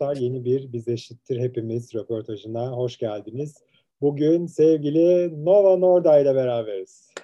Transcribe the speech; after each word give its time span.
Arkadaşlar 0.00 0.22
yeni 0.22 0.44
bir 0.44 0.72
Biz 0.72 0.88
Eşittir 0.88 1.40
Hepimiz 1.40 1.94
röportajına 1.94 2.70
hoş 2.70 2.98
geldiniz. 2.98 3.64
Bugün 4.00 4.46
sevgili 4.46 5.34
Nova 5.44 5.76
Norda 5.76 6.18
ile 6.18 6.34
beraberiz. 6.34 7.14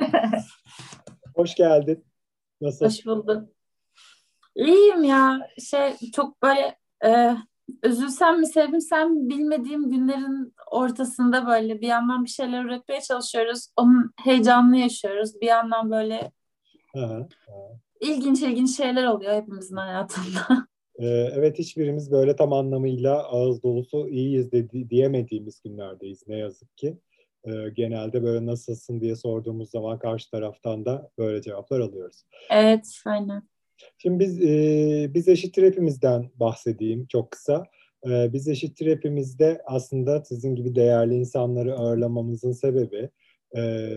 hoş 1.34 1.54
geldin. 1.54 2.04
Nasıl? 2.60 2.86
Hoş 2.86 3.06
bulduk. 3.06 3.48
İyiyim 4.54 5.04
ya. 5.04 5.48
Şey 5.70 5.96
çok 6.14 6.42
böyle 6.42 6.78
e, 7.04 7.36
üzülsem 7.82 8.40
mi 8.40 8.46
sevinsem 8.46 9.28
bilmediğim 9.28 9.90
günlerin 9.90 10.54
ortasında 10.70 11.46
böyle 11.46 11.80
bir 11.80 11.86
yandan 11.86 12.24
bir 12.24 12.30
şeyler 12.30 12.64
üretmeye 12.64 13.00
çalışıyoruz. 13.00 13.68
Onun 13.76 14.10
heyecanını 14.24 14.76
yaşıyoruz. 14.76 15.40
Bir 15.40 15.46
yandan 15.46 15.90
böyle 15.90 16.32
hı 16.94 17.06
hı. 17.06 17.28
ilginç 18.00 18.42
ilginç 18.42 18.76
şeyler 18.76 19.04
oluyor 19.04 19.34
hepimizin 19.34 19.76
hayatında. 19.76 20.66
Ee, 20.98 21.06
evet 21.34 21.58
hiçbirimiz 21.58 22.10
böyle 22.10 22.36
tam 22.36 22.52
anlamıyla 22.52 23.22
ağız 23.22 23.62
dolusu 23.62 24.08
iyiyiz 24.08 24.52
de, 24.52 24.70
diyemediğimiz 24.90 25.60
günlerdeyiz 25.62 26.22
ne 26.28 26.36
yazık 26.36 26.76
ki. 26.76 26.98
Ee, 27.44 27.50
genelde 27.74 28.22
böyle 28.22 28.46
nasılsın 28.46 29.00
diye 29.00 29.16
sorduğumuz 29.16 29.70
zaman 29.70 29.98
karşı 29.98 30.30
taraftan 30.30 30.84
da 30.84 31.10
böyle 31.18 31.42
cevaplar 31.42 31.80
alıyoruz. 31.80 32.24
Evet 32.50 33.00
aynen. 33.06 33.42
Şimdi 33.98 34.18
biz 34.18 34.42
e, 34.42 35.10
biz 35.14 35.28
eşittir 35.28 35.62
hepimizden 35.62 36.30
bahsedeyim 36.34 37.06
çok 37.06 37.30
kısa. 37.30 37.64
E, 38.06 38.32
biz 38.32 38.48
eşittir 38.48 38.86
hepimizde 38.86 39.62
aslında 39.64 40.24
sizin 40.24 40.54
gibi 40.54 40.74
değerli 40.74 41.14
insanları 41.14 41.74
ağırlamamızın 41.74 42.52
sebebi 42.52 43.10
e, 43.56 43.90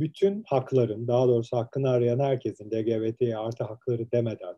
bütün 0.00 0.42
hakların, 0.46 1.08
daha 1.08 1.28
doğrusu 1.28 1.56
hakkını 1.56 1.90
arayan 1.90 2.18
herkesin 2.18 2.70
LGBT 2.70 3.22
artı 3.36 3.64
hakları 3.64 4.12
demeden 4.12 4.54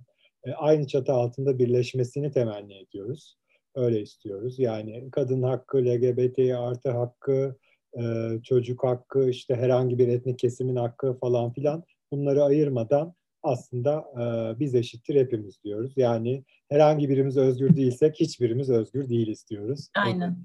aynı 0.57 0.87
çatı 0.87 1.13
altında 1.13 1.59
birleşmesini 1.59 2.31
temenni 2.31 2.79
ediyoruz. 2.79 3.37
Öyle 3.75 4.01
istiyoruz. 4.01 4.59
Yani 4.59 5.11
kadın 5.11 5.43
hakkı, 5.43 5.79
LGBT 5.79 6.39
artı 6.55 6.91
hakkı, 6.91 7.57
e, 7.99 8.03
çocuk 8.43 8.85
hakkı, 8.85 9.31
işte 9.31 9.55
herhangi 9.55 9.99
bir 9.99 10.09
etnik 10.09 10.39
kesimin 10.39 10.77
hakkı 10.77 11.19
falan 11.19 11.53
filan 11.53 11.85
bunları 12.13 12.45
ayırmadan 12.45 13.15
aslında 13.43 14.05
e, 14.15 14.23
biz 14.61 14.75
eşittir 14.75 15.15
hepimiz 15.15 15.65
diyoruz. 15.65 15.93
Yani 15.97 16.45
herhangi 16.69 17.09
birimiz 17.09 17.37
özgür 17.37 17.77
değilsek 17.77 18.21
hiçbirimiz 18.21 18.71
özgür 18.71 19.09
değil 19.09 19.29
istiyoruz. 19.29 19.89
Aynen. 19.97 20.37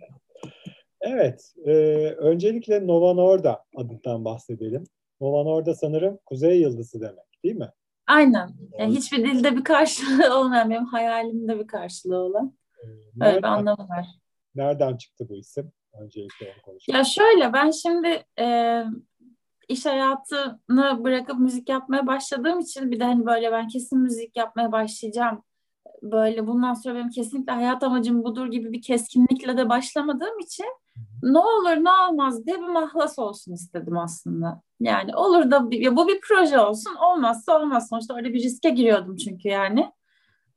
Evet, 1.01 1.53
e, 1.65 1.71
öncelikle 2.17 2.87
Nova 2.87 3.13
Norda 3.13 3.63
adından 3.75 4.25
bahsedelim. 4.25 4.83
Nova 5.21 5.43
Norda 5.43 5.75
sanırım 5.75 6.19
kuzey 6.25 6.61
yıldızı 6.61 7.01
demek 7.01 7.43
değil 7.43 7.55
mi? 7.55 7.69
Aynen. 8.07 8.49
Yani 8.79 8.95
hiçbir 8.95 9.17
dilde 9.17 9.57
bir 9.57 9.63
karşılığı 9.63 10.35
olmayan, 10.39 10.69
benim 10.69 10.85
hayalimde 10.85 11.59
bir 11.59 11.67
karşılığı 11.67 12.19
olan. 12.19 12.53
Ee, 13.21 13.25
Öyle 13.25 13.37
bir 13.37 13.43
anlamı 13.43 13.89
var. 13.89 14.05
Nereden 14.55 14.97
çıktı 14.97 15.25
bu 15.29 15.35
isim? 15.35 15.71
Öncelikle 15.93 16.45
onu 16.45 16.61
konuşalım. 16.61 16.97
Ya 16.97 17.03
şöyle, 17.03 17.53
ben 17.53 17.71
şimdi 17.71 18.23
e, 18.39 18.83
iş 19.67 19.85
hayatını 19.85 21.03
bırakıp 21.03 21.39
müzik 21.39 21.69
yapmaya 21.69 22.07
başladığım 22.07 22.59
için 22.59 22.91
bir 22.91 22.99
de 22.99 23.03
hani 23.03 23.25
böyle 23.25 23.51
ben 23.51 23.67
kesin 23.67 23.99
müzik 23.99 24.37
yapmaya 24.37 24.71
başlayacağım. 24.71 25.43
Böyle 26.01 26.47
bundan 26.47 26.73
sonra 26.73 26.95
benim 26.95 27.09
kesinlikle 27.09 27.51
hayat 27.51 27.83
amacım 27.83 28.23
budur 28.23 28.47
gibi 28.47 28.71
bir 28.71 28.81
keskinlikle 28.81 29.57
de 29.57 29.69
başlamadığım 29.69 30.39
için 30.39 30.65
ne 31.23 31.39
olur 31.39 31.83
ne 31.83 31.89
olmaz 31.91 32.45
diye 32.45 32.57
bir 32.57 32.67
mahlas 32.67 33.19
olsun 33.19 33.53
istedim 33.53 33.97
aslında. 33.97 34.61
Yani 34.79 35.15
olur 35.15 35.51
da 35.51 35.67
ya 35.71 35.95
bu 35.95 36.07
bir 36.07 36.21
proje 36.21 36.59
olsun 36.59 36.95
olmazsa 36.95 37.59
olmaz. 37.59 37.89
Sonuçta 37.89 38.15
öyle 38.15 38.33
bir 38.33 38.43
riske 38.43 38.69
giriyordum 38.69 39.15
çünkü 39.15 39.47
yani. 39.47 39.91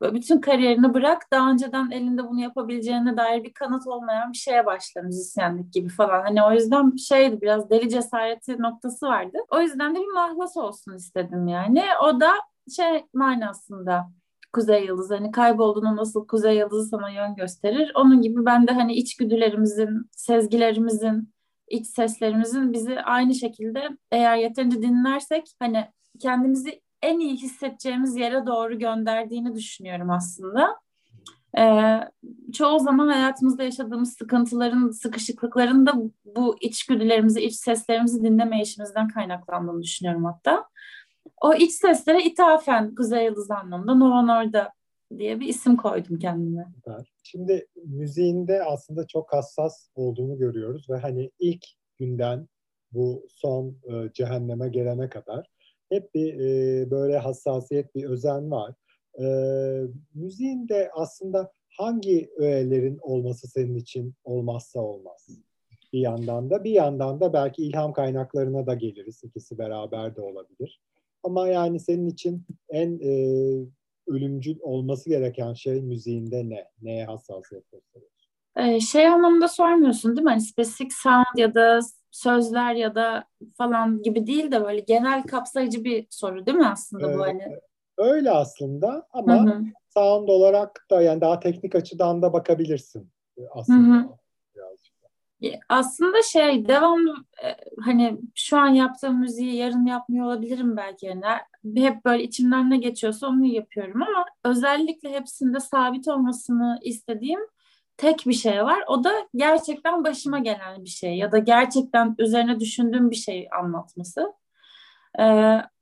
Böyle 0.00 0.14
bütün 0.14 0.40
kariyerini 0.40 0.94
bırak 0.94 1.22
daha 1.32 1.50
önceden 1.50 1.90
elinde 1.90 2.28
bunu 2.28 2.40
yapabileceğine 2.40 3.16
dair 3.16 3.44
bir 3.44 3.52
kanıt 3.52 3.86
olmayan 3.86 4.32
bir 4.32 4.36
şeye 4.38 4.66
başla 4.66 5.02
müzisyenlik 5.02 5.72
gibi 5.72 5.88
falan. 5.88 6.22
Hani 6.22 6.42
o 6.42 6.52
yüzden 6.52 6.96
şeydi 6.96 7.40
biraz 7.40 7.70
deli 7.70 7.88
cesareti 7.88 8.62
noktası 8.62 9.06
vardı. 9.06 9.38
O 9.50 9.60
yüzden 9.60 9.94
de 9.94 9.98
bir 10.00 10.12
mahlas 10.12 10.56
olsun 10.56 10.96
istedim 10.96 11.48
yani. 11.48 11.82
O 12.02 12.20
da 12.20 12.32
şey 12.76 13.04
manasında 13.14 14.10
kuzey 14.54 14.84
yıldızı 14.84 15.14
hani 15.14 15.30
kaybolduğunda 15.30 15.96
nasıl 15.96 16.26
kuzey 16.26 16.56
yıldızı 16.56 16.88
sana 16.88 17.10
yön 17.10 17.34
gösterir. 17.34 17.92
Onun 17.94 18.22
gibi 18.22 18.46
ben 18.46 18.66
de 18.66 18.72
hani 18.72 18.94
içgüdülerimizin, 18.94 20.10
sezgilerimizin, 20.12 21.34
iç 21.68 21.86
seslerimizin 21.86 22.72
bizi 22.72 23.00
aynı 23.00 23.34
şekilde 23.34 23.88
eğer 24.12 24.36
yeterince 24.36 24.82
dinlersek 24.82 25.46
hani 25.58 25.84
kendimizi 26.20 26.80
en 27.02 27.18
iyi 27.18 27.36
hissedeceğimiz 27.36 28.16
yere 28.16 28.46
doğru 28.46 28.78
gönderdiğini 28.78 29.54
düşünüyorum 29.54 30.10
aslında. 30.10 30.76
Ee, 31.58 32.00
çoğu 32.52 32.78
zaman 32.78 33.08
hayatımızda 33.08 33.62
yaşadığımız 33.62 34.12
sıkıntıların, 34.12 34.90
sıkışıklıkların 34.90 35.86
da 35.86 35.92
bu 36.36 36.56
içgüdülerimizi, 36.60 37.40
iç 37.40 37.54
seslerimizi 37.54 38.22
dinlemeyişimizden 38.22 39.08
kaynaklandığını 39.08 39.82
düşünüyorum 39.82 40.24
hatta. 40.24 40.64
O 41.42 41.54
iç 41.54 41.72
seslere 41.72 42.22
ithafen 42.24 42.94
Kuzey 42.94 43.24
Yıldız 43.24 43.50
anlamında 43.50 43.94
Nova 43.94 44.22
Norda 44.22 44.72
diye 45.18 45.40
bir 45.40 45.48
isim 45.48 45.76
koydum 45.76 46.18
kendime. 46.18 46.66
Şimdi 47.22 47.66
müziğinde 47.84 48.64
aslında 48.64 49.06
çok 49.06 49.32
hassas 49.32 49.88
olduğunu 49.94 50.38
görüyoruz 50.38 50.90
ve 50.90 50.96
hani 50.96 51.30
ilk 51.38 51.64
günden 51.98 52.48
bu 52.92 53.26
son 53.28 53.76
e, 53.84 54.12
cehenneme 54.12 54.68
gelene 54.68 55.08
kadar 55.08 55.46
hep 55.88 56.14
bir 56.14 56.34
e, 56.34 56.90
böyle 56.90 57.18
hassasiyet, 57.18 57.94
bir 57.94 58.04
özen 58.04 58.50
var. 58.50 58.74
E, 59.20 59.26
müziğinde 60.14 60.90
aslında 60.94 61.52
hangi 61.78 62.30
öğelerin 62.36 62.98
olması 63.02 63.48
senin 63.48 63.76
için 63.76 64.14
olmazsa 64.24 64.80
olmaz? 64.80 65.28
Bir 65.92 66.00
yandan 66.00 66.50
da 66.50 66.64
bir 66.64 66.70
yandan 66.70 67.20
da 67.20 67.32
belki 67.32 67.64
ilham 67.64 67.92
kaynaklarına 67.92 68.66
da 68.66 68.74
geliriz. 68.74 69.24
İkisi 69.24 69.58
beraber 69.58 70.16
de 70.16 70.20
olabilir. 70.20 70.80
Ama 71.24 71.48
yani 71.48 71.80
senin 71.80 72.08
için 72.08 72.46
en 72.68 72.98
e, 73.02 73.14
ölümcül 74.06 74.58
olması 74.60 75.08
gereken 75.08 75.52
şey 75.52 75.82
müziğinde 75.82 76.48
ne? 76.48 76.68
Neye 76.82 77.04
hassasiyet 77.04 77.70
gösteriyorsun? 77.70 78.30
Ee, 78.56 78.80
şey 78.80 79.06
anlamında 79.06 79.48
sormuyorsun 79.48 80.16
değil 80.16 80.24
mi? 80.24 80.30
Hani 80.30 80.40
spesifik 80.40 80.92
sound 80.92 81.36
ya 81.36 81.54
da 81.54 81.80
sözler 82.10 82.74
ya 82.74 82.94
da 82.94 83.24
falan 83.58 84.02
gibi 84.02 84.26
değil 84.26 84.52
de 84.52 84.64
böyle 84.64 84.80
genel 84.80 85.22
kapsayıcı 85.22 85.84
bir 85.84 86.06
soru 86.10 86.46
değil 86.46 86.58
mi 86.58 86.68
aslında 86.68 87.12
ee, 87.12 87.14
bu 87.14 87.20
hani? 87.20 87.58
Öyle 87.98 88.30
aslında 88.30 89.06
ama 89.10 89.44
hı 89.44 89.50
hı. 89.50 89.64
sound 89.94 90.28
olarak 90.28 90.86
da 90.90 91.02
yani 91.02 91.20
daha 91.20 91.40
teknik 91.40 91.74
açıdan 91.74 92.22
da 92.22 92.32
bakabilirsin 92.32 93.10
aslında. 93.50 93.96
Hı 93.96 94.00
hı. 94.00 94.08
Aslında 95.68 96.22
şey 96.22 96.68
devamlı 96.68 97.14
e, 97.44 97.56
hani 97.84 98.20
şu 98.34 98.58
an 98.58 98.68
yaptığım 98.68 99.20
müziği 99.20 99.56
yarın 99.56 99.86
yapmıyor 99.86 100.26
olabilirim 100.26 100.76
belki 100.76 101.06
yani 101.06 101.24
hep 101.76 102.04
böyle 102.04 102.22
içimden 102.22 102.70
ne 102.70 102.76
geçiyorsa 102.76 103.26
onu 103.26 103.46
yapıyorum 103.46 104.02
ama 104.02 104.24
özellikle 104.44 105.12
hepsinde 105.12 105.60
sabit 105.60 106.08
olmasını 106.08 106.78
istediğim 106.82 107.40
tek 107.96 108.24
bir 108.26 108.32
şey 108.32 108.64
var. 108.64 108.84
O 108.88 109.04
da 109.04 109.12
gerçekten 109.34 110.04
başıma 110.04 110.38
gelen 110.38 110.84
bir 110.84 110.88
şey 110.88 111.16
ya 111.16 111.32
da 111.32 111.38
gerçekten 111.38 112.14
üzerine 112.18 112.60
düşündüğüm 112.60 113.10
bir 113.10 113.16
şey 113.16 113.48
anlatması. 113.60 114.32
Ee, 115.18 115.24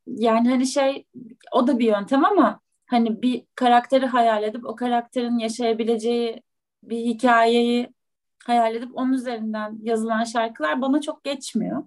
yani 0.06 0.50
hani 0.50 0.67
şey 0.67 1.06
o 1.53 1.67
da 1.67 1.79
bir 1.79 1.87
yöntem 1.87 2.25
ama 2.25 2.61
hani 2.87 3.23
bir 3.23 3.44
karakteri 3.55 4.06
hayal 4.06 4.43
edip 4.43 4.67
o 4.67 4.77
karakterin 4.77 5.38
yaşayabileceği 5.38 6.43
bir 6.82 6.99
hikayeyi 6.99 7.93
hayal 8.47 8.75
edip 8.75 8.91
onun 8.94 9.12
üzerinden 9.12 9.79
yazılan 9.83 10.25
şarkılar 10.25 10.83
bana 10.83 11.00
çok 11.00 11.25
geçmiyor. 11.25 11.83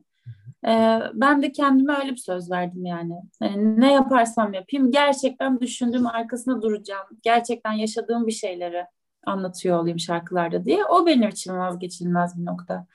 Ee, 0.68 1.00
ben 1.14 1.42
de 1.42 1.52
kendime 1.52 1.94
öyle 1.94 2.12
bir 2.12 2.18
söz 2.18 2.52
verdim 2.52 2.86
yani. 2.86 3.22
Hani 3.40 3.82
ne 3.82 3.94
yaparsam 3.94 4.54
yapayım 4.54 4.92
gerçekten 4.92 5.60
düşündüğüm 5.60 6.08
arkasında 6.08 6.62
duracağım. 6.62 7.08
Gerçekten 7.24 7.72
yaşadığım 7.72 8.28
bir 8.28 8.32
şeyleri 8.32 8.86
anlatıyor 9.26 9.80
olayım 9.80 10.00
şarkılarda 10.00 10.66
diye. 10.66 10.86
O 10.86 11.06
benim 11.06 11.30
için 11.30 11.58
vazgeçilmez 11.58 12.40
bir 12.40 12.46
nokta. 12.46 12.86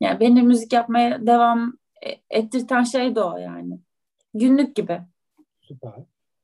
Yani 0.00 0.20
beni 0.20 0.42
müzik 0.42 0.72
yapmaya 0.72 1.26
devam 1.26 1.72
e, 2.06 2.38
ettirten 2.38 2.82
şey 2.82 3.14
de 3.14 3.20
o 3.20 3.36
yani. 3.36 3.78
Günlük 4.34 4.76
gibi. 4.76 5.00
Süper. 5.60 5.92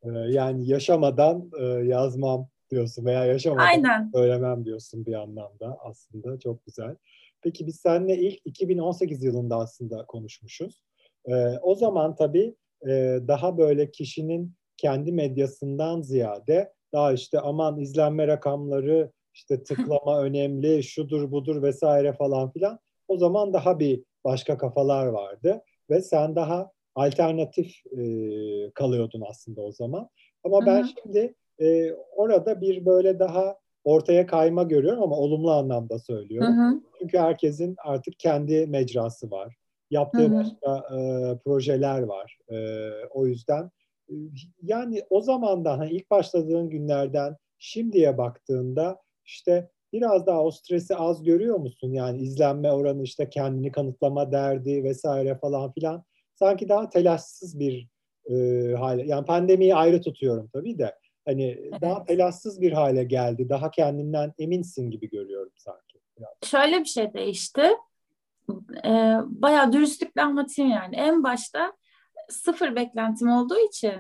Ee, 0.02 0.08
yani 0.08 0.69
yaşamadan 0.69 1.50
e, 1.61 1.64
yazmam 1.64 2.49
diyorsun 2.70 3.05
veya 3.05 3.25
yaşamadan 3.25 3.67
Aynen. 3.67 4.11
söylemem 4.14 4.64
diyorsun 4.64 5.06
bir 5.06 5.14
anlamda 5.14 5.78
aslında 5.81 6.38
çok 6.38 6.67
güzel. 6.67 6.96
Peki 7.43 7.67
biz 7.67 7.76
seninle 7.76 8.19
ilk 8.19 8.40
2018 8.44 9.25
yılında 9.25 9.56
aslında 9.56 10.05
konuşmuşuz. 10.06 10.82
Ee, 11.26 11.58
o 11.62 11.75
zaman 11.75 12.14
tabii 12.14 12.55
e, 12.88 13.19
daha 13.28 13.58
böyle 13.58 13.90
kişinin 13.90 14.55
kendi 14.76 15.12
medyasından 15.12 16.02
ziyade 16.02 16.72
daha 16.93 17.12
işte 17.12 17.40
aman 17.40 17.81
izlenme 17.81 18.26
rakamları 18.26 19.12
işte 19.34 19.62
tıklama 19.62 20.22
önemli, 20.22 20.82
şudur 20.82 21.31
budur 21.31 21.62
vesaire 21.62 22.12
falan 22.12 22.50
filan. 22.50 22.78
O 23.08 23.17
zaman 23.17 23.52
daha 23.52 23.78
bir 23.78 24.05
başka 24.25 24.58
kafalar 24.58 25.06
vardı 25.06 25.62
ve 25.90 26.02
sen 26.02 26.37
daha 26.37 26.70
alternatif 26.94 27.87
e, 27.87 28.02
kalıyordun 28.75 29.22
aslında 29.31 29.61
o 29.61 29.72
zaman. 29.72 30.08
Ama 30.44 30.67
ben 30.67 30.82
Hı-hı. 30.82 30.88
şimdi 31.02 31.34
e, 31.60 31.92
orada 32.16 32.60
bir 32.60 32.86
böyle 32.86 33.18
daha 33.18 33.56
ortaya 33.84 34.26
kayma 34.26 34.62
görüyorum 34.62 35.02
ama 35.02 35.16
olumlu 35.16 35.50
anlamda 35.50 35.98
söylüyorum. 35.98 36.56
Hı 36.56 36.62
hı. 36.62 36.80
Çünkü 36.98 37.18
herkesin 37.18 37.76
artık 37.84 38.18
kendi 38.18 38.66
mecrası 38.66 39.30
var. 39.30 39.56
Yaptığı 39.90 40.18
hı 40.18 40.26
hı. 40.26 40.34
başka 40.34 40.96
e, 40.96 40.98
projeler 41.44 42.02
var. 42.02 42.38
E, 42.48 42.56
o 43.10 43.26
yüzden 43.26 43.70
e, 44.08 44.14
yani 44.62 45.02
o 45.10 45.20
zamandan 45.20 45.78
hani 45.78 45.90
ilk 45.90 46.10
başladığın 46.10 46.70
günlerden 46.70 47.36
şimdiye 47.58 48.18
baktığında 48.18 48.98
işte 49.24 49.70
biraz 49.92 50.26
daha 50.26 50.44
o 50.44 50.50
stresi 50.50 50.96
az 50.96 51.22
görüyor 51.22 51.56
musun? 51.56 51.92
Yani 51.92 52.20
izlenme 52.20 52.72
oranı 52.72 53.02
işte 53.02 53.30
kendini 53.30 53.72
kanıtlama 53.72 54.32
derdi 54.32 54.84
vesaire 54.84 55.38
falan 55.38 55.72
filan. 55.72 56.04
Sanki 56.34 56.68
daha 56.68 56.90
telaşsız 56.90 57.58
bir 57.58 57.88
e, 58.30 58.34
hale. 58.74 59.06
Yani 59.06 59.26
pandemiyi 59.26 59.74
ayrı 59.74 60.00
tutuyorum 60.00 60.50
tabii 60.52 60.78
de. 60.78 60.94
Hani 61.31 61.44
evet. 61.44 61.81
daha 61.81 62.05
telaşsız 62.05 62.61
bir 62.61 62.73
hale 62.73 63.05
geldi. 63.05 63.49
Daha 63.49 63.71
kendinden 63.71 64.32
eminsin 64.38 64.91
gibi 64.91 65.11
görüyorum 65.11 65.53
sanki. 65.56 65.99
Biraz. 66.19 66.50
Şöyle 66.50 66.81
bir 66.81 66.85
şey 66.85 67.15
değişti. 67.15 67.71
Ee, 68.85 69.17
bayağı 69.25 69.73
dürüstlükle 69.73 70.23
anlatayım 70.23 70.71
yani. 70.71 70.97
En 70.97 71.25
başta 71.25 71.73
sıfır 72.29 72.77
beklentim 72.77 73.31
olduğu 73.31 73.59
için 73.59 73.93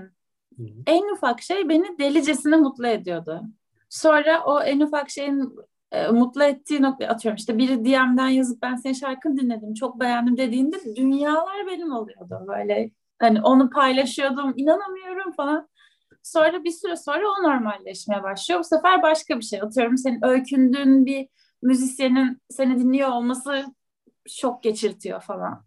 Hı. 0.56 0.64
en 0.86 1.14
ufak 1.14 1.42
şey 1.42 1.68
beni 1.68 1.98
delicesine 1.98 2.56
mutlu 2.56 2.86
ediyordu. 2.86 3.42
Sonra 3.88 4.44
o 4.44 4.62
en 4.62 4.80
ufak 4.80 5.10
şeyin 5.10 5.54
e, 5.92 6.08
mutlu 6.08 6.44
ettiği 6.44 6.82
nokta 6.82 7.06
atıyorum 7.06 7.36
işte 7.36 7.58
biri 7.58 7.84
DM'den 7.84 8.28
yazıp 8.28 8.62
ben 8.62 8.76
senin 8.76 8.94
şarkını 8.94 9.36
dinledim 9.36 9.74
çok 9.74 10.00
beğendim 10.00 10.36
dediğinde 10.36 10.96
dünyalar 10.96 11.66
benim 11.66 11.92
oluyordu 11.92 12.44
böyle 12.48 12.90
hani 13.18 13.42
onu 13.42 13.70
paylaşıyordum 13.70 14.52
inanamıyorum 14.56 15.32
falan 15.32 15.68
sonra 16.22 16.64
bir 16.64 16.70
süre 16.70 16.96
sonra 16.96 17.28
o 17.28 17.42
normalleşmeye 17.42 18.22
başlıyor 18.22 18.60
bu 18.60 18.64
sefer 18.64 19.02
başka 19.02 19.38
bir 19.38 19.44
şey 19.44 19.62
atıyorum 19.62 19.96
senin 19.96 20.24
öykündüğün 20.24 21.06
bir 21.06 21.28
müzisyenin 21.62 22.42
seni 22.50 22.78
dinliyor 22.78 23.08
olması 23.08 23.64
şok 24.28 24.62
geçirtiyor 24.62 25.20
falan 25.20 25.64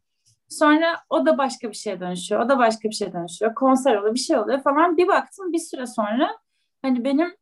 sonra 0.50 1.00
o 1.10 1.26
da 1.26 1.38
başka 1.38 1.70
bir 1.70 1.76
şeye 1.76 2.00
dönüşüyor 2.00 2.42
o 2.42 2.50
da 2.50 2.58
başka 2.58 2.90
bir 2.90 2.96
şeye 2.96 3.14
dönüşüyor 3.14 3.56
konser 3.56 3.96
oluyor 3.96 4.14
bir 4.14 4.20
şey 4.20 4.38
oluyor 4.38 4.64
falan 4.64 4.98
bir 4.98 5.08
baktım 5.08 5.54
bir 5.54 5.60
süre 5.60 5.86
sonra 5.86 6.38
hani 6.82 7.04
benim 7.04 7.36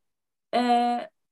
e, 0.56 0.62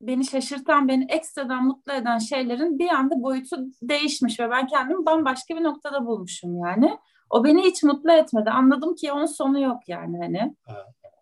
beni 0.02 0.26
şaşırtan, 0.26 0.88
beni 0.88 1.06
ekstradan 1.10 1.66
mutlu 1.66 1.94
eden 1.94 2.18
şeylerin 2.18 2.80
bir 2.80 2.90
anda 2.90 3.22
boyutu 3.22 3.58
değişmiş 3.82 4.40
ve 4.40 4.50
ben 4.50 4.68
kendimi 4.68 5.06
bambaşka 5.06 5.56
bir 5.56 5.64
noktada 5.64 6.06
bulmuşum 6.06 6.58
yani. 6.58 6.98
O 7.30 7.44
beni 7.44 7.64
hiç 7.64 7.84
mutlu 7.84 8.12
etmedi. 8.12 8.50
Anladım 8.50 8.96
ki 8.96 9.12
onun 9.12 9.26
sonu 9.26 9.60
yok 9.62 9.80
yani 9.88 10.18
hani. 10.18 10.56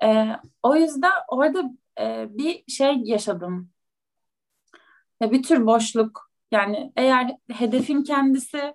Ee, 0.03 0.35
o 0.63 0.75
yüzden 0.75 1.11
orada 1.27 1.63
e, 1.99 2.27
bir 2.29 2.63
şey 2.67 2.95
yaşadım. 3.03 3.69
Ya 5.21 5.31
bir 5.31 5.43
tür 5.43 5.65
boşluk. 5.65 6.31
Yani 6.51 6.91
eğer 6.95 7.37
hedefin 7.51 8.03
kendisi 8.03 8.73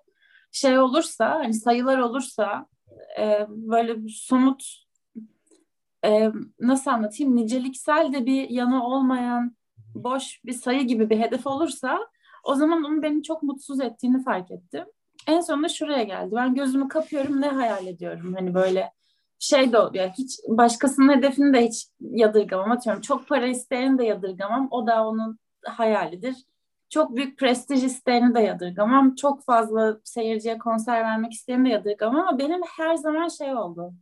şey 0.52 0.78
olursa, 0.78 1.30
hani 1.30 1.54
sayılar 1.54 1.98
olursa, 1.98 2.66
e, 3.18 3.46
böyle 3.48 4.08
somut 4.08 4.64
e, 6.04 6.30
nasıl 6.60 6.90
anlatayım 6.90 7.36
niceliksel 7.36 8.12
de 8.12 8.26
bir 8.26 8.50
yanı 8.50 8.86
olmayan 8.86 9.56
boş 9.94 10.40
bir 10.44 10.52
sayı 10.52 10.82
gibi 10.82 11.10
bir 11.10 11.18
hedef 11.18 11.46
olursa 11.46 12.08
o 12.44 12.54
zaman 12.54 12.84
onun 12.84 13.02
beni 13.02 13.22
çok 13.22 13.42
mutsuz 13.42 13.80
ettiğini 13.80 14.24
fark 14.24 14.50
ettim. 14.50 14.84
En 15.26 15.40
sonunda 15.40 15.68
şuraya 15.68 16.02
geldi. 16.02 16.34
Ben 16.36 16.54
gözümü 16.54 16.88
kapıyorum 16.88 17.40
ne 17.40 17.48
hayal 17.48 17.86
ediyorum. 17.86 18.34
Hani 18.34 18.54
böyle 18.54 18.92
şey 19.42 19.72
de 19.72 19.78
oluyor. 19.78 20.10
Hiç 20.18 20.40
başkasının 20.48 21.16
hedefini 21.16 21.54
de 21.54 21.66
hiç 21.66 21.86
yadırgamam. 22.00 22.70
Atıyorum 22.70 23.02
çok 23.02 23.28
para 23.28 23.46
isteyeni 23.46 23.98
de 23.98 24.04
yadırgamam. 24.04 24.68
O 24.70 24.86
da 24.86 25.08
onun 25.08 25.38
hayalidir. 25.64 26.36
Çok 26.90 27.16
büyük 27.16 27.38
prestij 27.38 27.84
isteyeni 27.84 28.34
de 28.34 28.40
yadırgamam. 28.40 29.14
Çok 29.14 29.44
fazla 29.44 29.98
seyirciye 30.04 30.58
konser 30.58 31.00
vermek 31.00 31.32
isteyeni 31.32 31.64
de 31.64 31.68
yadırgamam. 31.68 32.28
Ama 32.28 32.38
benim 32.38 32.60
her 32.76 32.94
zaman 32.94 33.28
şey 33.28 33.54
oldu. 33.54 33.94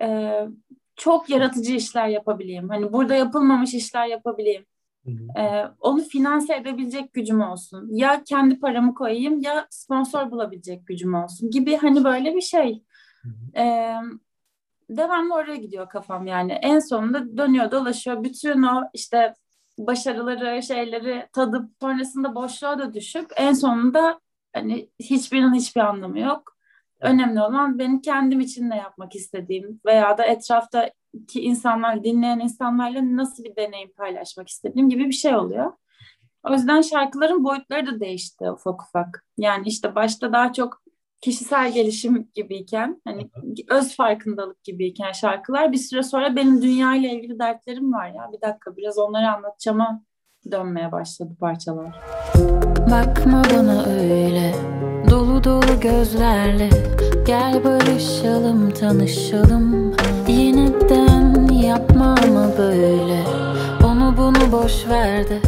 Ee, 0.00 0.48
çok 0.96 1.30
yaratıcı 1.30 1.74
işler 1.74 2.08
yapabileyim. 2.08 2.68
Hani 2.68 2.92
burada 2.92 3.14
yapılmamış 3.14 3.74
işler 3.74 4.06
yapabileyim. 4.06 4.66
Ee, 5.38 5.64
onu 5.80 6.00
finanse 6.00 6.56
edebilecek 6.56 7.12
gücüm 7.12 7.40
olsun. 7.40 7.88
Ya 7.92 8.22
kendi 8.24 8.60
paramı 8.60 8.94
koyayım 8.94 9.40
ya 9.40 9.66
sponsor 9.70 10.30
bulabilecek 10.30 10.86
gücüm 10.86 11.14
olsun 11.14 11.50
gibi 11.50 11.76
hani 11.76 12.04
böyle 12.04 12.34
bir 12.34 12.40
şey. 12.40 12.82
Ee, 13.56 13.94
devamlı 14.90 15.34
oraya 15.34 15.56
gidiyor 15.56 15.88
kafam 15.88 16.26
yani. 16.26 16.52
En 16.52 16.78
sonunda 16.78 17.36
dönüyor 17.36 17.70
dolaşıyor. 17.70 18.24
Bütün 18.24 18.62
o 18.62 18.82
işte 18.94 19.34
başarıları, 19.78 20.62
şeyleri 20.62 21.28
tadıp 21.32 21.70
sonrasında 21.80 22.34
boşluğa 22.34 22.78
da 22.78 22.94
düşüp 22.94 23.30
en 23.36 23.52
sonunda 23.52 24.20
hani 24.52 24.90
hiçbirinin 25.00 25.54
hiçbir 25.54 25.80
anlamı 25.80 26.18
yok. 26.18 26.56
Önemli 27.00 27.40
olan 27.40 27.78
benim 27.78 28.00
kendim 28.00 28.40
için 28.40 28.70
ne 28.70 28.76
yapmak 28.76 29.14
istediğim 29.14 29.80
veya 29.86 30.18
da 30.18 30.24
etrafta 30.24 30.90
ki 31.28 31.40
insanlar, 31.40 32.04
dinleyen 32.04 32.38
insanlarla 32.38 33.16
nasıl 33.16 33.44
bir 33.44 33.56
deneyim 33.56 33.92
paylaşmak 33.92 34.48
istediğim 34.48 34.88
gibi 34.88 35.06
bir 35.06 35.12
şey 35.12 35.36
oluyor. 35.36 35.72
O 36.42 36.52
yüzden 36.52 36.80
şarkıların 36.80 37.44
boyutları 37.44 37.86
da 37.86 38.00
değişti 38.00 38.50
ufak 38.50 38.82
ufak. 38.82 39.24
Yani 39.38 39.68
işte 39.68 39.94
başta 39.94 40.32
daha 40.32 40.52
çok 40.52 40.82
kişisel 41.20 41.72
gelişim 41.72 42.28
gibiyken, 42.34 43.02
hani 43.04 43.30
öz 43.70 43.96
farkındalık 43.96 44.64
gibiyken 44.64 45.12
şarkılar. 45.12 45.72
Bir 45.72 45.76
süre 45.76 46.02
sonra 46.02 46.36
benim 46.36 46.62
dünya 46.62 46.96
ile 46.96 47.10
ilgili 47.12 47.38
dertlerim 47.38 47.92
var 47.92 48.08
ya. 48.08 48.30
Bir 48.32 48.40
dakika 48.40 48.76
biraz 48.76 48.98
onları 48.98 49.30
anlatacağıma 49.30 50.02
dönmeye 50.52 50.92
başladı 50.92 51.36
parçalar. 51.40 52.00
Bakma 52.90 53.42
bana 53.54 53.84
öyle 53.84 54.54
dolu 55.10 55.44
dolu 55.44 55.80
gözlerle. 55.80 56.70
Gel 57.26 57.64
barışalım 57.64 58.70
tanışalım. 58.70 59.96
Yeniden 60.28 61.48
yapma 61.52 62.14
ama 62.24 62.58
böyle. 62.58 63.24
Onu 63.84 64.14
bunu 64.16 64.52
boş 64.52 64.88
verdi 64.88 65.40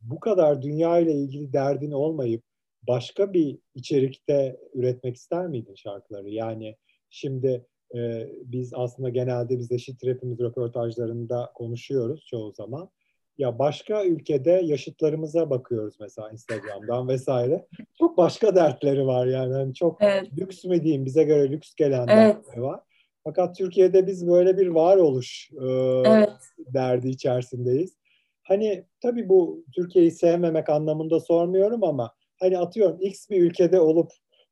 Bu 0.00 0.20
kadar 0.20 0.62
dünya 0.62 0.98
ile 0.98 1.12
ilgili 1.12 1.52
derdin 1.52 1.90
olmayıp 1.90 2.42
başka 2.88 3.32
bir 3.32 3.58
içerikte 3.74 4.60
üretmek 4.74 5.16
ister 5.16 5.46
miydin 5.46 5.74
şarkıları? 5.74 6.30
Yani 6.30 6.76
şimdi 7.10 7.66
e, 7.94 8.28
biz 8.44 8.74
aslında 8.74 9.08
genelde 9.08 9.58
biz 9.58 9.72
eşit 9.72 10.06
rapimiz 10.06 10.40
röportajlarında 10.40 11.50
konuşuyoruz 11.54 12.26
çoğu 12.26 12.52
zaman 12.52 12.90
ya 13.38 13.58
başka 13.58 14.04
ülkede 14.04 14.50
yaşıtlarımıza 14.50 15.50
bakıyoruz 15.50 15.96
mesela 16.00 16.30
Instagram'dan 16.30 17.08
vesaire. 17.08 17.66
Çok 17.98 18.16
başka 18.16 18.56
dertleri 18.56 19.06
var 19.06 19.26
yani. 19.26 19.52
yani 19.52 19.74
çok 19.74 20.02
evet. 20.02 20.28
lüks 20.38 20.64
mü 20.64 20.82
diyeyim 20.82 21.04
bize 21.04 21.24
göre 21.24 21.50
lüks 21.50 21.74
gelen 21.74 22.06
evet. 22.08 22.36
dertleri 22.36 22.62
var. 22.62 22.80
Fakat 23.24 23.56
Türkiye'de 23.56 24.06
biz 24.06 24.28
böyle 24.28 24.58
bir 24.58 24.66
varoluş 24.66 25.50
e, 25.52 25.66
evet. 26.06 26.30
derdi 26.58 27.08
içerisindeyiz. 27.08 27.96
Hani 28.42 28.84
tabii 29.02 29.28
bu 29.28 29.64
Türkiye'yi 29.74 30.10
sevmemek 30.10 30.68
anlamında 30.68 31.20
sormuyorum 31.20 31.84
ama 31.84 32.12
hani 32.40 32.58
atıyorum 32.58 32.98
X 33.00 33.30
bir 33.30 33.42
ülkede 33.42 33.80
olup 33.80 34.10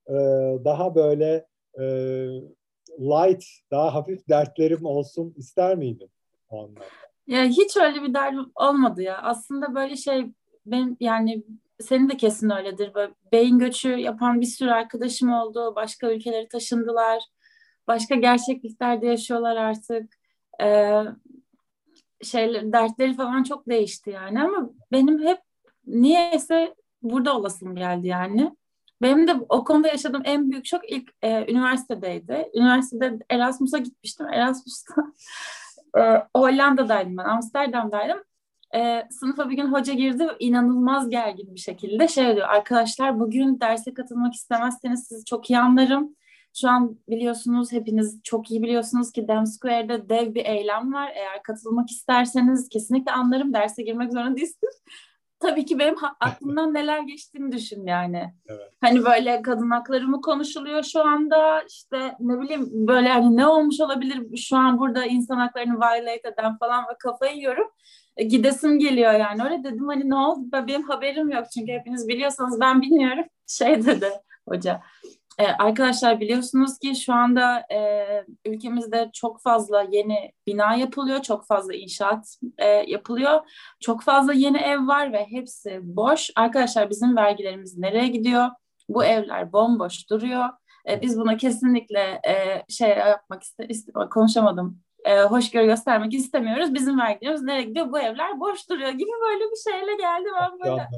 e, 0.08 0.14
daha 0.64 0.94
böyle 0.94 1.46
e, 1.78 1.84
light, 2.98 3.44
daha 3.70 3.94
hafif 3.94 4.28
dertlerim 4.28 4.84
olsun 4.84 5.34
ister 5.36 5.76
miydin 5.76 6.10
o 6.48 6.58
anlamda? 6.58 6.84
Ya 7.26 7.44
hiç 7.44 7.76
öyle 7.76 8.02
bir 8.02 8.14
derdim 8.14 8.52
olmadı 8.54 9.02
ya. 9.02 9.22
Aslında 9.22 9.74
böyle 9.74 9.96
şey 9.96 10.26
ben 10.66 10.96
yani 11.00 11.44
senin 11.80 12.08
de 12.08 12.16
kesin 12.16 12.50
öyledir. 12.50 12.94
Böyle 12.94 13.12
beyin 13.32 13.58
göçü 13.58 13.88
yapan 13.88 14.40
bir 14.40 14.46
sürü 14.46 14.70
arkadaşım 14.70 15.32
oldu. 15.32 15.72
Başka 15.76 16.12
ülkeleri 16.12 16.48
taşındılar. 16.48 17.22
Başka 17.86 18.14
gerçekliklerde 18.14 19.06
yaşıyorlar 19.06 19.56
artık. 19.56 20.14
Ee, 20.62 21.02
şeyler, 22.22 22.72
dertleri 22.72 23.14
falan 23.14 23.42
çok 23.42 23.68
değişti 23.68 24.10
yani 24.10 24.42
ama 24.42 24.70
benim 24.92 25.26
hep 25.26 25.38
niyeyse 25.86 26.74
burada 27.04 27.37
olasım 27.37 27.75
geldi 27.75 28.06
yani. 28.06 28.56
Benim 29.02 29.28
de 29.28 29.34
o 29.49 29.64
konuda 29.64 29.88
yaşadığım 29.88 30.23
en 30.25 30.50
büyük 30.50 30.66
şok 30.66 30.90
ilk 30.90 31.11
e, 31.23 31.52
üniversitedeydi. 31.52 32.50
Üniversitede 32.54 33.18
Erasmus'a 33.30 33.78
gitmiştim. 33.78 34.26
Erasmus'ta 34.32 34.94
e, 35.99 36.00
Hollanda'daydım 36.37 37.16
ben, 37.16 37.25
Amsterdam'daydım. 37.25 38.18
E, 38.75 39.02
sınıfa 39.11 39.50
bir 39.50 39.56
gün 39.56 39.73
hoca 39.73 39.92
girdi 39.92 40.28
inanılmaz 40.38 41.08
gergin 41.08 41.54
bir 41.54 41.61
şekilde 41.61 42.08
şey 42.08 42.37
diyor 42.37 42.49
arkadaşlar 42.49 43.20
bugün 43.20 43.61
derse 43.61 43.94
katılmak 43.94 44.34
istemezseniz 44.34 45.06
sizi 45.08 45.25
çok 45.25 45.50
iyi 45.50 45.58
anlarım. 45.58 46.16
Şu 46.56 46.68
an 46.68 46.99
biliyorsunuz 47.08 47.73
hepiniz 47.73 48.20
çok 48.23 48.50
iyi 48.50 48.62
biliyorsunuz 48.62 49.12
ki 49.12 49.28
Dem 49.28 49.46
Square'de 49.46 50.08
dev 50.08 50.34
bir 50.34 50.44
eylem 50.44 50.92
var. 50.92 51.12
Eğer 51.14 51.42
katılmak 51.42 51.90
isterseniz 51.90 52.68
kesinlikle 52.68 53.12
anlarım 53.12 53.52
derse 53.52 53.82
girmek 53.82 54.12
zorunda 54.12 54.37
değilsiniz. 54.37 54.82
Tabii 55.44 55.64
ki 55.64 55.78
benim 55.78 55.94
aklımdan 56.20 56.74
neler 56.74 57.00
geçtiğini 57.00 57.52
düşün 57.52 57.86
yani. 57.86 58.34
Evet. 58.46 58.72
Hani 58.80 59.04
böyle 59.04 59.42
kadın 59.42 59.70
hakları 59.70 60.08
mı 60.08 60.20
konuşuluyor 60.20 60.82
şu 60.82 61.00
anda 61.00 61.62
işte 61.62 62.16
ne 62.20 62.40
bileyim 62.40 62.68
böyle 62.72 63.08
hani 63.08 63.36
ne 63.36 63.46
olmuş 63.46 63.80
olabilir 63.80 64.36
şu 64.36 64.56
an 64.56 64.78
burada 64.78 65.04
insan 65.04 65.36
haklarını 65.36 65.74
violate 65.74 66.28
eden 66.28 66.58
falan 66.58 66.84
ve 66.84 66.98
kafayı 66.98 67.36
yiyorum. 67.36 67.66
E, 68.16 68.24
gidesim 68.24 68.78
geliyor 68.78 69.12
yani. 69.12 69.44
Öyle 69.44 69.64
dedim 69.64 69.88
hani 69.88 70.10
ne 70.10 70.14
oldu? 70.14 70.66
Benim 70.68 70.82
haberim 70.82 71.30
yok 71.30 71.46
çünkü 71.54 71.72
hepiniz 71.72 72.08
biliyorsanız 72.08 72.60
ben 72.60 72.82
bilmiyorum. 72.82 73.24
Şey 73.46 73.86
dedi 73.86 74.08
hoca. 74.48 74.80
Ee, 75.38 75.46
arkadaşlar 75.46 76.20
biliyorsunuz 76.20 76.78
ki 76.78 76.96
şu 76.96 77.12
anda 77.12 77.58
e, 77.72 78.06
ülkemizde 78.46 79.10
çok 79.12 79.42
fazla 79.42 79.86
yeni 79.90 80.32
bina 80.46 80.74
yapılıyor, 80.74 81.22
çok 81.22 81.46
fazla 81.46 81.74
inşaat 81.74 82.38
e, 82.58 82.66
yapılıyor, 82.66 83.40
çok 83.80 84.02
fazla 84.02 84.32
yeni 84.32 84.58
ev 84.58 84.86
var 84.86 85.12
ve 85.12 85.26
hepsi 85.30 85.80
boş. 85.82 86.30
Arkadaşlar 86.36 86.90
bizim 86.90 87.16
vergilerimiz 87.16 87.78
nereye 87.78 88.08
gidiyor? 88.08 88.48
Bu 88.88 89.04
evler 89.04 89.52
bomboş 89.52 90.10
duruyor. 90.10 90.48
E, 90.88 91.02
biz 91.02 91.18
buna 91.18 91.36
kesinlikle 91.36 92.20
e, 92.28 92.64
şey 92.68 92.88
yapmak 92.88 93.42
iste, 93.42 93.66
iste 93.68 93.92
konuşamadım 94.10 94.84
e, 95.04 95.22
hoşgörü 95.22 95.66
göstermek 95.66 96.14
istemiyoruz. 96.14 96.74
Bizim 96.74 96.98
vergilerimiz 96.98 97.42
nereye 97.42 97.62
gidiyor? 97.62 97.92
Bu 97.92 97.98
evler 97.98 98.40
boş 98.40 98.70
duruyor 98.70 98.90
gibi 98.90 99.10
böyle 99.24 99.44
bir 99.44 99.70
şeyle 99.70 99.96
geldi 99.96 100.28
ben 100.40 100.60
böyle. 100.60 100.88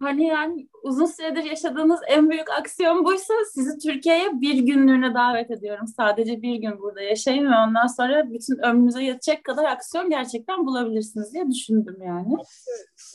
hani 0.00 0.26
yani 0.26 0.68
uzun 0.82 1.06
süredir 1.06 1.42
yaşadığınız 1.42 2.00
en 2.08 2.30
büyük 2.30 2.50
aksiyon 2.50 3.04
buysa 3.04 3.34
sizi 3.54 3.78
Türkiye'ye 3.78 4.40
bir 4.40 4.58
günlüğüne 4.58 5.14
davet 5.14 5.50
ediyorum. 5.50 5.86
Sadece 5.86 6.42
bir 6.42 6.54
gün 6.54 6.78
burada 6.78 7.00
yaşayın 7.00 7.44
ve 7.44 7.54
ondan 7.68 7.86
sonra 7.86 8.32
bütün 8.32 8.58
ömrünüze 8.58 9.04
yetecek 9.04 9.44
kadar 9.44 9.64
aksiyon 9.64 10.10
gerçekten 10.10 10.66
bulabilirsiniz 10.66 11.34
diye 11.34 11.50
düşündüm 11.50 11.96
yani. 12.02 12.36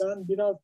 Ben 0.03 0.27
biraz 0.27 0.55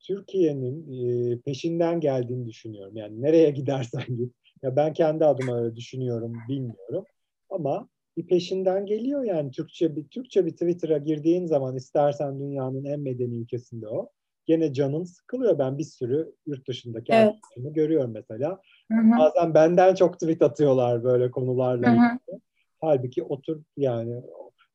Türkiye'nin 0.00 0.92
e, 0.92 1.38
peşinden 1.40 2.00
geldiğini 2.00 2.46
düşünüyorum. 2.46 2.96
Yani 2.96 3.22
nereye 3.22 3.50
gidersen 3.50 4.16
git. 4.16 4.34
Ya 4.62 4.76
ben 4.76 4.92
kendi 4.92 5.24
adıma 5.24 5.60
öyle 5.60 5.76
düşünüyorum, 5.76 6.32
bilmiyorum. 6.48 7.04
Ama 7.50 7.88
bir 8.16 8.26
peşinden 8.26 8.86
geliyor 8.86 9.24
yani 9.24 9.50
Türkçe 9.50 9.96
bir 9.96 10.08
Türkçe 10.08 10.46
bir 10.46 10.52
Twitter'a 10.52 10.98
girdiğin 10.98 11.46
zaman 11.46 11.76
istersen 11.76 12.40
dünyanın 12.40 12.84
en 12.84 13.00
medeni 13.00 13.34
ülkesinde 13.34 13.88
o. 13.88 14.10
Gene 14.50 14.72
canın 14.72 15.04
sıkılıyor. 15.04 15.58
Ben 15.58 15.78
bir 15.78 15.84
sürü 15.84 16.32
yurt 16.46 16.68
dışındaki 16.68 17.12
evet. 17.12 17.34
arkadaşımı 17.34 17.72
görüyorum 17.72 18.10
mesela. 18.12 18.60
Hı-hı. 18.92 19.18
Bazen 19.18 19.54
benden 19.54 19.94
çok 19.94 20.20
tweet 20.20 20.42
atıyorlar 20.42 21.04
böyle 21.04 21.30
konularla 21.30 21.90
ilgili. 21.90 22.40
Halbuki 22.80 23.22
otur 23.22 23.62
yani 23.76 24.22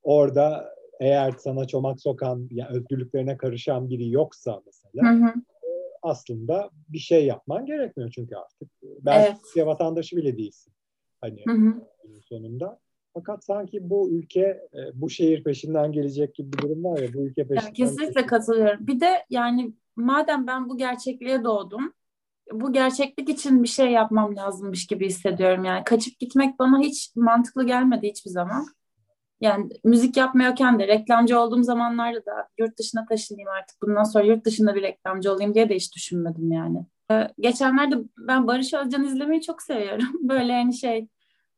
orada 0.04 0.76
eğer 1.00 1.32
sana 1.32 1.68
çomak 1.68 2.02
sokan, 2.02 2.48
yani 2.52 2.78
özgürlüklerine 2.78 3.38
karışan 3.38 3.90
biri 3.90 4.12
yoksa 4.12 4.62
mesela 4.66 5.12
hı 5.12 5.26
hı. 5.26 5.34
aslında 6.02 6.70
bir 6.90 7.00
şey 7.00 7.26
yapman 7.26 7.66
gerekmiyor 7.66 8.12
çünkü 8.12 8.36
artık. 8.36 8.70
Ben 8.84 9.22
evet. 9.22 9.68
Vatandaşı 9.68 10.18
bile 10.18 10.38
değilsin. 10.38 10.74
Hani 11.22 11.44
hı 11.48 11.54
hı. 11.54 11.74
sonunda. 12.22 12.80
Fakat 13.16 13.46
sanki 13.46 13.90
bu 13.90 14.10
ülke 14.10 14.42
e, 14.74 14.80
bu 14.94 15.10
şehir 15.10 15.44
peşinden 15.44 15.92
gelecek 15.92 16.36
gibi 16.36 16.54
bir 16.54 16.58
durum 16.58 16.84
var 16.84 17.00
ya 17.00 17.14
bu 17.14 17.22
ülke 17.22 17.48
peşinden. 17.48 17.62
Yani 17.62 17.74
kesinlikle 17.74 18.06
peşinden. 18.06 18.28
katılıyorum. 18.28 18.88
Bir 18.88 19.00
de 19.00 19.26
yani 19.30 19.74
madem 19.96 20.48
ben 20.48 20.70
bu 20.70 20.78
gerçekliğe 20.78 21.44
doğdum 21.44 21.94
bu 22.54 22.74
gerçeklik 22.74 23.30
için 23.30 23.64
bir 23.64 23.68
şey 23.68 23.92
yapmam 23.92 24.36
lazımmış 24.36 24.88
gibi 24.88 25.08
hissediyorum. 25.08 25.64
Yani 25.64 25.84
kaçıp 25.84 26.20
gitmek 26.20 26.60
bana 26.60 26.80
hiç 26.80 27.12
mantıklı 27.16 27.68
gelmedi 27.68 28.08
hiçbir 28.08 28.32
zaman. 28.32 28.66
Yani 29.42 29.70
müzik 29.84 30.18
yapmıyorken 30.18 30.80
de 30.80 30.88
reklamcı 30.88 31.40
olduğum 31.40 31.64
zamanlarda 31.64 32.26
da 32.26 32.48
yurt 32.60 32.80
dışına 32.80 33.06
taşınayım 33.06 33.50
artık 33.50 33.82
bundan 33.82 34.04
sonra 34.04 34.26
yurt 34.26 34.46
dışında 34.46 34.76
bir 34.76 34.82
reklamcı 34.82 35.32
olayım 35.32 35.54
diye 35.54 35.70
de 35.70 35.76
hiç 35.76 35.96
düşünmedim 35.96 36.52
yani. 36.52 36.86
Ee, 37.12 37.28
geçenlerde 37.40 37.96
ben 38.18 38.48
Barış 38.48 38.74
Özcan 38.74 39.04
izlemeyi 39.04 39.42
çok 39.42 39.62
seviyorum. 39.62 40.08
Böyle 40.30 40.54
hani 40.54 40.74
şey 40.74 41.08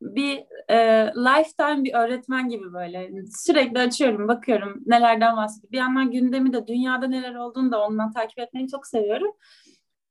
bir 0.02 0.44
e, 0.70 0.78
lifetime 1.16 1.84
bir 1.84 1.94
öğretmen 1.94 2.50
gibi 2.50 2.74
böyle 2.74 3.12
sürekli 3.38 3.80
açıyorum 3.80 4.28
bakıyorum 4.28 4.82
nelerden 4.86 5.38
bahsediyor. 5.38 5.72
Bir 5.72 5.78
yandan 5.78 6.12
gündemi 6.12 6.54
de 6.54 6.68
dünyada 6.68 7.08
neler 7.08 7.36
olduğunu 7.36 7.72
da 7.72 7.88
ondan 7.88 8.12
takip 8.12 8.40
etmeyi 8.40 8.68
çok 8.68 8.88
seviyorum. 8.88 9.32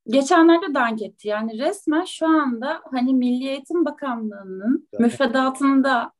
Geçenlerde 0.09 0.75
dank 0.75 1.03
etti 1.03 1.29
yani 1.29 1.59
resmen 1.59 2.05
şu 2.05 2.27
anda 2.27 2.83
hani 2.91 3.15
Milli 3.15 3.49
Eğitim 3.49 3.85
Bakanlığı'nın 3.85 4.89
evet. 4.93 5.01
müfredatında 5.01 6.13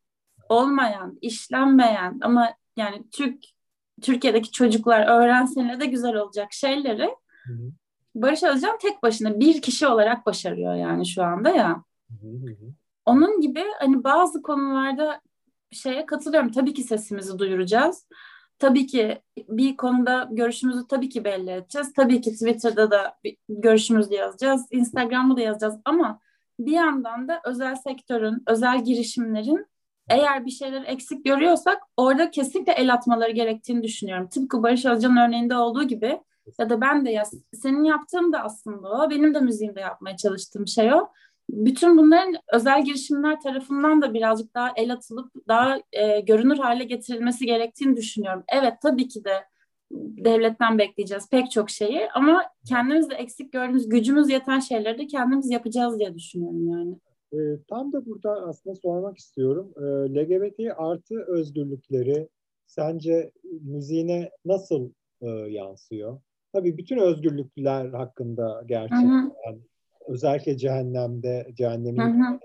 olmayan, 0.49 1.19
işlenmeyen 1.21 2.19
ama 2.23 2.49
yani 2.77 3.11
Türk 3.11 3.45
Türkiye'deki 4.03 4.51
çocuklar 4.51 5.07
öğrensinle 5.07 5.81
de 5.81 5.87
güzel 5.87 6.15
olacak 6.15 6.53
şeyleri 6.53 7.15
hı 7.45 7.53
hı. 7.53 7.73
Barış 8.15 8.43
Özcan 8.43 8.79
tek 8.79 9.03
başına 9.03 9.41
bir 9.41 9.63
kişi 9.63 9.87
olarak 9.87 10.27
başarıyor 10.27 10.75
yani 10.75 11.07
şu 11.07 11.23
anda 11.23 11.51
ya. 11.51 11.85
Hı 12.21 12.27
hı. 12.27 12.75
Onun 13.07 13.41
gibi 13.41 13.65
hani 13.79 14.05
bazı 14.05 14.43
konularda 14.43 15.21
şeye 15.71 16.07
katılıyorum. 16.07 16.53
Tabii 16.53 16.75
ki 16.75 16.83
sesimizi 16.83 17.39
duyuracağız. 17.39 18.07
Tabii 18.59 18.87
ki 18.87 19.23
bir 19.49 19.77
konuda 19.77 20.29
görüşümüzü 20.31 20.87
tabii 20.89 21.09
ki 21.09 21.25
belli 21.25 21.51
edeceğiz. 21.51 21.93
Tabii 21.93 22.21
ki 22.21 22.33
Twitter'da 22.33 22.91
da 22.91 23.19
görüşümüzü 23.49 24.15
yazacağız. 24.15 24.67
Instagram'da 24.71 25.37
da 25.37 25.41
yazacağız 25.41 25.77
ama 25.85 26.21
bir 26.59 26.73
yandan 26.73 27.29
da 27.29 27.41
özel 27.45 27.77
sektörün, 27.77 28.43
özel 28.47 28.85
girişimlerin 28.85 29.67
eğer 30.09 30.47
bir 30.47 30.51
şeyler 30.51 30.85
eksik 30.87 31.25
görüyorsak 31.25 31.83
orada 31.97 32.31
kesinlikle 32.31 32.73
el 32.73 32.93
atmaları 32.93 33.33
gerektiğini 33.33 33.83
düşünüyorum. 33.83 34.29
Tıpkı 34.29 34.63
Barış 34.63 34.85
Özcan 34.85 35.17
örneğinde 35.17 35.57
olduğu 35.57 35.85
gibi 35.85 36.21
ya 36.59 36.71
da 36.71 36.81
ben 36.81 37.07
de 37.07 37.11
ya 37.11 37.25
senin 37.55 37.85
yaptığın 37.85 38.33
da 38.33 38.43
aslında 38.43 38.89
o, 38.89 39.11
benim 39.11 39.35
de 39.35 39.41
müziğimde 39.41 39.81
yapmaya 39.81 40.17
çalıştığım 40.17 40.67
şey 40.67 40.95
o 40.95 41.09
bütün 41.51 41.99
bunların 41.99 42.35
özel 42.53 42.85
girişimler 42.85 43.41
tarafından 43.41 44.03
da 44.03 44.15
birazcık 44.15 44.55
daha 44.55 44.73
el 44.77 44.93
atılıp 44.93 45.33
daha 45.49 45.81
e, 45.93 46.21
görünür 46.21 46.59
hale 46.59 46.85
getirilmesi 46.85 47.47
gerektiğini 47.47 47.97
düşünüyorum. 47.97 48.45
Evet 48.49 48.75
tabii 48.83 49.09
ki 49.09 49.25
de 49.25 49.45
devletten 49.91 50.79
bekleyeceğiz 50.79 51.31
pek 51.31 51.51
çok 51.51 51.71
şeyi 51.71 52.11
ama 52.15 52.43
kendimiz 52.69 53.11
de 53.11 53.15
eksik 53.15 53.53
gördüğümüz 53.53 53.89
gücümüz 53.89 54.31
yeten 54.31 54.61
şeyleri 54.61 54.99
de 54.99 55.07
kendimiz 55.07 55.51
yapacağız 55.51 55.99
diye 55.99 56.15
düşünüyorum 56.15 56.69
yani. 56.69 56.99
E, 57.33 57.39
tam 57.69 57.93
da 57.93 58.07
burada 58.07 58.31
aslında 58.31 58.77
sormak 58.77 59.19
istiyorum. 59.19 59.73
E, 59.77 59.83
LGBT 60.15 60.61
artı 60.77 61.15
özgürlükleri 61.27 62.29
sence 62.67 63.31
müziğine 63.63 64.31
nasıl 64.45 64.91
e, 65.23 65.29
yansıyor? 65.29 66.21
Tabii 66.53 66.79
bütün 66.79 66.99
özgürlükler 66.99 67.87
hakkında 67.89 68.63
gerçekten 68.67 69.33
özellikle 70.09 70.57
cehennemde 70.57 71.47
cehennemin 71.55 72.41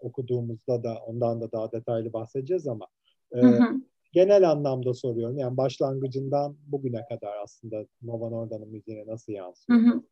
okuduğumuzda 0.00 0.82
da 0.82 0.94
ondan 1.06 1.40
da 1.40 1.52
daha 1.52 1.72
detaylı 1.72 2.12
bahsedeceğiz 2.12 2.66
ama 2.66 2.86
e, 3.36 3.40
genel 4.12 4.50
anlamda 4.50 4.94
soruyorum. 4.94 5.38
Yani 5.38 5.56
başlangıcından 5.56 6.56
bugüne 6.66 7.04
kadar 7.08 7.36
aslında 7.42 7.86
Nova 8.02 8.30
Norda'nın 8.30 8.68
müziğine 8.68 9.06
nasıl 9.06 9.32
yansıyor? 9.32 10.02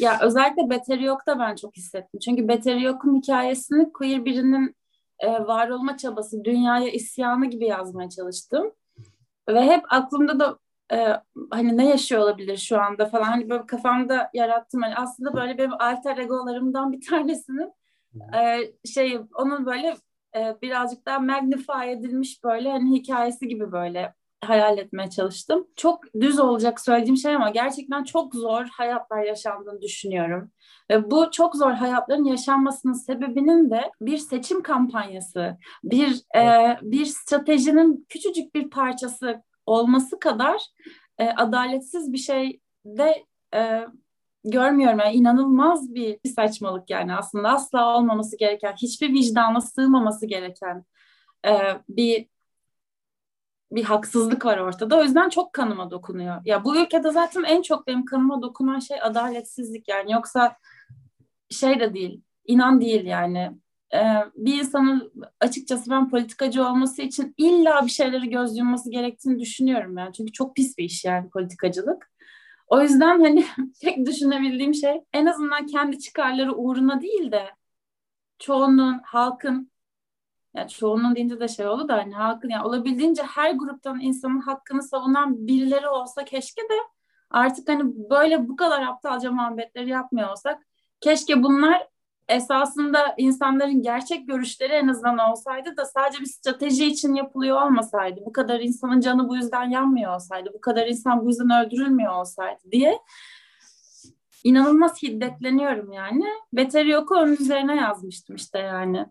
Ya 0.00 0.18
özellikle 0.22 0.70
Beteri 0.70 1.04
Yok'ta 1.04 1.38
ben 1.38 1.54
çok 1.54 1.76
hissettim. 1.76 2.20
Çünkü 2.20 2.48
Beteri 2.48 2.82
Yok'un 2.82 3.16
hikayesini 3.16 3.92
queer 3.92 4.24
birinin 4.24 4.74
e, 5.18 5.28
var 5.32 5.68
olma 5.68 5.96
çabası, 5.96 6.44
dünyaya 6.44 6.90
isyanı 6.90 7.46
gibi 7.46 7.66
yazmaya 7.66 8.08
çalıştım. 8.08 8.72
Ve 9.48 9.60
hep 9.60 9.84
aklımda 9.88 10.40
da 10.40 10.58
e, 10.92 11.06
hani 11.50 11.76
ne 11.76 11.88
yaşıyor 11.88 12.22
olabilir 12.22 12.56
şu 12.56 12.80
anda 12.80 13.06
falan 13.06 13.24
hani 13.24 13.50
böyle 13.50 13.66
kafamda 13.66 14.30
yarattım 14.34 14.82
hani 14.82 14.96
aslında 14.96 15.34
böyle 15.34 15.58
benim 15.58 15.72
alter 15.72 16.18
egolarımdan 16.18 16.92
bir 16.92 17.06
tanesinin 17.06 17.72
e, 18.34 18.58
şey 18.84 19.20
onun 19.34 19.66
böyle 19.66 19.96
e, 20.36 20.56
birazcık 20.62 21.06
daha 21.06 21.18
magnify 21.18 21.90
edilmiş 21.92 22.44
böyle 22.44 22.70
hani 22.70 22.98
hikayesi 22.98 23.48
gibi 23.48 23.72
böyle 23.72 24.14
hayal 24.44 24.78
etmeye 24.78 25.10
çalıştım. 25.10 25.66
Çok 25.76 26.14
düz 26.20 26.38
olacak 26.38 26.80
söylediğim 26.80 27.16
şey 27.16 27.34
ama 27.34 27.50
gerçekten 27.50 28.04
çok 28.04 28.34
zor 28.34 28.64
hayatlar 28.64 29.22
yaşandığını 29.22 29.82
düşünüyorum. 29.82 30.50
Ve 30.90 31.10
bu 31.10 31.30
çok 31.30 31.56
zor 31.56 31.72
hayatların 31.72 32.24
yaşanmasının 32.24 32.92
sebebinin 32.92 33.70
de 33.70 33.90
bir 34.00 34.18
seçim 34.18 34.62
kampanyası, 34.62 35.56
bir 35.84 36.22
e, 36.36 36.76
bir 36.82 37.04
stratejinin 37.04 38.06
küçücük 38.08 38.54
bir 38.54 38.70
parçası 38.70 39.42
olması 39.68 40.18
kadar 40.20 40.62
e, 41.18 41.28
adaletsiz 41.30 42.12
bir 42.12 42.18
şey 42.18 42.60
de 42.84 43.24
e, 43.54 43.86
görmüyorum. 44.44 44.98
Yani 44.98 45.14
inanılmaz 45.14 45.94
bir, 45.94 46.18
saçmalık 46.34 46.90
yani 46.90 47.14
aslında 47.14 47.48
asla 47.48 47.96
olmaması 47.96 48.38
gereken, 48.38 48.72
hiçbir 48.72 49.12
vicdana 49.12 49.60
sığmaması 49.60 50.26
gereken 50.26 50.84
e, 51.46 51.52
bir 51.88 52.28
bir 53.72 53.84
haksızlık 53.84 54.44
var 54.44 54.58
ortada. 54.58 54.98
O 54.98 55.02
yüzden 55.02 55.28
çok 55.28 55.52
kanıma 55.52 55.90
dokunuyor. 55.90 56.40
Ya 56.44 56.64
bu 56.64 56.76
ülkede 56.76 57.10
zaten 57.10 57.42
en 57.42 57.62
çok 57.62 57.86
benim 57.86 58.04
kanıma 58.04 58.42
dokunan 58.42 58.78
şey 58.78 59.02
adaletsizlik 59.02 59.88
yani. 59.88 60.12
Yoksa 60.12 60.56
şey 61.50 61.80
de 61.80 61.94
değil, 61.94 62.22
inan 62.46 62.80
değil 62.80 63.04
yani. 63.04 63.52
E, 63.94 63.98
bir 64.34 64.60
insanın 64.60 65.12
açıkçası 65.40 65.90
ben 65.90 66.10
politikacı 66.10 66.66
olması 66.66 67.02
için 67.02 67.34
illa 67.36 67.86
bir 67.86 67.90
şeyleri 67.90 68.30
göz 68.30 68.58
yumması 68.58 68.90
gerektiğini 68.90 69.40
düşünüyorum 69.40 69.98
yani. 69.98 70.12
Çünkü 70.12 70.32
çok 70.32 70.56
pis 70.56 70.78
bir 70.78 70.84
iş 70.84 71.04
yani 71.04 71.30
politikacılık. 71.30 72.10
O 72.66 72.82
yüzden 72.82 73.20
hani 73.20 73.46
tek 73.80 74.06
düşünebildiğim 74.06 74.74
şey 74.74 75.04
en 75.12 75.26
azından 75.26 75.66
kendi 75.66 75.98
çıkarları 75.98 76.54
uğruna 76.54 77.00
değil 77.02 77.32
de 77.32 77.44
çoğunun, 78.38 79.00
halkın 79.04 79.70
yani 80.54 80.68
çoğunun 80.68 81.14
deyince 81.14 81.40
de 81.40 81.48
şey 81.48 81.66
oldu 81.66 81.88
da 81.88 81.96
hani 81.96 82.14
halkın 82.14 82.48
yani 82.48 82.66
olabildiğince 82.66 83.22
her 83.22 83.52
gruptan 83.52 84.00
insanın 84.00 84.40
hakkını 84.40 84.82
savunan 84.82 85.46
birileri 85.46 85.88
olsa 85.88 86.24
keşke 86.24 86.62
de 86.62 86.74
artık 87.30 87.68
hani 87.68 87.82
böyle 88.10 88.48
bu 88.48 88.56
kadar 88.56 88.82
aptalca 88.82 89.32
muhabbetleri 89.32 89.88
yapmıyor 89.90 90.30
olsak 90.30 90.62
keşke 91.00 91.42
bunlar 91.42 91.88
esasında 92.28 93.14
insanların 93.16 93.82
gerçek 93.82 94.28
görüşleri 94.28 94.72
en 94.72 94.88
azından 94.88 95.18
olsaydı 95.18 95.76
da 95.76 95.84
sadece 95.84 96.20
bir 96.20 96.26
strateji 96.26 96.86
için 96.86 97.14
yapılıyor 97.14 97.62
olmasaydı, 97.62 98.20
bu 98.26 98.32
kadar 98.32 98.60
insanın 98.60 99.00
canı 99.00 99.28
bu 99.28 99.36
yüzden 99.36 99.70
yanmıyor 99.70 100.14
olsaydı, 100.14 100.50
bu 100.54 100.60
kadar 100.60 100.86
insan 100.86 101.24
bu 101.24 101.28
yüzden 101.28 101.66
öldürülmüyor 101.66 102.12
olsaydı 102.12 102.60
diye 102.72 102.98
inanılmaz 104.44 105.02
hiddetleniyorum 105.02 105.92
yani. 105.92 106.24
Beteri 106.52 106.90
yoku 106.90 107.14
onun 107.14 107.32
üzerine 107.32 107.76
yazmıştım 107.76 108.36
işte 108.36 108.58
yani. 108.58 109.06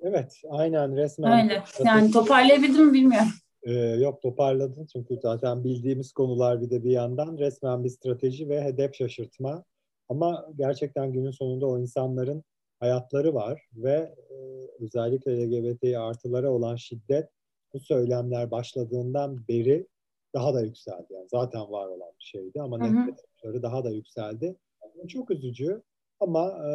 Evet, 0.00 0.42
aynen 0.50 0.96
resmen. 0.96 1.42
Öyle. 1.42 1.62
Yani 1.84 2.10
toparlayabildim 2.10 2.86
mi 2.86 2.92
bilmiyorum. 2.92 3.28
Ee, 3.62 3.72
yok 3.72 4.22
toparladın 4.22 4.86
çünkü 4.92 5.18
zaten 5.22 5.64
bildiğimiz 5.64 6.12
konular 6.12 6.60
bir 6.60 6.70
de 6.70 6.84
bir 6.84 6.90
yandan 6.90 7.38
resmen 7.38 7.84
bir 7.84 7.88
strateji 7.88 8.48
ve 8.48 8.62
hedef 8.62 8.94
şaşırtma. 8.94 9.64
Ama 10.10 10.48
gerçekten 10.56 11.12
günün 11.12 11.30
sonunda 11.30 11.66
o 11.66 11.78
insanların 11.78 12.44
hayatları 12.80 13.34
var 13.34 13.62
ve 13.74 14.14
e, 14.30 14.36
özellikle 14.84 15.46
LGBT 15.46 15.96
artılara 15.96 16.50
olan 16.50 16.76
şiddet 16.76 17.28
bu 17.72 17.80
söylemler 17.80 18.50
başladığından 18.50 19.48
beri 19.48 19.86
daha 20.34 20.54
da 20.54 20.60
yükseldi. 20.60 21.06
Yani 21.10 21.28
zaten 21.28 21.60
var 21.60 21.86
olan 21.86 22.10
bir 22.18 22.24
şeydi 22.24 22.60
ama 22.60 22.78
nefret 22.78 23.62
daha 23.62 23.84
da 23.84 23.90
yükseldi. 23.90 24.56
Yani 24.96 25.08
çok 25.08 25.30
üzücü 25.30 25.82
ama 26.20 26.48
e, 26.48 26.70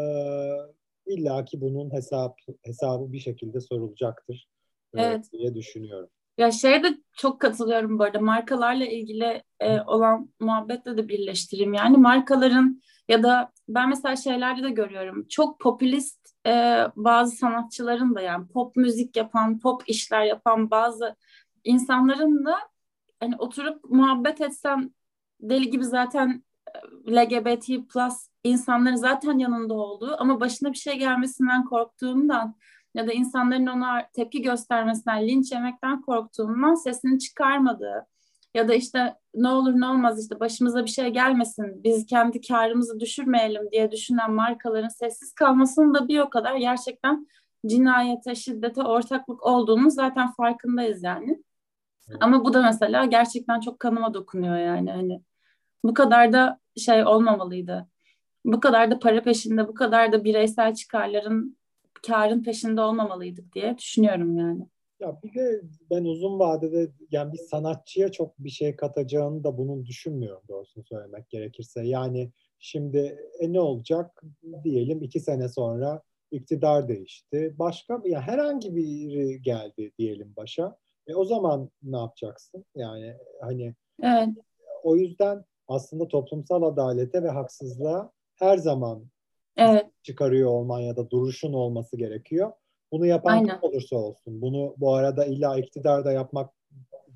illaki 1.06 1.62
bunun 1.62 1.94
hesap 1.94 2.38
hesabı 2.62 3.12
bir 3.12 3.20
şekilde 3.20 3.62
sorulacaktır 3.62 4.50
e, 4.96 5.02
evet. 5.02 5.26
diye 5.32 5.56
düşünüyorum. 5.56 6.10
Ya 6.38 6.52
şeye 6.52 6.84
de 6.84 6.98
çok 7.14 7.40
katılıyorum 7.42 8.00
bu 8.00 8.04
arada 8.04 8.20
markalarla 8.20 8.86
ilgili 8.86 9.44
e, 9.60 9.82
olan 9.82 10.30
muhabbetle 10.40 10.98
de 10.98 11.08
birleştireyim. 11.08 11.74
Yani 11.74 11.98
markaların 11.98 12.82
ya 13.08 13.24
da 13.24 13.52
ben 13.68 13.90
mesela 13.90 14.16
şeylerde 14.16 14.64
de 14.64 14.70
görüyorum. 14.70 15.28
Çok 15.28 15.60
popülist 15.60 16.30
e, 16.48 16.82
bazı 16.96 17.36
sanatçıların 17.36 18.16
da 18.16 18.22
yani 18.22 18.48
pop 18.48 18.76
müzik 18.76 19.16
yapan, 19.16 19.60
pop 19.60 19.84
işler 19.88 20.24
yapan 20.24 20.72
bazı 20.72 21.16
insanların 21.64 22.46
da 22.46 22.56
hani 23.20 23.36
oturup 23.38 23.84
muhabbet 23.90 24.42
etsem 24.42 24.90
deli 25.40 25.70
gibi 25.70 25.86
zaten 25.86 26.44
e, 27.08 27.16
LGBT 27.16 27.90
plus 27.94 28.28
insanların 28.44 28.96
zaten 28.96 29.38
yanında 29.38 29.74
olduğu 29.74 30.16
ama 30.22 30.40
başına 30.40 30.72
bir 30.74 30.78
şey 30.78 31.00
gelmesinden 31.00 31.66
korktuğumdan 31.66 32.56
ya 32.96 33.08
da 33.08 33.14
insanların 33.14 33.68
ona 33.68 34.08
tepki 34.14 34.42
göstermesinden, 34.42 35.28
linç 35.28 35.52
yemekten 35.52 36.02
korktuğumdan 36.02 36.76
sesini 36.76 37.20
çıkarmadığı 37.20 38.08
ya 38.54 38.68
da 38.68 38.74
işte 38.74 39.16
ne 39.36 39.48
olur 39.48 39.74
ne 39.74 39.88
olmaz 39.88 40.24
işte 40.24 40.40
başımıza 40.40 40.86
bir 40.86 40.90
şey 40.90 41.10
gelmesin, 41.10 41.84
biz 41.84 42.06
kendi 42.06 42.42
karımızı 42.42 43.00
düşürmeyelim 43.00 43.72
diye 43.72 43.92
düşünen 43.92 44.32
markaların 44.32 44.88
sessiz 44.88 45.34
kalmasının 45.34 45.94
da 45.94 46.08
bir 46.08 46.20
o 46.20 46.30
kadar 46.30 46.56
gerçekten 46.56 47.28
cinayete, 47.66 48.36
şiddete 48.36 48.82
ortaklık 48.82 49.44
olduğunu 49.44 49.92
zaten 49.92 50.32
farkındayız 50.32 51.04
yani. 51.04 51.44
Evet. 52.10 52.18
Ama 52.22 52.46
bu 52.46 52.54
da 52.54 52.62
mesela 52.62 53.06
gerçekten 53.06 53.60
çok 53.60 53.80
kanıma 53.80 54.14
dokunuyor 54.14 54.58
yani 54.58 54.92
hani 54.92 55.22
bu 55.84 55.94
kadar 55.94 56.34
da 56.34 56.60
şey 56.78 57.06
olmamalıydı. 57.06 57.88
Bu 58.46 58.60
kadar 58.60 58.92
da 58.92 59.00
para 59.00 59.24
peşinde, 59.24 59.68
bu 59.68 59.74
kadar 59.74 60.12
da 60.12 60.24
bireysel 60.24 60.76
çıkarların 60.76 61.58
karın 62.08 62.44
peşinde 62.44 62.82
olmamalıydık 62.82 63.54
diye 63.54 63.78
düşünüyorum 63.78 64.38
yani. 64.38 64.68
Ya 65.00 65.20
bir 65.24 65.34
de 65.34 65.62
ben 65.92 66.04
uzun 66.04 66.40
vadede 66.40 66.92
yani 67.12 67.34
bir 67.34 67.38
sanatçıya 67.38 68.12
çok 68.12 68.40
bir 68.40 68.50
şey 68.50 68.76
katacağını 68.76 69.44
da 69.44 69.58
bunun 69.58 69.86
düşünmüyorum 69.86 70.44
doğrusunu 70.50 70.84
söylemek 70.84 71.30
gerekirse. 71.30 71.88
Yani 71.88 72.32
şimdi 72.60 73.18
e, 73.40 73.54
ne 73.54 73.60
olacak 73.60 74.24
diyelim 74.64 75.02
iki 75.02 75.20
sene 75.20 75.50
sonra 75.50 76.02
iktidar 76.32 76.88
değişti. 76.88 77.56
Başka 77.60 78.02
ya 78.06 78.22
herhangi 78.22 78.76
biri 78.76 79.42
geldi 79.42 79.92
diyelim 80.00 80.34
başa. 80.38 80.78
E 81.08 81.16
o 81.16 81.26
zaman 81.26 81.70
ne 81.84 81.98
yapacaksın? 81.98 82.66
Yani 82.76 83.18
hani 83.42 83.76
evet. 84.04 84.30
o 84.84 84.96
yüzden 84.96 85.46
aslında 85.68 86.08
toplumsal 86.08 86.64
adalete 86.64 87.24
ve 87.24 87.30
haksızlığa 87.30 88.12
her 88.36 88.58
zaman 88.58 89.06
evet. 89.58 89.86
çıkarıyor 90.04 90.50
olman 90.50 90.80
ya 90.80 90.98
da 90.98 91.10
duruşun 91.10 91.54
olması 91.54 91.98
gerekiyor. 91.98 92.52
Bunu 92.92 93.06
yapan 93.06 93.46
kim 93.46 93.56
olursa 93.62 93.96
olsun. 93.96 94.42
Bunu 94.42 94.76
bu 94.78 94.94
arada 94.94 95.26
illa 95.26 95.58
iktidar 95.58 96.06
da 96.06 96.12
yapmak 96.12 96.54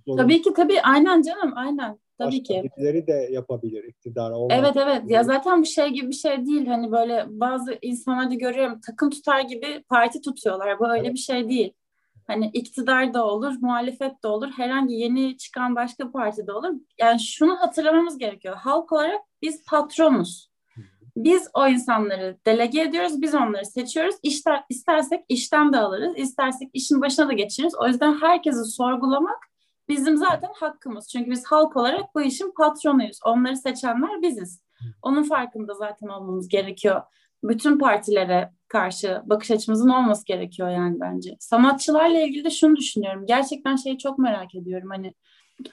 zorunda. 0.05 0.23
Tabii 0.23 0.41
ki 0.41 0.53
tabii 0.53 0.81
aynen 0.81 1.21
canım 1.21 1.53
aynen. 1.55 1.99
Tabii 2.17 2.39
Başka 2.39 2.43
ki. 2.43 2.69
Birileri 2.77 3.07
de 3.07 3.29
yapabilir 3.31 3.83
iktidar 3.83 4.31
olmak. 4.31 4.57
Evet 4.59 4.77
evet 4.77 5.01
ya 5.07 5.23
zaten 5.23 5.61
bu 5.61 5.65
şey 5.65 5.89
gibi 5.89 6.07
bir 6.07 6.15
şey 6.15 6.45
değil. 6.45 6.67
Hani 6.67 6.91
böyle 6.91 7.25
bazı 7.27 7.77
insanları 7.81 8.33
görüyorum 8.33 8.79
takım 8.87 9.09
tutar 9.09 9.41
gibi 9.41 9.83
parti 9.89 10.21
tutuyorlar. 10.21 10.79
Bu 10.79 10.91
öyle 10.91 11.05
evet. 11.05 11.13
bir 11.13 11.19
şey 11.19 11.49
değil. 11.49 11.73
Hani 12.27 12.49
iktidar 12.53 13.13
da 13.13 13.27
olur, 13.27 13.53
muhalefet 13.61 14.23
de 14.23 14.27
olur, 14.27 14.49
herhangi 14.57 14.93
yeni 14.95 15.37
çıkan 15.37 15.75
başka 15.75 16.11
parti 16.11 16.47
de 16.47 16.51
olur. 16.51 16.73
Yani 16.99 17.19
şunu 17.19 17.59
hatırlamamız 17.59 18.17
gerekiyor. 18.17 18.55
Halk 18.55 18.91
olarak 18.91 19.21
biz 19.41 19.65
patronuz. 19.65 20.49
Biz 21.19 21.47
o 21.53 21.67
insanları 21.67 22.37
delege 22.45 22.81
ediyoruz, 22.81 23.21
biz 23.21 23.35
onları 23.35 23.65
seçiyoruz. 23.65 24.15
İşte, 24.23 24.51
istersek 24.69 25.25
işten 25.29 25.73
de 25.73 25.77
alırız, 25.77 26.17
istersek 26.17 26.69
işin 26.73 27.01
başına 27.01 27.27
da 27.27 27.33
geçiririz. 27.33 27.75
O 27.75 27.87
yüzden 27.87 28.21
herkesi 28.21 28.63
sorgulamak 28.63 29.37
bizim 29.89 30.17
zaten 30.17 30.49
hakkımız. 30.55 31.07
Çünkü 31.07 31.31
biz 31.31 31.45
halk 31.45 31.75
olarak 31.75 32.15
bu 32.15 32.21
işin 32.21 32.53
patronuyuz. 32.57 33.19
Onları 33.25 33.57
seçenler 33.57 34.21
biziz. 34.21 34.61
Onun 35.01 35.23
farkında 35.23 35.73
zaten 35.73 36.07
olmamız 36.07 36.47
gerekiyor. 36.47 37.01
Bütün 37.43 37.79
partilere 37.79 38.51
karşı 38.67 39.21
bakış 39.25 39.51
açımızın 39.51 39.89
olması 39.89 40.25
gerekiyor 40.25 40.69
yani 40.69 40.99
bence. 40.99 41.35
Sanatçılarla 41.39 42.19
ilgili 42.19 42.43
de 42.43 42.49
şunu 42.49 42.75
düşünüyorum. 42.75 43.25
Gerçekten 43.25 43.75
şeyi 43.75 43.97
çok 43.97 44.19
merak 44.19 44.55
ediyorum. 44.55 44.89
Hani 44.89 45.13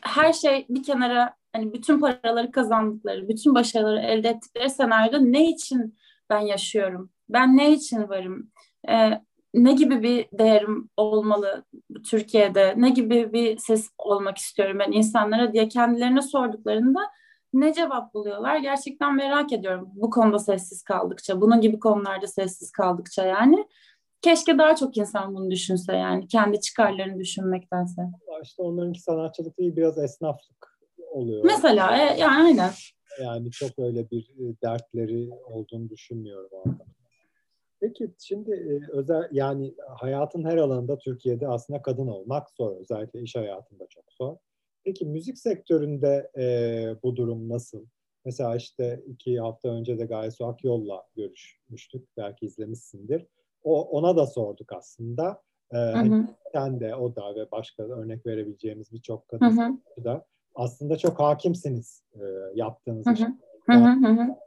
her 0.02 0.32
şey 0.32 0.66
bir 0.68 0.82
kenara 0.82 1.35
hani 1.57 1.73
bütün 1.73 2.01
paraları 2.01 2.51
kazandıkları, 2.51 3.29
bütün 3.29 3.55
başarıları 3.55 4.01
elde 4.01 4.29
ettikleri 4.29 4.71
senaryoda 4.71 5.19
ne 5.19 5.51
için 5.51 5.99
ben 6.31 6.40
yaşıyorum? 6.40 7.11
Ben 7.29 7.57
ne 7.57 7.73
için 7.73 8.09
varım? 8.09 8.51
Ee, 8.88 9.21
ne 9.55 9.73
gibi 9.73 10.03
bir 10.03 10.27
değerim 10.38 10.90
olmalı 10.97 11.64
Türkiye'de? 12.11 12.75
Ne 12.77 12.90
gibi 12.90 13.33
bir 13.33 13.59
ses 13.59 13.90
olmak 13.99 14.38
istiyorum 14.38 14.79
ben 14.79 14.92
insanlara 14.92 15.53
diye 15.53 15.69
kendilerine 15.69 16.23
sorduklarında 16.23 17.01
ne 17.53 17.73
cevap 17.73 18.14
buluyorlar? 18.14 18.57
Gerçekten 18.57 19.14
merak 19.14 19.53
ediyorum 19.53 19.88
bu 19.95 20.11
konuda 20.11 20.38
sessiz 20.38 20.83
kaldıkça, 20.83 21.40
bunun 21.40 21.61
gibi 21.61 21.79
konularda 21.79 22.27
sessiz 22.27 22.73
kaldıkça 22.73 23.27
yani. 23.27 23.66
Keşke 24.23 24.59
daha 24.59 24.77
çok 24.77 24.97
insan 24.97 25.35
bunu 25.35 25.51
düşünse 25.51 25.97
yani 25.97 26.29
kendi 26.29 26.61
çıkarlarını 26.61 27.19
düşünmektense. 27.19 28.03
İşte 28.42 28.62
onlarınki 28.62 29.01
sanatçılık 29.03 29.59
değil 29.59 29.77
biraz 29.77 29.99
esnaflık 29.99 30.76
oluyor. 31.16 31.44
Mesela 31.44 31.96
e, 31.96 32.18
yani 32.18 32.44
aynen. 32.44 32.70
Yani 33.22 33.50
çok 33.50 33.79
öyle 33.79 34.11
bir 34.11 34.22
e, 34.22 34.61
dertleri 34.62 35.31
olduğunu 35.31 35.90
düşünmüyorum 35.90 36.50
orada. 36.52 36.85
Peki 37.81 38.11
şimdi 38.18 38.50
e, 38.50 38.92
özel 38.92 39.29
yani 39.33 39.74
hayatın 39.98 40.44
her 40.44 40.57
alanında 40.57 40.98
Türkiye'de 40.98 41.48
aslında 41.48 41.83
kadın 41.83 42.07
olmak 42.07 42.50
zor. 42.50 42.81
Özellikle 42.81 43.22
iş 43.22 43.37
hayatında 43.37 43.87
çok 43.87 44.05
zor. 44.12 44.37
Peki 44.85 45.07
müzik 45.07 45.38
sektöründe 45.38 46.31
e, 46.38 46.44
bu 47.02 47.16
durum 47.16 47.48
nasıl? 47.48 47.87
Mesela 48.24 48.57
işte 48.57 49.02
iki 49.07 49.40
hafta 49.40 49.68
önce 49.68 49.98
de 49.98 50.05
Gayesu 50.05 50.46
Akyol'la 50.46 51.02
görüşmüştük. 51.16 52.09
Belki 52.16 52.46
izlemişsindir. 52.46 53.26
O, 53.62 53.83
ona 53.83 54.16
da 54.16 54.26
sorduk 54.26 54.72
aslında. 54.72 55.42
Ee, 55.72 55.76
hı 55.76 56.26
Sen 56.52 56.81
de, 56.81 56.94
o 56.94 57.16
da 57.16 57.35
ve 57.35 57.50
başka 57.50 57.83
örnek 57.83 58.26
verebileceğimiz 58.26 58.92
birçok 58.92 59.29
kadın 59.29 59.83
da 60.05 60.26
aslında 60.57 60.99
çok 60.99 61.21
hakimsiniz 61.21 62.03
e, 62.14 62.21
yaptığınız 62.55 63.07
iş. 63.07 63.21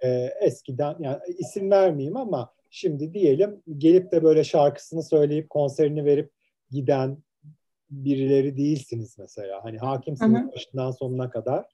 E, 0.04 0.30
eskiden 0.42 0.96
yani 1.00 1.18
isim 1.38 1.72
vermeyeyim 1.72 2.18
ama 2.18 2.54
şimdi 2.70 3.14
diyelim 3.14 3.64
gelip 3.78 4.12
de 4.12 4.24
böyle 4.24 4.44
şarkısını 4.44 5.04
söyleyip 5.04 5.50
konserini 5.50 6.06
verip 6.06 6.32
giden 6.72 7.18
birileri 7.90 8.58
değilsiniz 8.58 9.20
mesela. 9.20 9.64
Hani 9.64 9.78
hakimsiniz 9.78 10.42
Hı-hı. 10.42 10.52
başından 10.52 10.92
sonuna 10.92 11.30
kadar. 11.30 11.66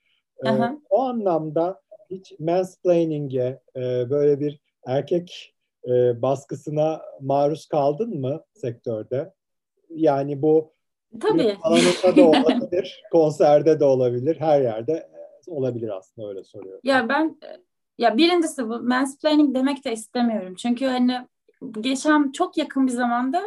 Ee, 0.46 0.50
o 0.90 1.02
anlamda 1.02 1.82
hiç 2.10 2.40
mansplaining'e 2.40 3.62
e, 3.76 4.10
böyle 4.10 4.40
bir 4.40 4.60
erkek 4.86 5.56
e, 5.88 6.22
baskısına 6.22 7.02
maruz 7.22 7.66
kaldın 7.66 8.20
mı 8.20 8.44
sektörde? 8.54 9.34
Yani 9.90 10.42
bu 10.42 10.75
Tabii. 11.22 11.58
alanında 11.62 12.16
da 12.16 12.24
olabilir, 12.26 13.04
konserde 13.12 13.80
de 13.80 13.86
olabilir, 13.86 14.36
her 14.40 14.62
yerde 14.62 15.08
olabilir 15.48 15.90
aslında 15.90 16.28
öyle 16.28 16.44
soruyorum. 16.44 16.82
Ya 16.84 17.10
ben 17.10 17.38
ya 17.98 18.18
birincisi 18.18 18.70
bu 18.70 18.80
mansplaining 18.80 19.56
demek 19.56 19.86
de 19.86 19.94
istemiyorum. 19.94 20.56
Çünkü 20.56 20.86
hani 20.86 21.28
geçen 21.82 22.32
çok 22.32 22.58
yakın 22.58 22.88
bir 22.88 22.92
zamanda 22.92 23.42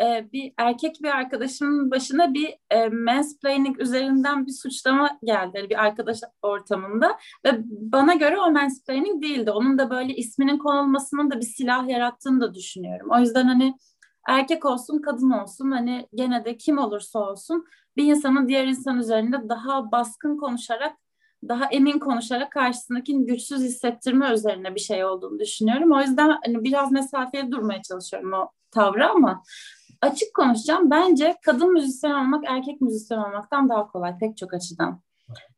e, 0.00 0.32
bir 0.32 0.52
erkek 0.58 0.96
bir 1.02 1.08
arkadaşımın 1.08 1.90
başına 1.90 2.34
bir 2.34 2.54
e, 2.70 2.88
mansplaining 2.88 3.80
üzerinden 3.80 4.46
bir 4.46 4.52
suçlama 4.52 5.18
geldi 5.24 5.66
bir 5.70 5.84
arkadaş 5.84 6.18
ortamında 6.42 7.18
ve 7.46 7.50
bana 7.68 8.14
göre 8.14 8.40
o 8.40 8.50
mansplaining 8.50 9.22
değildi. 9.22 9.50
Onun 9.50 9.78
da 9.78 9.90
böyle 9.90 10.14
isminin 10.14 10.58
konulmasının 10.58 11.30
da 11.30 11.40
bir 11.40 11.46
silah 11.46 11.88
yarattığını 11.88 12.40
da 12.40 12.54
düşünüyorum. 12.54 13.08
O 13.10 13.18
yüzden 13.18 13.44
hani 13.44 13.74
erkek 14.28 14.64
olsun 14.64 14.98
kadın 14.98 15.30
olsun 15.30 15.70
hani 15.70 16.08
gene 16.14 16.44
de 16.44 16.56
kim 16.56 16.78
olursa 16.78 17.18
olsun 17.18 17.66
bir 17.96 18.04
insanın 18.04 18.48
diğer 18.48 18.66
insan 18.66 18.98
üzerinde 18.98 19.48
daha 19.48 19.92
baskın 19.92 20.36
konuşarak 20.36 20.96
daha 21.48 21.66
emin 21.66 21.98
konuşarak 21.98 22.52
karşısındakini 22.52 23.26
güçsüz 23.26 23.62
hissettirme 23.62 24.32
üzerine 24.32 24.74
bir 24.74 24.80
şey 24.80 25.04
olduğunu 25.04 25.38
düşünüyorum. 25.38 25.92
O 25.92 26.00
yüzden 26.00 26.38
hani 26.44 26.64
biraz 26.64 26.92
mesafeye 26.92 27.50
durmaya 27.50 27.82
çalışıyorum 27.82 28.32
o 28.32 28.50
tavrı 28.70 29.10
ama 29.10 29.42
açık 30.00 30.34
konuşacağım. 30.34 30.90
Bence 30.90 31.36
kadın 31.44 31.72
müzisyen 31.72 32.12
olmak 32.12 32.44
erkek 32.46 32.80
müzisyen 32.80 33.18
olmaktan 33.18 33.68
daha 33.68 33.86
kolay 33.86 34.18
pek 34.18 34.36
çok 34.36 34.54
açıdan. 34.54 35.00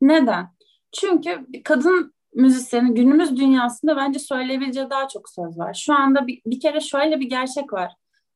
Neden? 0.01 0.49
Çünkü 0.93 1.47
kadın 1.65 2.15
müzisyenin 2.35 2.95
günümüz 2.95 3.37
dünyasında 3.37 3.97
bence 3.97 4.19
söyleyebileceği 4.19 4.91
daha 4.91 5.09
çok 5.09 5.29
söz 5.29 5.59
var. 5.59 5.75
Şu 5.75 5.95
anda 5.95 6.27
bir, 6.27 6.43
bir 6.47 6.61
kere 6.61 6.81
şöyle 6.81 7.21
bir 7.21 7.29
gerçek 7.29 7.73
var. 7.73 7.93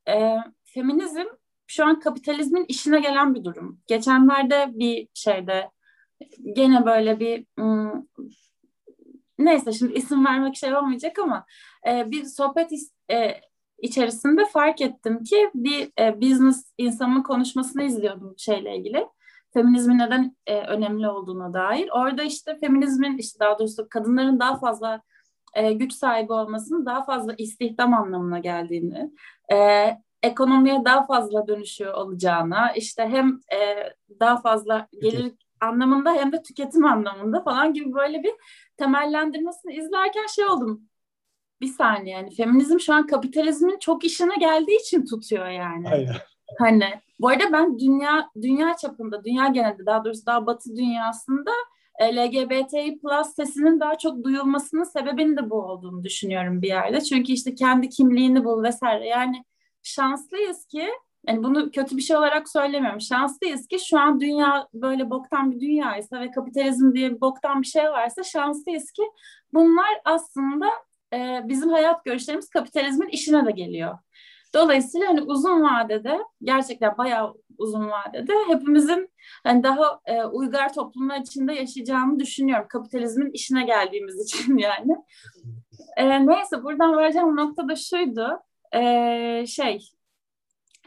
Ee, 0.09 0.37
feminizm 0.65 1.25
şu 1.67 1.85
an 1.85 2.01
kapitalizmin 2.01 2.65
işine 2.69 3.01
gelen 3.01 3.35
bir 3.35 3.45
durum. 3.45 3.81
Geçenlerde 3.87 4.67
bir 4.75 5.09
şeyde 5.15 5.71
gene 6.57 6.87
böyle 6.87 7.21
bir 7.21 7.47
ım, 7.61 8.09
neyse 9.39 9.73
şimdi 9.73 9.93
isim 9.93 10.27
vermek 10.27 10.57
şey 10.57 10.77
olmayacak 10.77 11.19
ama 11.19 11.47
e, 11.89 12.11
bir 12.11 12.25
sohbet 12.25 12.73
is, 12.73 12.93
e, 13.11 13.41
içerisinde 13.83 14.47
fark 14.47 14.81
ettim 14.81 15.25
ki 15.25 15.51
bir 15.55 15.93
e, 16.01 16.21
business 16.21 16.73
insanın 16.79 17.23
konuşmasını 17.23 17.83
izliyordum 17.83 18.35
şeyle 18.39 18.77
ilgili. 18.77 19.07
Feminizmin 19.55 19.99
neden 19.99 20.37
e, 20.47 20.61
önemli 20.61 21.09
olduğuna 21.09 21.53
dair. 21.53 21.89
Orada 21.93 22.23
işte 22.23 22.59
feminizmin 22.61 23.19
işte 23.19 23.41
daha 23.41 23.59
doğrusu 23.59 23.89
kadınların 23.91 24.41
daha 24.41 24.59
fazla 24.59 25.03
e, 25.55 25.73
güç 25.73 25.93
sahibi 25.93 26.33
olmasının 26.33 26.87
daha 26.87 27.05
fazla 27.05 27.35
istihdam 27.39 27.95
anlamına 27.95 28.39
geldiğini, 28.39 29.11
e, 29.53 29.89
ekonomiye 30.23 30.85
daha 30.85 31.07
fazla 31.07 31.47
dönüşüyor 31.47 31.95
olacağına, 31.95 32.73
işte 32.73 33.03
hem 33.09 33.41
e, 33.53 33.93
daha 34.21 34.41
fazla 34.41 34.89
gelir 35.03 35.33
anlamında 35.61 36.13
hem 36.13 36.33
de 36.33 36.43
tüketim 36.43 36.85
anlamında 36.85 37.43
falan 37.43 37.73
gibi 37.75 37.95
böyle 37.95 38.23
bir 38.23 38.33
temellendirmesini 38.77 39.75
izlerken 39.75 40.27
şey 40.27 40.45
oldum. 40.45 40.83
Bir 41.61 41.67
saniye 41.67 42.17
yani 42.17 42.35
feminizm 42.35 42.81
şu 42.81 42.95
an 42.95 43.07
kapitalizmin 43.07 43.79
çok 43.79 44.05
işine 44.05 44.37
geldiği 44.41 44.81
için 44.81 45.07
tutuyor 45.07 45.49
yani. 45.49 45.89
Aynen. 45.89 46.17
Hani 46.59 46.85
bu 47.21 47.29
arada 47.29 47.53
ben 47.53 47.79
dünya 47.79 48.31
dünya 48.43 48.77
çapında, 48.77 49.25
dünya 49.25 49.49
genelinde 49.49 49.87
daha 49.87 50.05
doğrusu 50.05 50.27
daha 50.27 50.47
batı 50.47 50.77
dünyasında 50.77 51.51
LGBTİ 52.03 52.99
plus 53.03 53.35
sesinin 53.37 53.81
daha 53.81 53.99
çok 53.99 54.25
duyulmasının 54.25 54.85
sebebinin 54.85 55.37
de 55.37 55.51
bu 55.51 55.63
olduğunu 55.63 56.05
düşünüyorum 56.05 56.63
bir 56.63 56.69
yerde. 56.69 57.01
Çünkü 57.01 57.33
işte 57.33 57.55
kendi 57.55 57.89
kimliğini 57.89 58.45
bul 58.45 58.63
vesaire. 58.63 59.07
Yani 59.07 59.45
şanslıyız 59.83 60.67
ki 60.67 60.89
yani 61.27 61.43
bunu 61.43 61.71
kötü 61.71 61.97
bir 61.97 62.03
şey 62.03 62.17
olarak 62.17 62.49
söylemiyorum. 62.49 63.01
Şanslıyız 63.01 63.67
ki 63.67 63.79
şu 63.89 63.99
an 64.01 64.21
dünya 64.21 64.69
böyle 64.75 65.11
boktan 65.11 65.53
bir 65.53 65.61
dünyaysa 65.61 66.21
ve 66.21 66.31
kapitalizm 66.31 66.95
diye 66.95 67.11
bir 67.11 67.21
boktan 67.21 67.63
bir 67.63 67.67
şey 67.67 67.85
varsa 67.85 68.23
şanslıyız 68.23 68.91
ki 68.93 69.03
bunlar 69.55 70.01
aslında 70.05 70.67
e, 71.13 71.41
bizim 71.45 71.71
hayat 71.71 72.05
görüşlerimiz 72.05 72.49
kapitalizmin 72.51 73.09
işine 73.09 73.47
de 73.47 73.51
geliyor. 73.51 73.99
Dolayısıyla 74.55 75.09
hani 75.09 75.23
uzun 75.23 75.63
vadede 75.63 76.19
gerçekten 76.43 76.99
bayağı 76.99 77.35
uzun 77.59 77.91
vadede 77.91 78.33
hepimizin 78.49 79.11
hani 79.45 79.63
daha 79.63 80.01
e, 80.05 80.25
uygar 80.25 80.73
toplumlar 80.73 81.21
içinde 81.21 81.53
yaşayacağını 81.53 82.21
düşünüyorum. 82.21 82.67
Kapitalizmin 82.69 83.31
işine 83.31 83.65
geldiğimiz 83.65 84.21
için 84.21 84.59
yani. 84.59 84.97
E, 85.97 86.27
neyse 86.27 86.63
buradan 86.63 86.97
varacağım 86.97 87.37
nokta 87.37 87.69
da 87.69 87.77
şuydu. 87.77 88.41
E, 88.75 89.45
şey 89.47 89.93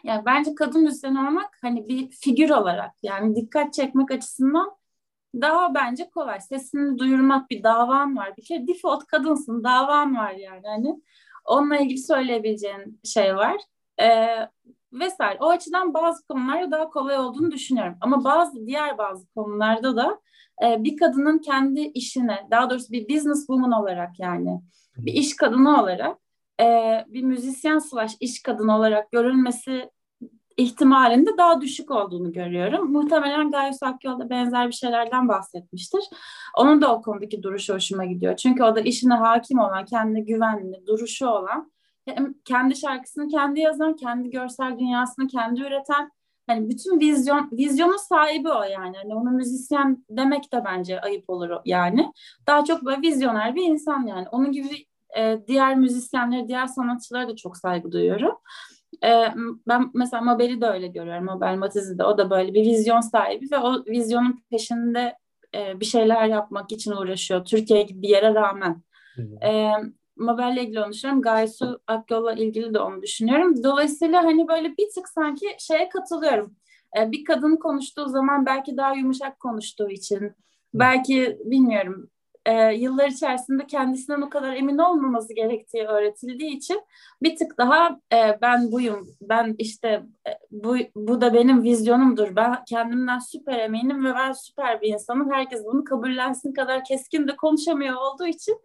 yani 0.03 0.25
bence 0.25 0.55
kadın 0.55 0.83
müzisyen 0.83 1.15
olmak 1.15 1.57
hani 1.61 1.87
bir 1.87 2.09
figür 2.11 2.49
olarak 2.49 2.91
yani 3.03 3.35
dikkat 3.35 3.73
çekmek 3.73 4.11
açısından 4.11 4.75
daha 5.35 5.73
bence 5.73 6.09
kolay. 6.09 6.41
Sesini 6.41 6.97
duyurmak 6.99 7.49
bir 7.49 7.63
davan 7.63 8.17
var. 8.17 8.37
Bir 8.37 8.43
kere 8.43 8.67
default 8.67 9.07
kadınsın 9.07 9.63
davan 9.63 10.15
var 10.17 10.31
yani. 10.31 10.67
Hani 10.67 11.01
onunla 11.45 11.77
ilgili 11.77 11.97
söyleyebileceğin 11.97 12.99
şey 13.03 13.35
var. 13.35 13.57
Ee, 14.01 14.47
vesaire. 14.93 15.37
O 15.39 15.49
açıdan 15.49 15.93
bazı 15.93 16.27
konularda 16.27 16.71
daha 16.71 16.89
kolay 16.89 17.17
olduğunu 17.17 17.51
düşünüyorum. 17.51 17.97
Ama 18.01 18.23
bazı 18.23 18.65
diğer 18.65 18.97
bazı 18.97 19.33
konularda 19.33 19.95
da 19.95 20.19
e, 20.63 20.83
bir 20.83 20.97
kadının 20.97 21.39
kendi 21.39 21.79
işine, 21.79 22.47
daha 22.51 22.69
doğrusu 22.69 22.91
bir 22.91 23.09
business 23.09 23.39
woman 23.39 23.71
olarak 23.71 24.19
yani 24.19 24.61
bir 24.97 25.13
iş 25.13 25.35
kadını 25.35 25.81
olarak 25.81 26.17
e, 26.61 26.65
bir 27.07 27.23
müzisyen 27.23 27.79
slash 27.79 28.15
iş 28.19 28.41
kadını 28.41 28.77
olarak 28.77 29.11
görülmesi 29.11 29.89
ihtimalinde 30.57 31.37
daha 31.37 31.61
düşük 31.61 31.91
olduğunu 31.91 32.31
görüyorum. 32.31 32.91
Muhtemelen 32.91 33.51
Gayus 33.51 33.83
Akyol 33.83 34.19
da 34.19 34.29
benzer 34.29 34.67
bir 34.67 34.73
şeylerden 34.73 35.27
bahsetmiştir. 35.27 36.01
Onun 36.57 36.81
da 36.81 36.95
o 36.95 37.01
konudaki 37.01 37.43
duruşu 37.43 37.73
hoşuma 37.73 38.05
gidiyor. 38.05 38.35
Çünkü 38.35 38.63
o 38.63 38.75
da 38.75 38.79
işine 38.79 39.13
hakim 39.13 39.59
olan, 39.59 39.85
kendine 39.85 40.21
güvenli, 40.21 40.87
duruşu 40.87 41.27
olan, 41.27 41.71
hem 42.05 42.33
kendi 42.45 42.75
şarkısını 42.75 43.27
kendi 43.27 43.59
yazan, 43.59 43.95
kendi 43.95 44.29
görsel 44.29 44.79
dünyasını 44.79 45.27
kendi 45.27 45.61
üreten, 45.61 46.11
hani 46.47 46.69
bütün 46.69 46.99
vizyon 46.99 47.49
vizyonun 47.51 47.97
sahibi 47.97 48.49
o 48.49 48.63
yani. 48.63 48.97
Hani 48.97 49.15
onu 49.15 49.31
müzisyen 49.31 50.05
demek 50.09 50.53
de 50.53 50.61
bence 50.65 51.01
ayıp 51.01 51.29
olur 51.29 51.49
yani. 51.65 52.11
Daha 52.47 52.65
çok 52.65 52.85
böyle 52.85 53.01
vizyoner 53.01 53.55
bir 53.55 53.63
insan 53.63 54.07
yani. 54.07 54.27
Onun 54.31 54.51
gibi 54.51 54.85
e, 55.17 55.39
diğer 55.47 55.75
müzisyenlere, 55.75 56.47
diğer 56.47 56.67
sanatçılara 56.67 57.27
da 57.27 57.35
çok 57.35 57.57
saygı 57.57 57.91
duyuyorum. 57.91 58.37
E, 59.03 59.33
ben 59.67 59.91
mesela 59.93 60.21
Mabel'i 60.21 60.61
de 60.61 60.65
öyle 60.65 60.87
görüyorum. 60.87 61.25
Mabel 61.25 61.55
Matiz'i 61.55 61.97
de. 61.97 62.03
O 62.03 62.17
da 62.17 62.29
böyle 62.29 62.53
bir 62.53 62.65
vizyon 62.65 63.01
sahibi 63.01 63.51
ve 63.51 63.57
o 63.57 63.85
vizyonun 63.85 64.43
peşinde 64.51 65.17
e, 65.55 65.79
bir 65.79 65.85
şeyler 65.85 66.27
yapmak 66.27 66.71
için 66.71 66.91
uğraşıyor. 66.91 67.45
Türkiye 67.45 67.83
gibi 67.83 68.01
bir 68.01 68.09
yere 68.09 68.33
rağmen. 68.33 68.81
E, 69.43 69.71
Mabel'le 70.15 70.57
ilgili 70.57 70.79
onu 70.79 70.91
düşünüyorum. 70.91 71.21
Gaysu 71.21 71.81
Akyol'la 71.87 72.33
ilgili 72.33 72.73
de 72.73 72.79
onu 72.79 73.01
düşünüyorum. 73.01 73.63
Dolayısıyla 73.63 74.23
hani 74.23 74.47
böyle 74.47 74.77
bir 74.77 74.89
tık 74.95 75.09
sanki 75.09 75.55
şeye 75.59 75.89
katılıyorum. 75.89 76.55
E, 76.97 77.11
bir 77.11 77.25
kadın 77.25 77.55
konuştuğu 77.55 78.07
zaman 78.09 78.45
belki 78.45 78.77
daha 78.77 78.93
yumuşak 78.93 79.39
konuştuğu 79.39 79.89
için, 79.89 80.31
belki 80.73 81.39
bilmiyorum 81.45 82.09
e, 82.45 82.73
yıllar 82.73 83.07
içerisinde 83.07 83.67
kendisinden 83.67 84.21
o 84.21 84.29
kadar 84.29 84.53
emin 84.53 84.77
olmaması 84.77 85.33
gerektiği 85.33 85.83
öğretildiği 85.83 86.57
için 86.57 86.81
bir 87.21 87.35
tık 87.35 87.57
daha 87.57 87.99
e, 88.13 88.37
ben 88.41 88.71
buyum, 88.71 89.07
ben 89.21 89.55
işte 89.57 90.03
e, 90.27 90.31
bu, 90.51 90.75
bu 90.95 91.21
da 91.21 91.33
benim 91.33 91.63
vizyonumdur, 91.63 92.35
ben 92.35 92.63
kendimden 92.69 93.19
süper 93.19 93.59
eminim 93.59 94.05
ve 94.05 94.13
ben 94.15 94.31
süper 94.31 94.81
bir 94.81 94.87
insanım, 94.87 95.31
herkes 95.31 95.65
bunu 95.65 95.83
kabullensin 95.83 96.53
kadar 96.53 96.83
keskin 96.83 97.27
de 97.27 97.35
konuşamıyor 97.35 97.95
olduğu 97.95 98.27
için 98.27 98.57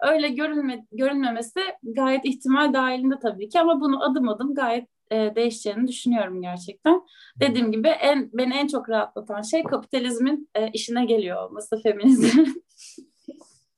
öyle 0.00 0.28
görünme, 0.28 0.86
görünmemesi 0.92 1.60
gayet 1.82 2.24
ihtimal 2.24 2.72
dahilinde 2.72 3.18
tabii 3.22 3.48
ki 3.48 3.60
ama 3.60 3.80
bunu 3.80 4.04
adım 4.04 4.28
adım 4.28 4.54
gayet 4.54 4.88
e, 5.10 5.34
değişeceğini 5.34 5.88
düşünüyorum 5.88 6.42
gerçekten. 6.42 7.02
Dediğim 7.40 7.72
gibi 7.72 7.88
en 7.88 8.30
beni 8.32 8.54
en 8.54 8.66
çok 8.66 8.88
rahatlatan 8.88 9.42
şey 9.42 9.62
kapitalizmin 9.62 10.48
e, 10.54 10.70
işine 10.70 11.04
geliyor 11.04 11.48
olması 11.48 11.82
feminizmin. 11.82 12.64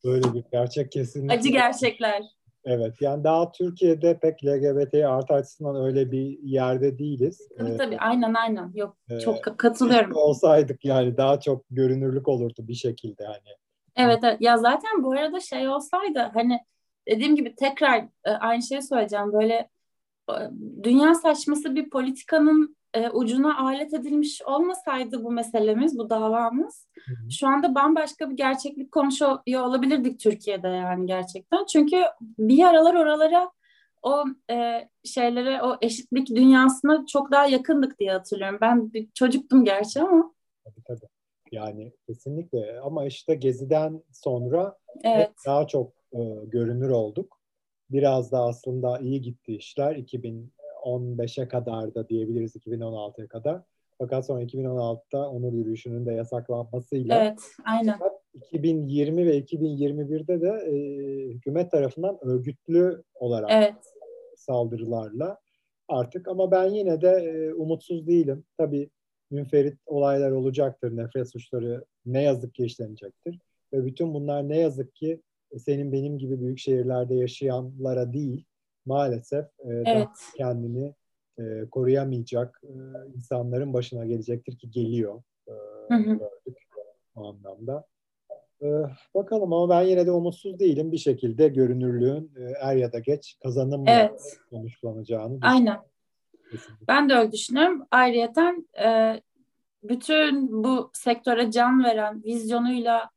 Böyle 0.05 0.35
bir 0.35 0.45
gerçek 0.53 0.93
kesinlikle. 0.93 1.35
Acı 1.35 1.49
gerçekler. 1.49 2.23
Evet 2.65 2.95
yani 3.01 3.25
daha 3.25 3.53
Türkiye'de 3.53 4.19
pek 4.19 4.45
LGBT 4.45 4.95
artı 4.95 5.35
açısından 5.35 5.85
öyle 5.85 6.13
bir 6.13 6.39
yerde 6.43 6.99
değiliz. 6.99 7.49
Tabii 7.59 7.71
ee, 7.71 7.77
tabii 7.77 7.99
aynen 7.99 8.35
aynen. 8.35 8.73
Yok 8.75 8.97
e, 9.11 9.21
çok 9.21 9.59
katılıyorum. 9.59 10.13
Olsaydık 10.15 10.85
yani 10.85 11.17
daha 11.17 11.41
çok 11.41 11.65
görünürlük 11.71 12.29
olurdu 12.29 12.69
bir 12.69 12.75
şekilde 12.75 13.25
hani. 13.25 13.57
Evet, 13.97 14.19
evet 14.23 14.37
ya 14.41 14.59
zaten 14.59 15.03
bu 15.03 15.13
arada 15.13 15.41
şey 15.41 15.69
olsaydı 15.69 16.31
hani 16.35 16.61
dediğim 17.09 17.37
gibi 17.37 17.55
tekrar 17.55 18.09
e, 18.25 18.31
aynı 18.31 18.63
şeyi 18.63 18.83
söyleyeceğim 18.83 19.33
böyle 19.33 19.69
e, 20.31 20.35
dünya 20.83 21.15
saçması 21.15 21.75
bir 21.75 21.91
politikanın 21.91 22.77
e, 22.95 23.11
ucuna 23.11 23.59
alet 23.59 23.95
edilmiş 23.95 24.43
olmasaydı 24.43 25.25
bu 25.25 25.33
meselemiz, 25.33 25.99
bu 25.99 26.11
davamız 26.11 26.87
hı 27.07 27.13
hı. 27.13 27.31
şu 27.31 27.49
anda 27.49 27.75
bambaşka 27.75 28.31
bir 28.31 28.37
gerçeklik 28.37 28.93
konuşuyor 28.93 29.41
olabilirdik 29.47 30.21
Türkiye'de 30.21 30.69
yani 30.69 31.07
gerçekten. 31.07 31.65
Çünkü 31.65 32.03
bir 32.21 32.65
aralar 32.65 32.95
oralara 32.95 33.51
o 34.03 34.25
e, 34.51 34.89
şeylere, 35.05 35.63
o 35.63 35.77
eşitlik 35.81 36.29
dünyasına 36.29 37.07
çok 37.07 37.33
daha 37.33 37.47
yakındık 37.47 37.99
diye 37.99 38.13
hatırlıyorum. 38.13 38.59
Ben 38.61 38.93
bir 38.93 39.09
çocuktum 39.15 39.65
gerçi 39.65 40.01
ama. 40.01 40.35
Tabii 40.65 40.85
tabii. 40.87 41.09
Yani 41.53 41.93
kesinlikle 42.07 42.81
ama 42.81 43.07
işte 43.07 43.35
Gezi'den 43.35 44.03
sonra 44.13 44.79
evet. 45.05 45.31
daha 45.47 45.67
çok 45.67 45.93
e, 46.13 46.21
görünür 46.47 46.89
olduk. 46.89 47.39
Biraz 47.91 48.33
da 48.33 48.43
aslında 48.43 48.99
iyi 48.99 49.21
gitti 49.21 49.57
işler. 49.57 49.97
2015'e 50.85 51.49
kadar 51.49 51.95
da 51.95 52.09
diyebiliriz 52.09 52.57
2016'ya 52.57 53.29
kadar. 53.29 53.63
Fakat 53.99 54.27
sonra 54.27 54.43
2016'da 54.43 55.31
onur 55.31 55.53
yürüyüşünün 55.53 56.07
de 56.07 56.13
yasaklanmasıyla 56.13 57.25
evet, 57.25 57.41
aynen. 57.65 57.99
2020 58.35 59.27
ve 59.27 59.39
2021'de 59.39 60.41
de 60.41 60.49
e, 60.49 60.75
hükümet 61.29 61.71
tarafından 61.71 62.19
örgütlü 62.23 63.03
olarak 63.15 63.51
evet. 63.53 63.75
saldırılarla 64.37 65.39
artık 65.89 66.29
ama 66.29 66.51
ben 66.51 66.65
yine 66.65 67.01
de 67.01 67.11
e, 67.11 67.55
umutsuz 67.55 68.07
değilim. 68.07 68.45
Tabii 68.59 68.91
münferit 69.31 69.79
olaylar 69.87 70.31
olacaktır. 70.31 70.97
Nefret 70.97 71.33
suçları 71.33 71.85
ne 72.07 72.23
yazık 72.23 72.55
ki 72.55 72.65
işlenecektir. 72.65 73.39
Ve 73.73 73.85
bütün 73.85 74.15
bunlar 74.15 74.49
ne 74.49 74.59
yazık 74.59 74.95
ki 74.95 75.21
senin 75.59 75.93
benim 75.93 76.19
gibi 76.19 76.41
büyük 76.41 76.59
şehirlerde 76.59 77.15
yaşayanlara 77.15 78.13
değil 78.13 78.45
maalesef 78.87 79.45
e, 79.45 79.71
evet. 79.87 80.09
kendini 80.37 80.95
e, 81.39 81.43
koruyamayacak 81.71 82.61
e, 82.65 82.73
insanların 83.17 83.73
başına 83.73 84.07
gelecektir 84.07 84.59
ki 84.59 84.71
geliyor. 84.71 85.23
E, 85.49 85.53
hı 85.89 85.95
hı. 85.95 86.19
Gördük 86.19 86.59
o 87.15 87.29
anlamda. 87.29 87.87
E, 88.63 88.67
bakalım 89.15 89.53
ama 89.53 89.69
ben 89.69 89.83
yine 89.83 90.07
de 90.07 90.11
umutsuz 90.11 90.59
değilim. 90.59 90.93
Bir 90.93 90.99
şekilde 90.99 91.49
görünürlüğün 91.49 92.33
e, 92.37 92.43
er 92.61 92.77
ya 92.77 92.93
da 92.93 92.99
geç 92.99 93.37
kazanımla 93.43 93.91
evet. 93.91 94.39
sonuçlanacağını 94.51 95.39
Aynen. 95.43 95.81
Kesinlikle. 96.51 96.87
Ben 96.89 97.09
de 97.09 97.15
öyle 97.15 97.33
düşünüyorum. 97.33 97.87
Ayrıca 97.91 98.55
e, 98.85 99.21
bütün 99.83 100.65
bu 100.65 100.91
sektöre 100.95 101.51
can 101.51 101.85
veren 101.85 102.25
vizyonuyla, 102.25 103.11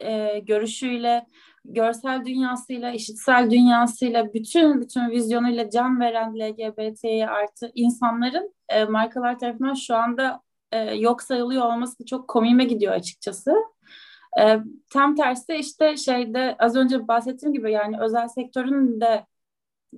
e, 0.00 0.38
görüşüyle, 0.38 1.26
görsel 1.74 2.24
dünyasıyla, 2.24 2.90
işitsel 2.90 3.50
dünyasıyla, 3.50 4.34
bütün 4.34 4.80
bütün 4.80 5.10
vizyonuyla 5.10 5.70
can 5.70 6.00
veren 6.00 6.34
LGBT'ye 6.34 7.28
artı 7.28 7.72
insanların 7.74 8.54
e, 8.68 8.84
markalar 8.84 9.38
tarafından 9.38 9.74
şu 9.74 9.96
anda 9.96 10.40
e, 10.72 10.78
yok 10.78 11.22
sayılıyor 11.22 11.64
olması 11.66 12.04
çok 12.06 12.28
komiğime 12.28 12.64
gidiyor 12.64 12.92
açıkçası. 12.92 13.54
E, 14.40 14.58
tam 14.90 15.14
tersi 15.14 15.54
işte 15.54 15.96
şeyde 15.96 16.56
az 16.58 16.76
önce 16.76 17.08
bahsettiğim 17.08 17.52
gibi 17.52 17.72
yani 17.72 18.00
özel 18.00 18.28
sektörün 18.28 19.00
de 19.00 19.26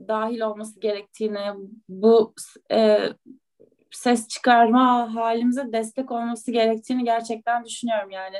dahil 0.08 0.40
olması 0.40 0.80
gerektiğini, 0.80 1.38
bu 1.88 2.34
e, 2.72 2.98
ses 3.90 4.28
çıkarma 4.28 5.14
halimize 5.14 5.72
destek 5.72 6.10
olması 6.10 6.52
gerektiğini 6.52 7.04
gerçekten 7.04 7.64
düşünüyorum 7.64 8.10
yani. 8.10 8.36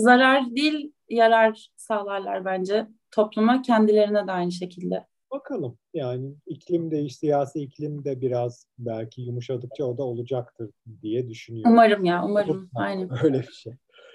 Zarar 0.00 0.56
değil, 0.56 0.92
yarar 1.08 1.70
sağlarlar 1.76 2.44
bence 2.44 2.86
topluma, 3.10 3.62
kendilerine 3.62 4.26
de 4.26 4.32
aynı 4.32 4.52
şekilde. 4.52 5.06
Bakalım 5.30 5.78
yani 5.94 6.34
iklim 6.46 6.90
değiş, 6.90 7.16
siyasi 7.16 7.60
iklim 7.60 8.04
de 8.04 8.20
biraz 8.20 8.66
belki 8.78 9.22
yumuşadıkça 9.22 9.84
o 9.84 9.98
da 9.98 10.02
olacaktır 10.02 10.70
diye 11.02 11.28
düşünüyorum. 11.28 11.72
Umarım 11.72 12.04
ya, 12.04 12.24
umarım. 12.24 12.70
Aynen. 12.74 13.08
Öyle 13.24 13.38
bir 13.38 13.52
şey. 13.52 13.72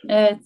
Evet. 0.10 0.44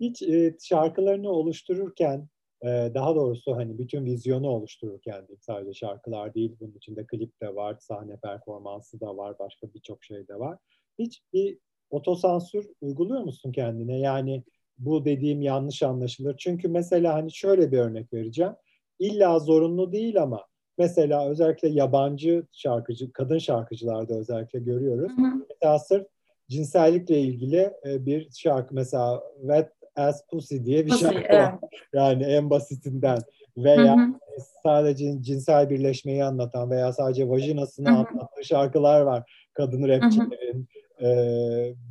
Hiç 0.00 0.22
e, 0.22 0.56
şarkılarını 0.60 1.30
oluştururken 1.30 2.28
ee, 2.64 2.90
daha 2.94 3.14
doğrusu 3.14 3.56
hani 3.56 3.78
bütün 3.78 4.04
vizyonu 4.04 4.48
oluştururken 4.48 5.28
değil, 5.28 5.38
sadece 5.42 5.72
şarkılar 5.72 6.34
değil, 6.34 6.56
bunun 6.60 6.72
içinde 6.72 7.06
klip 7.06 7.40
de 7.42 7.54
var, 7.54 7.76
sahne 7.80 8.16
performansı 8.16 9.00
da 9.00 9.16
var, 9.16 9.38
başka 9.38 9.74
birçok 9.74 10.04
şey 10.04 10.28
de 10.28 10.38
var. 10.38 10.58
Hiç 10.98 11.22
bir 11.32 11.58
otosansür 11.90 12.66
uyguluyor 12.80 13.20
musun 13.20 13.52
kendine? 13.52 13.98
Yani 13.98 14.44
bu 14.78 15.04
dediğim 15.04 15.42
yanlış 15.42 15.82
anlaşılır. 15.82 16.36
Çünkü 16.38 16.68
mesela 16.68 17.14
hani 17.14 17.32
şöyle 17.32 17.72
bir 17.72 17.78
örnek 17.78 18.12
vereceğim. 18.12 18.52
İlla 18.98 19.38
zorunlu 19.38 19.92
değil 19.92 20.22
ama 20.22 20.46
mesela 20.78 21.28
özellikle 21.28 21.68
yabancı 21.68 22.46
şarkıcı, 22.52 23.12
kadın 23.12 23.38
şarkıcılarda 23.38 24.14
özellikle 24.14 24.58
görüyoruz. 24.58 25.12
Hı 25.16 25.22
hı. 25.22 25.46
Mesela 25.50 25.78
sırf 25.78 26.06
cinsellikle 26.48 27.20
ilgili 27.20 27.72
e, 27.86 28.06
bir 28.06 28.28
şarkı 28.30 28.74
mesela 28.74 29.22
Wet 29.40 29.68
as 29.96 30.26
pussy 30.30 30.56
diye 30.64 30.86
bir 30.86 30.90
pussy, 30.90 31.04
şarkı 31.04 31.18
evet. 31.18 31.32
var. 31.32 31.58
Yani 31.92 32.22
en 32.22 32.50
basitinden. 32.50 33.18
Veya 33.56 33.96
hı 33.96 34.00
hı. 34.00 34.14
sadece 34.62 35.22
cinsel 35.22 35.70
birleşmeyi 35.70 36.24
anlatan 36.24 36.70
veya 36.70 36.92
sadece 36.92 37.28
vajinasını 37.28 37.88
hı 37.88 37.92
hı. 37.92 37.96
anlattığı 37.96 38.44
şarkılar 38.44 39.00
var. 39.00 39.48
Kadın 39.52 39.88
rapçilerin, 39.88 40.68
e, 41.02 41.08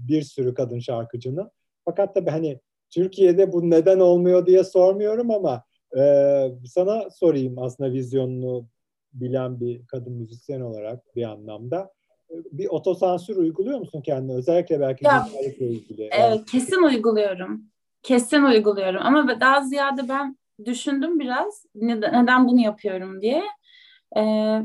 bir 0.07 0.21
sürü 0.21 0.53
kadın 0.53 0.79
şarkıcının. 0.79 1.51
Fakat 1.85 2.15
tabii 2.15 2.29
hani 2.29 2.59
Türkiye'de 2.93 3.53
bu 3.53 3.69
neden 3.69 3.99
olmuyor 3.99 4.45
diye 4.45 4.63
sormuyorum 4.63 5.31
ama 5.31 5.63
e, 5.97 6.01
sana 6.65 7.09
sorayım 7.09 7.59
aslında 7.59 7.93
vizyonunu 7.93 8.67
bilen 9.13 9.59
bir 9.59 9.85
kadın 9.87 10.13
müzisyen 10.13 10.61
olarak 10.61 11.15
bir 11.15 11.23
anlamda 11.23 11.91
bir 12.51 12.67
otosansür 12.67 13.37
uyguluyor 13.37 13.79
musun 13.79 14.01
kendine? 14.01 14.33
Özellikle 14.35 14.79
belki 14.79 15.05
ya, 15.05 15.27
ilgili. 15.59 16.09
Evet, 16.11 16.45
kesin 16.45 16.83
uyguluyorum. 16.83 17.61
Kesin 18.03 18.43
uyguluyorum 18.43 19.01
ama 19.03 19.39
daha 19.39 19.61
ziyade 19.61 20.09
ben 20.09 20.37
düşündüm 20.65 21.19
biraz 21.19 21.65
neden 21.75 22.47
bunu 22.47 22.59
yapıyorum 22.59 23.21
diye. 23.21 23.43
Ee, 24.17 24.59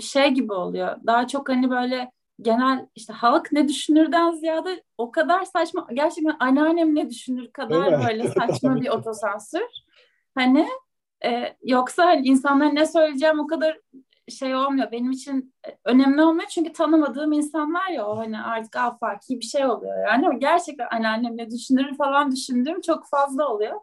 şey 0.00 0.30
gibi 0.30 0.52
oluyor. 0.52 0.96
Daha 1.06 1.26
çok 1.26 1.48
hani 1.48 1.70
böyle 1.70 2.10
genel 2.42 2.86
işte 2.94 3.12
halk 3.12 3.52
ne 3.52 3.68
düşünürden 3.68 4.32
ziyade 4.32 4.82
o 4.98 5.10
kadar 5.10 5.44
saçma 5.44 5.86
gerçekten 5.92 6.36
anneannem 6.40 6.94
ne 6.94 7.10
düşünür 7.10 7.52
kadar 7.52 8.08
böyle 8.08 8.28
saçma 8.38 8.80
bir 8.80 8.88
otosansür. 8.88 9.66
Hani 10.34 10.68
e, 11.24 11.56
yoksa 11.62 12.06
hani 12.06 12.26
insanlar 12.26 12.74
ne 12.74 12.86
söyleyeceğim 12.86 13.40
o 13.40 13.46
kadar 13.46 13.78
şey 14.28 14.56
olmuyor. 14.56 14.92
Benim 14.92 15.10
için 15.10 15.54
önemli 15.84 16.22
olmuyor 16.22 16.48
çünkü 16.48 16.72
tanımadığım 16.72 17.32
insanlar 17.32 17.88
ya 17.88 18.06
o 18.06 18.18
hani 18.18 18.40
artık 18.40 18.76
afaki 18.76 19.40
bir 19.40 19.44
şey 19.44 19.66
oluyor 19.66 20.06
yani. 20.08 20.38
Gerçekten 20.38 20.86
anneannem 20.92 21.36
ne 21.36 21.50
düşünür 21.50 21.96
falan 21.96 22.32
düşündüğüm 22.32 22.80
çok 22.80 23.08
fazla 23.08 23.48
oluyor. 23.48 23.80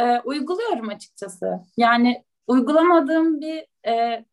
Ee, 0.00 0.20
uyguluyorum 0.24 0.88
açıkçası. 0.88 1.60
Yani 1.76 2.24
uygulamadığım 2.46 3.40
bir 3.40 3.66
e, 3.86 4.24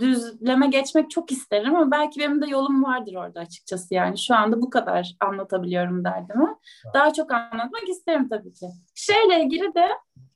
düzleme 0.00 0.66
geçmek 0.66 1.10
çok 1.10 1.32
isterim 1.32 1.76
ama 1.76 1.90
belki 1.90 2.20
benim 2.20 2.42
de 2.42 2.46
yolum 2.46 2.84
vardır 2.84 3.14
orada 3.14 3.40
açıkçası 3.40 3.94
yani. 3.94 4.18
Şu 4.18 4.34
anda 4.34 4.62
bu 4.62 4.70
kadar 4.70 5.16
anlatabiliyorum 5.20 6.04
derdimi. 6.04 6.48
Daha 6.94 7.12
çok 7.12 7.32
anlatmak 7.32 7.88
isterim 7.88 8.28
tabii 8.28 8.52
ki. 8.52 8.66
Şeyle 8.94 9.44
ilgili 9.44 9.74
de 9.74 9.88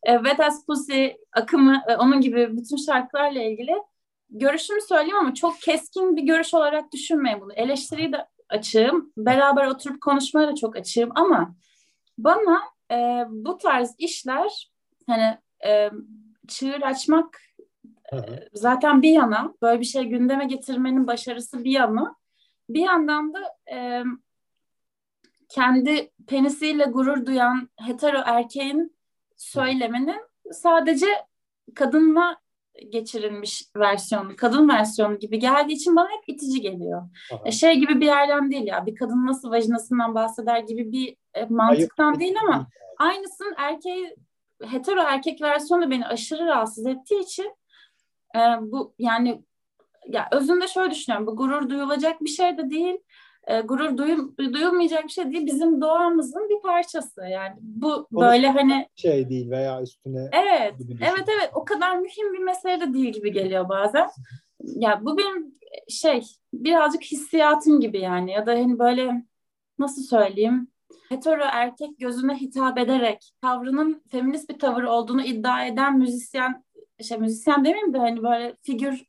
e, 0.02 0.16
Wet 0.16 0.40
As 0.40 0.66
Pussy 0.66 1.06
akımı, 1.32 1.82
e, 1.88 1.96
onun 1.96 2.20
gibi 2.20 2.56
bütün 2.56 2.76
şarkılarla 2.76 3.42
ilgili 3.42 3.74
görüşümü 4.30 4.80
söyleyeyim 4.80 5.16
ama 5.16 5.34
çok 5.34 5.60
keskin 5.60 6.16
bir 6.16 6.22
görüş 6.22 6.54
olarak 6.54 6.92
düşünmeyin 6.92 7.40
bunu. 7.40 7.52
Eleştiriyi 7.52 8.12
de 8.12 8.26
açığım. 8.48 9.12
Beraber 9.16 9.66
oturup 9.66 10.00
konuşmaya 10.00 10.48
da 10.48 10.54
çok 10.54 10.76
açığım 10.76 11.10
ama 11.14 11.54
bana 12.18 12.60
e, 12.92 13.24
bu 13.28 13.58
tarz 13.58 13.94
işler 13.98 14.70
hani 15.06 15.38
e, 15.66 15.90
çığır 16.48 16.82
açmak 16.82 17.40
e, 18.12 18.48
zaten 18.53 19.03
bir 19.03 19.11
yana 19.11 19.55
böyle 19.62 19.81
bir 19.81 19.85
şey 19.85 20.05
gündeme 20.05 20.44
getirmenin 20.44 21.07
başarısı 21.07 21.64
bir 21.64 21.70
yana 21.70 22.16
bir 22.68 22.81
yandan 22.81 23.35
da 23.35 23.40
e, 23.72 24.03
kendi 25.48 26.11
penisiyle 26.27 26.85
gurur 26.85 27.27
duyan 27.27 27.68
hetero 27.81 28.18
erkeğin 28.25 28.96
söyleminin 29.37 30.20
sadece 30.51 31.07
kadınla 31.75 32.42
geçirilmiş 32.88 33.64
versiyonu, 33.77 34.37
kadın 34.37 34.68
versiyonu 34.68 35.18
gibi 35.18 35.38
geldiği 35.38 35.72
için 35.72 35.96
bana 35.96 36.09
hep 36.09 36.29
itici 36.29 36.61
geliyor. 36.61 37.03
Aha. 37.33 37.42
E, 37.44 37.53
şey 37.53 37.75
gibi 37.75 38.01
bir 38.01 38.07
yerden 38.07 38.51
değil 38.51 38.66
ya, 38.66 38.87
bir 38.87 38.94
kadın 38.94 39.27
nasıl 39.27 39.51
vajinasından 39.51 40.14
bahseder 40.14 40.59
gibi 40.59 40.92
bir 40.92 41.16
e, 41.35 41.44
mantıktan 41.44 42.05
Hayır. 42.05 42.20
değil 42.20 42.35
ama 42.42 42.66
aynısının 42.98 43.55
erkeği, 43.57 44.16
hetero 44.64 45.01
erkek 45.01 45.42
versiyonu 45.42 45.90
beni 45.90 46.07
aşırı 46.07 46.46
rahatsız 46.46 46.87
ettiği 46.87 47.20
için 47.20 47.55
e, 48.36 48.40
bu 48.60 48.94
yani 48.98 49.44
ya 50.08 50.28
özünde 50.32 50.68
şöyle 50.68 50.90
düşünüyorum, 50.90 51.26
bu 51.26 51.36
gurur 51.36 51.68
duyulacak 51.68 52.20
bir 52.20 52.30
şey 52.30 52.58
de 52.58 52.70
değil 52.70 52.98
e, 53.46 53.60
gurur 53.60 53.96
duyul, 53.96 54.36
duyulmayacak 54.38 55.04
bir 55.04 55.08
şey 55.08 55.32
değil. 55.32 55.46
Bizim 55.46 55.80
doğamızın 55.80 56.48
bir 56.48 56.62
parçası. 56.62 57.20
Yani 57.20 57.54
bu 57.60 58.06
Onu 58.12 58.26
böyle 58.26 58.48
hani 58.48 58.88
şey 58.96 59.28
değil 59.28 59.50
veya 59.50 59.82
üstüne 59.82 60.30
Evet. 60.32 60.74
Evet 61.00 61.28
evet 61.28 61.50
o 61.54 61.64
kadar 61.64 61.98
mühim 61.98 62.32
bir 62.32 62.38
mesele 62.38 62.80
de 62.80 62.94
değil 62.94 63.12
gibi 63.12 63.32
geliyor 63.32 63.68
bazen. 63.68 64.08
Ya 64.60 65.00
bu 65.04 65.18
benim 65.18 65.54
şey 65.88 66.22
birazcık 66.54 67.02
hissiyatım 67.02 67.80
gibi 67.80 68.00
yani 68.00 68.32
ya 68.32 68.46
da 68.46 68.52
hani 68.52 68.78
böyle 68.78 69.24
nasıl 69.78 70.02
söyleyeyim 70.02 70.68
hetero 71.08 71.44
erkek 71.52 71.98
gözüne 71.98 72.36
hitap 72.36 72.78
ederek 72.78 73.32
tavrının 73.42 74.02
feminist 74.10 74.48
bir 74.48 74.58
tavır 74.58 74.82
olduğunu 74.82 75.22
iddia 75.22 75.66
eden 75.66 75.98
müzisyen 75.98 76.64
şey 77.02 77.18
müzisyen 77.18 77.64
demeyeyim 77.64 77.94
de 77.94 77.98
hani 77.98 78.22
böyle 78.22 78.56
figür 78.62 79.04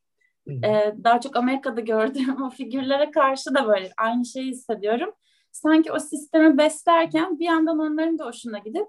e, 0.47 0.95
daha 1.03 1.21
çok 1.21 1.35
Amerika'da 1.35 1.81
gördüğüm 1.81 2.41
o 2.43 2.49
figürlere 2.49 3.11
karşı 3.11 3.55
da 3.55 3.67
böyle 3.67 3.89
aynı 3.97 4.25
şeyi 4.25 4.51
hissediyorum. 4.51 5.09
Sanki 5.51 5.91
o 5.91 5.99
sistemi 5.99 6.57
beslerken 6.57 7.39
bir 7.39 7.45
yandan 7.45 7.79
onların 7.79 8.19
da 8.19 8.25
hoşuna 8.25 8.57
gidip 8.57 8.87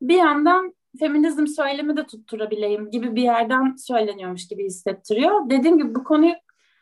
bir 0.00 0.16
yandan 0.16 0.74
feminizm 0.98 1.46
söylemi 1.46 1.96
de 1.96 2.06
tutturabileyim 2.06 2.90
gibi 2.90 3.16
bir 3.16 3.22
yerden 3.22 3.76
söyleniyormuş 3.76 4.48
gibi 4.48 4.64
hissettiriyor. 4.64 5.50
Dediğim 5.50 5.78
gibi 5.78 5.94
bu 5.94 6.04
konuyu 6.04 6.34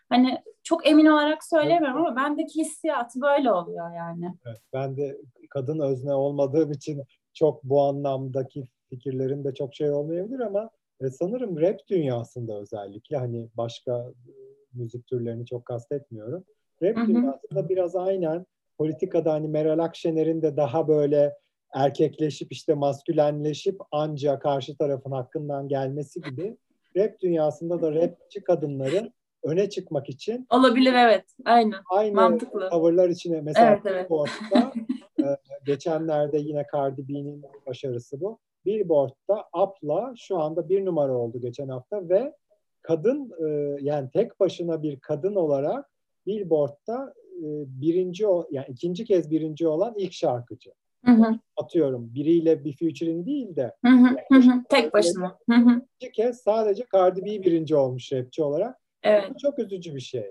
hani 0.08 0.38
çok 0.62 0.88
emin 0.88 1.06
olarak 1.06 1.44
söylemiyorum 1.44 2.06
ama 2.06 2.16
bendeki 2.16 2.60
hissiyatı 2.60 3.20
böyle 3.20 3.52
oluyor 3.52 3.94
yani. 3.96 4.34
Evet, 4.46 4.60
ben 4.72 4.96
de 4.96 5.20
kadın 5.50 5.78
özne 5.78 6.14
olmadığım 6.14 6.72
için 6.72 7.02
çok 7.34 7.64
bu 7.64 7.82
anlamdaki 7.82 8.66
fikirlerin 8.90 9.44
de 9.44 9.54
çok 9.54 9.74
şey 9.74 9.90
olmayabilir 9.90 10.40
ama 10.40 10.70
e, 11.00 11.10
sanırım 11.10 11.60
rap 11.60 11.80
dünyasında 11.88 12.60
özellikle 12.60 13.16
hani 13.16 13.48
başka 13.54 14.12
e, 14.28 14.32
müzik 14.72 15.06
türlerini 15.06 15.46
çok 15.46 15.64
kastetmiyorum. 15.64 16.44
Rap 16.82 16.96
hı 16.96 17.00
hı. 17.00 17.06
dünyasında 17.06 17.68
biraz 17.68 17.96
aynen 17.96 18.46
politikada 18.78 19.32
hani 19.32 19.48
Meral 19.48 19.78
Akşener'in 19.78 20.42
de 20.42 20.56
daha 20.56 20.88
böyle 20.88 21.34
erkekleşip 21.74 22.52
işte 22.52 22.74
maskülenleşip 22.74 23.80
ancak 23.92 24.42
karşı 24.42 24.76
tarafın 24.76 25.10
hakkından 25.10 25.68
gelmesi 25.68 26.20
gibi 26.20 26.56
rap 26.96 27.20
dünyasında 27.20 27.82
da 27.82 27.94
rapçi 27.94 28.44
kadınların 28.44 29.12
öne 29.42 29.70
çıkmak 29.70 30.08
için 30.08 30.46
olabilir 30.50 30.92
evet 30.92 31.24
aynen 31.44 31.80
aynı 31.90 32.14
mantıklı 32.14 32.70
tavırlar 32.70 33.08
içine 33.08 33.40
mesela 33.40 33.72
evet, 33.72 33.80
evet. 33.84 34.04
Billboard'da 34.04 34.72
e, 35.18 35.24
geçenlerde 35.64 36.38
yine 36.38 36.66
Cardi 36.74 37.08
B'nin 37.08 37.42
başarısı 37.66 38.20
bu 38.20 38.38
Billboard'da 38.64 39.44
Up'la 39.62 40.14
şu 40.16 40.38
anda 40.38 40.68
bir 40.68 40.84
numara 40.84 41.16
oldu 41.16 41.40
geçen 41.40 41.68
hafta 41.68 42.08
ve 42.08 42.34
kadın 42.82 43.32
e, 43.46 43.78
yani 43.80 44.10
tek 44.10 44.40
başına 44.40 44.82
bir 44.82 45.00
kadın 45.00 45.34
olarak 45.34 45.90
Billboard'da 46.26 47.14
e, 47.38 47.46
birinci 47.66 48.24
yani 48.50 48.66
ikinci 48.68 49.04
kez 49.04 49.30
birinci 49.30 49.68
olan 49.68 49.94
ilk 49.96 50.12
şarkıcı. 50.12 50.70
Hı 51.04 51.10
hı. 51.10 51.38
Atıyorum 51.56 52.14
biriyle 52.14 52.64
bir 52.64 52.72
featuring 52.72 53.26
değil 53.26 53.56
de 53.56 53.74
hı 53.84 53.90
hı, 53.90 54.36
hı. 54.36 54.64
tek 54.68 54.94
başına. 54.94 55.38
Hı 55.50 55.56
hı. 55.56 55.82
İkinci 55.96 56.12
kez 56.12 56.40
sadece 56.40 56.86
Cardi 56.94 57.24
B 57.24 57.26
birinci 57.26 57.76
olmuş 57.76 58.12
rapçi 58.12 58.42
olarak. 58.42 58.76
Evet. 59.02 59.30
Bu 59.34 59.38
çok 59.38 59.58
üzücü 59.58 59.94
bir 59.94 60.00
şey 60.00 60.26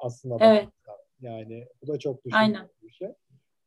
aslında. 0.00 0.36
Evet. 0.40 0.68
Yani 1.20 1.66
bu 1.82 1.86
da 1.86 1.98
çok 1.98 2.24
düşündüğüm 2.24 2.68
bir 2.82 2.90
şey. 2.90 3.08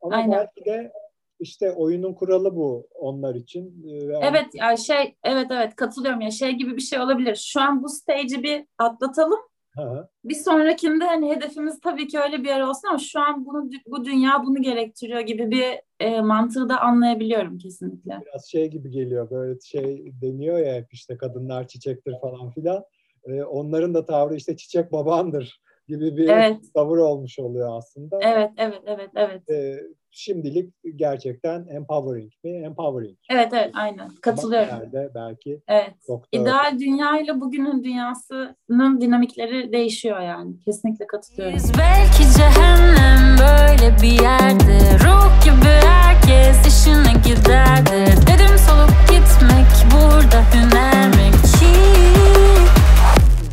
Ama 0.02 0.16
Aynen. 0.16 0.32
belki 0.32 0.66
de 0.66 0.92
işte 1.40 1.72
oyunun 1.72 2.14
kuralı 2.14 2.56
bu 2.56 2.88
onlar 2.94 3.36
için. 3.36 3.86
Ee, 3.88 4.08
ve 4.08 4.20
evet 4.22 4.48
ya 4.54 4.78
şey 4.78 5.16
evet 5.24 5.48
evet 5.52 5.76
katılıyorum 5.76 6.22
ya 6.22 6.32
şey 6.32 6.52
gibi 6.52 6.76
bir 6.76 6.82
şey 6.82 7.00
olabilir. 7.00 7.36
Şu 7.36 7.62
an 7.62 7.84
bu 7.84 7.90
stage'i 7.90 8.44
bir 8.44 8.66
atlatalım. 8.78 9.40
Aha. 9.78 10.10
Bir 10.24 10.36
sonrakinde 10.36 11.06
hani 11.06 11.36
hedefimiz 11.36 11.80
tabii 11.80 12.08
ki 12.08 12.20
öyle 12.20 12.44
bir 12.44 12.48
yer 12.48 12.62
olsun 12.62 12.88
ama 12.88 13.00
şu 13.00 13.20
an 13.20 13.46
bunu 13.46 13.70
bu 13.88 14.06
dünya 14.06 14.44
bunu 14.46 14.62
gerektiriyor 14.62 15.20
gibi 15.20 15.52
bir 15.52 15.82
e, 16.00 16.22
mantığı 16.22 16.70
da 16.70 16.82
anlayabiliyorum 16.82 17.58
kesinlikle. 17.58 18.20
Biraz 18.26 18.46
şey 18.46 18.68
gibi 18.68 18.92
geliyor 18.92 19.30
böyle 19.30 19.60
şey 19.60 20.12
deniyor 20.22 20.60
ya 20.60 20.76
hep 20.76 20.94
işte 20.94 21.18
kadınlar 21.18 21.68
çiçektir 21.68 22.16
falan 22.22 22.50
filan. 22.52 22.84
E, 23.26 23.44
onların 23.44 23.94
da 23.94 24.06
tavrı 24.06 24.36
işte 24.36 24.58
çiçek 24.58 24.92
babandır 24.92 25.62
gibi 25.88 26.18
bir 26.18 26.30
evet. 26.30 26.58
tavır 26.74 26.98
olmuş 26.98 27.40
oluyor 27.40 27.78
aslında. 27.78 28.20
Evet, 28.22 28.52
evet, 28.58 28.82
evet, 28.86 29.10
evet. 29.16 29.50
E, 29.50 29.84
şimdilik 30.16 30.74
gerçekten 30.96 31.68
empowering 31.68 32.32
mi? 32.44 32.52
Empowering. 32.52 33.18
Evet, 33.30 33.50
evet, 33.54 33.72
aynen. 33.74 34.10
Katılıyorum. 34.22 34.70
Nerede 34.70 35.12
belki. 35.16 35.62
Evet. 35.68 35.94
Doktor... 36.08 36.42
İdeal 36.42 36.80
dünya 36.80 37.20
ile 37.20 37.42
bugünün 37.42 37.84
dünyasının 37.84 39.02
dinamikleri 39.02 39.72
değişiyor 39.72 40.20
yani. 40.20 40.60
Kesinlikle 40.60 41.08
katılıyorum. 41.08 41.56
Biz 41.56 41.72
belki 41.78 42.24
cehennem 42.38 43.38
böyle 43.40 43.96
bir 44.02 44.22
yerde. 44.24 44.80
Ruh 45.06 45.44
gibi 45.46 45.88
herkes 45.88 46.68
işine 46.68 47.14
giderdi. 47.14 48.12
Dedim 48.28 48.58
solup 48.68 48.96
gitmek 49.10 49.68
burada 49.92 50.42
hüner 50.54 51.08
mi 51.08 51.26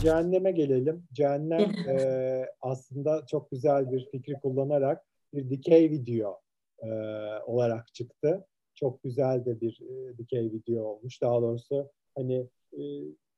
cehenneme 0.02 0.50
gelelim. 0.50 1.04
Cehennem 1.12 1.88
e, 1.88 2.46
aslında 2.60 3.26
çok 3.26 3.50
güzel 3.50 3.92
bir 3.92 4.08
fikri 4.10 4.34
kullanarak 4.40 5.04
bir 5.34 5.50
dikey 5.50 5.90
video 5.90 6.40
e, 6.82 6.88
olarak 7.46 7.94
çıktı. 7.94 8.46
Çok 8.74 9.02
güzel 9.02 9.44
de 9.44 9.60
bir 9.60 9.80
e, 9.80 10.18
dikey 10.18 10.52
video 10.52 10.84
olmuş. 10.84 11.22
Daha 11.22 11.42
doğrusu 11.42 11.90
hani 12.14 12.48
e, 12.72 12.80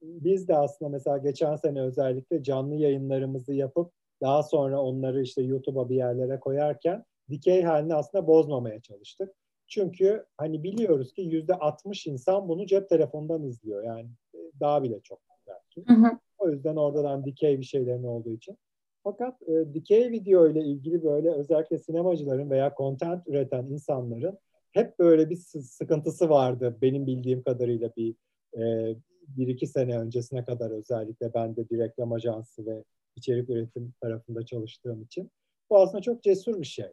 biz 0.02 0.48
de 0.48 0.56
aslında 0.56 0.88
mesela 0.88 1.18
geçen 1.18 1.56
sene 1.56 1.82
özellikle 1.82 2.42
canlı 2.42 2.74
yayınlarımızı 2.74 3.54
yapıp 3.54 3.92
daha 4.22 4.42
sonra 4.42 4.82
onları 4.82 5.22
işte 5.22 5.42
YouTube'a 5.42 5.88
bir 5.88 5.96
yerlere 5.96 6.40
koyarken 6.40 7.04
dikey 7.30 7.62
halini 7.62 7.94
aslında 7.94 8.26
bozmamaya 8.26 8.80
çalıştık. 8.80 9.34
Çünkü 9.66 10.26
hani 10.36 10.62
biliyoruz 10.62 11.12
ki 11.12 11.22
yüzde 11.22 11.54
60 11.54 12.06
insan 12.06 12.48
bunu 12.48 12.66
cep 12.66 12.88
telefonundan 12.88 13.42
izliyor. 13.42 13.84
Yani 13.84 14.08
e, 14.34 14.38
daha 14.60 14.82
bile 14.82 15.00
çok 15.00 15.20
belki. 15.46 15.88
Hı 15.88 15.94
hı. 15.94 16.18
O 16.38 16.50
yüzden 16.50 16.76
oradan 16.76 17.24
dikey 17.24 17.58
bir 17.58 17.64
şeylerin 17.64 18.04
olduğu 18.04 18.30
için. 18.30 18.58
Fakat 19.04 19.42
e, 19.42 19.74
dikey 19.74 20.10
video 20.10 20.48
ile 20.48 20.60
ilgili 20.60 21.04
böyle 21.04 21.30
özellikle 21.30 21.78
sinemacıların 21.78 22.50
veya 22.50 22.74
content 22.76 23.28
üreten 23.28 23.64
insanların 23.64 24.38
hep 24.72 24.98
böyle 24.98 25.30
bir 25.30 25.36
sıkıntısı 25.36 26.28
vardı 26.28 26.78
benim 26.82 27.06
bildiğim 27.06 27.42
kadarıyla 27.42 27.90
bir 27.96 28.14
e, 28.58 28.94
bir 29.28 29.48
iki 29.48 29.66
sene 29.66 29.98
öncesine 29.98 30.44
kadar 30.44 30.70
özellikle 30.70 31.34
ben 31.34 31.56
de 31.56 31.70
bir 31.70 31.78
reklam 31.78 32.12
ajansı 32.12 32.66
ve 32.66 32.84
içerik 33.16 33.50
üretim 33.50 33.94
tarafında 34.00 34.46
çalıştığım 34.46 35.02
için. 35.02 35.30
Bu 35.70 35.78
aslında 35.78 36.02
çok 36.02 36.22
cesur 36.22 36.60
bir 36.60 36.66
şey 36.66 36.88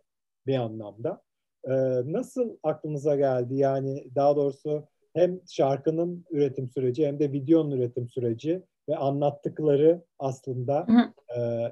bir 0.48 0.56
anlamda. 0.56 1.22
Ee, 1.66 1.72
nasıl 2.06 2.58
aklınıza 2.64 3.16
geldi? 3.16 3.56
Yani 3.56 4.08
daha 4.16 4.36
doğrusu 4.36 4.88
hem 5.14 5.42
şarkının 5.48 6.26
üretim 6.32 6.70
süreci 6.70 7.08
hem 7.08 7.20
de 7.20 7.32
videonun 7.32 7.72
üretim 7.72 8.10
süreci 8.10 8.64
ve 8.90 8.96
anlattıkları 8.98 10.04
aslında 10.20 10.86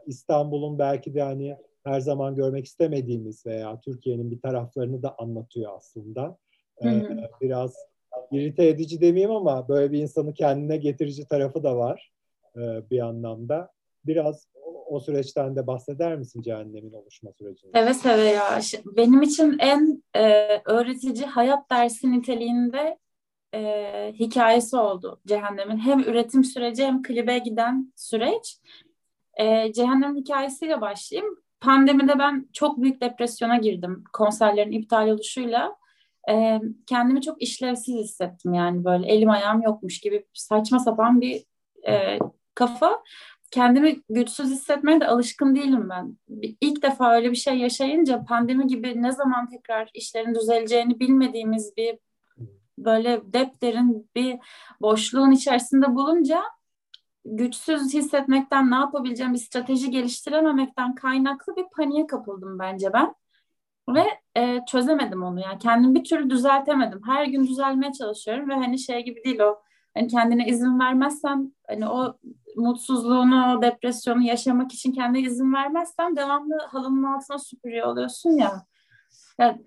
İstanbul'un 0.05 0.79
belki 0.79 1.13
de 1.13 1.21
hani 1.21 1.57
her 1.83 1.99
zaman 1.99 2.35
görmek 2.35 2.65
istemediğimiz 2.65 3.45
veya 3.45 3.79
Türkiye'nin 3.79 4.31
bir 4.31 4.41
taraflarını 4.41 5.03
da 5.03 5.15
anlatıyor 5.17 5.71
aslında. 5.75 6.37
E, 6.83 7.03
biraz 7.41 7.75
irite 8.31 8.67
edici 8.67 9.01
demeyeyim 9.01 9.31
ama 9.31 9.69
böyle 9.69 9.91
bir 9.91 9.99
insanı 9.99 10.33
kendine 10.33 10.77
getirici 10.77 11.27
tarafı 11.27 11.63
da 11.63 11.77
var 11.77 12.11
e, 12.55 12.59
bir 12.89 12.99
anlamda. 12.99 13.71
Biraz 14.05 14.47
o, 14.87 14.99
süreçten 14.99 15.55
de 15.55 15.67
bahseder 15.67 16.15
misin 16.15 16.41
cehennemin 16.41 16.93
oluşma 16.93 17.31
sürecinde? 17.31 17.71
Evet 17.79 17.95
seve 17.95 18.23
ya. 18.23 18.59
Benim 18.97 19.21
için 19.21 19.57
en 19.59 20.03
e, 20.15 20.45
öğretici 20.65 21.25
hayat 21.25 21.69
dersi 21.69 22.11
niteliğinde 22.11 22.97
e, 23.53 24.13
hikayesi 24.19 24.77
oldu 24.77 25.21
Cehennem'in. 25.27 25.77
Hem 25.77 25.99
üretim 25.99 26.43
süreci 26.43 26.85
hem 26.85 27.01
klibe 27.01 27.37
giden 27.37 27.93
süreç. 27.95 28.59
E, 29.39 29.73
Cehennem'in 29.73 30.21
hikayesiyle 30.21 30.81
başlayayım. 30.81 31.35
Pandemide 31.59 32.19
ben 32.19 32.49
çok 32.53 32.81
büyük 32.81 33.01
depresyona 33.01 33.57
girdim 33.57 34.03
konserlerin 34.13 34.71
iptal 34.71 35.07
oluşuyla. 35.07 35.75
E, 36.29 36.61
kendimi 36.85 37.21
çok 37.21 37.41
işlevsiz 37.41 37.95
hissettim 37.95 38.53
yani 38.53 38.85
böyle 38.85 39.07
elim 39.07 39.29
ayağım 39.29 39.61
yokmuş 39.61 39.99
gibi 39.99 40.25
saçma 40.33 40.79
sapan 40.79 41.21
bir 41.21 41.43
e, 41.87 42.19
kafa. 42.55 43.03
Kendimi 43.51 44.01
güçsüz 44.09 44.51
hissetmeye 44.51 45.01
de 45.01 45.07
alışkın 45.07 45.55
değilim 45.55 45.89
ben. 45.89 46.17
İlk 46.61 46.83
defa 46.83 47.15
öyle 47.15 47.31
bir 47.31 47.35
şey 47.35 47.57
yaşayınca 47.57 48.25
pandemi 48.25 48.67
gibi 48.67 49.01
ne 49.01 49.11
zaman 49.11 49.49
tekrar 49.49 49.89
işlerin 49.93 50.35
düzeleceğini 50.35 50.99
bilmediğimiz 50.99 51.77
bir 51.77 51.97
böyle 52.77 53.21
depderin 53.33 54.09
bir 54.15 54.39
boşluğun 54.81 55.31
içerisinde 55.31 55.95
bulunca 55.95 56.43
güçsüz 57.25 57.93
hissetmekten 57.93 58.71
ne 58.71 58.75
yapabileceğim 58.75 59.33
bir 59.33 59.37
strateji 59.37 59.91
geliştirememekten 59.91 60.95
kaynaklı 60.95 61.55
bir 61.55 61.65
paniğe 61.77 62.07
kapıldım 62.07 62.59
bence 62.59 62.93
ben. 62.93 63.15
Ve 63.89 64.03
e, 64.37 64.59
çözemedim 64.67 65.23
onu 65.23 65.39
yani 65.39 65.59
kendimi 65.59 65.95
bir 65.95 66.03
türlü 66.03 66.29
düzeltemedim. 66.29 67.01
Her 67.05 67.25
gün 67.25 67.47
düzelmeye 67.47 67.93
çalışıyorum 67.93 68.49
ve 68.49 68.53
hani 68.53 68.79
şey 68.79 69.05
gibi 69.05 69.23
değil 69.23 69.39
o 69.39 69.61
hani 69.93 70.07
kendine 70.07 70.47
izin 70.47 70.79
vermezsen 70.79 71.55
hani 71.67 71.89
o 71.89 72.17
mutsuzluğunu, 72.55 73.57
o 73.57 73.61
depresyonu 73.61 74.21
yaşamak 74.21 74.73
için 74.73 74.91
kendine 74.91 75.21
izin 75.21 75.53
vermezsen 75.53 76.15
devamlı 76.15 76.57
halının 76.71 77.03
altına 77.03 77.39
süpürüyor 77.39 77.87
oluyorsun 77.87 78.31
ya. 78.31 78.65
Yani 79.39 79.61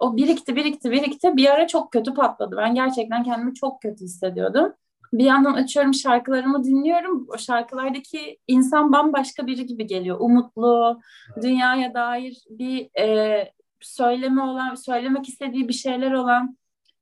o 0.00 0.16
birikti 0.16 0.56
birikti 0.56 0.90
birikti 0.90 1.36
bir 1.36 1.50
ara 1.50 1.66
çok 1.66 1.92
kötü 1.92 2.14
patladı. 2.14 2.56
Ben 2.56 2.74
gerçekten 2.74 3.22
kendimi 3.22 3.54
çok 3.54 3.82
kötü 3.82 4.04
hissediyordum. 4.04 4.72
Bir 5.12 5.24
yandan 5.24 5.54
açıyorum 5.54 5.94
şarkılarımı 5.94 6.64
dinliyorum. 6.64 7.26
O 7.28 7.38
şarkılardaki 7.38 8.38
insan 8.46 8.92
bambaşka 8.92 9.46
biri 9.46 9.66
gibi 9.66 9.86
geliyor. 9.86 10.16
Umutlu, 10.20 11.00
dünyaya 11.42 11.94
dair 11.94 12.36
bir 12.50 13.00
e, 13.00 13.52
söyleme 13.80 14.42
olan, 14.42 14.74
söylemek 14.74 15.28
istediği 15.28 15.68
bir 15.68 15.72
şeyler 15.72 16.12
olan 16.12 16.58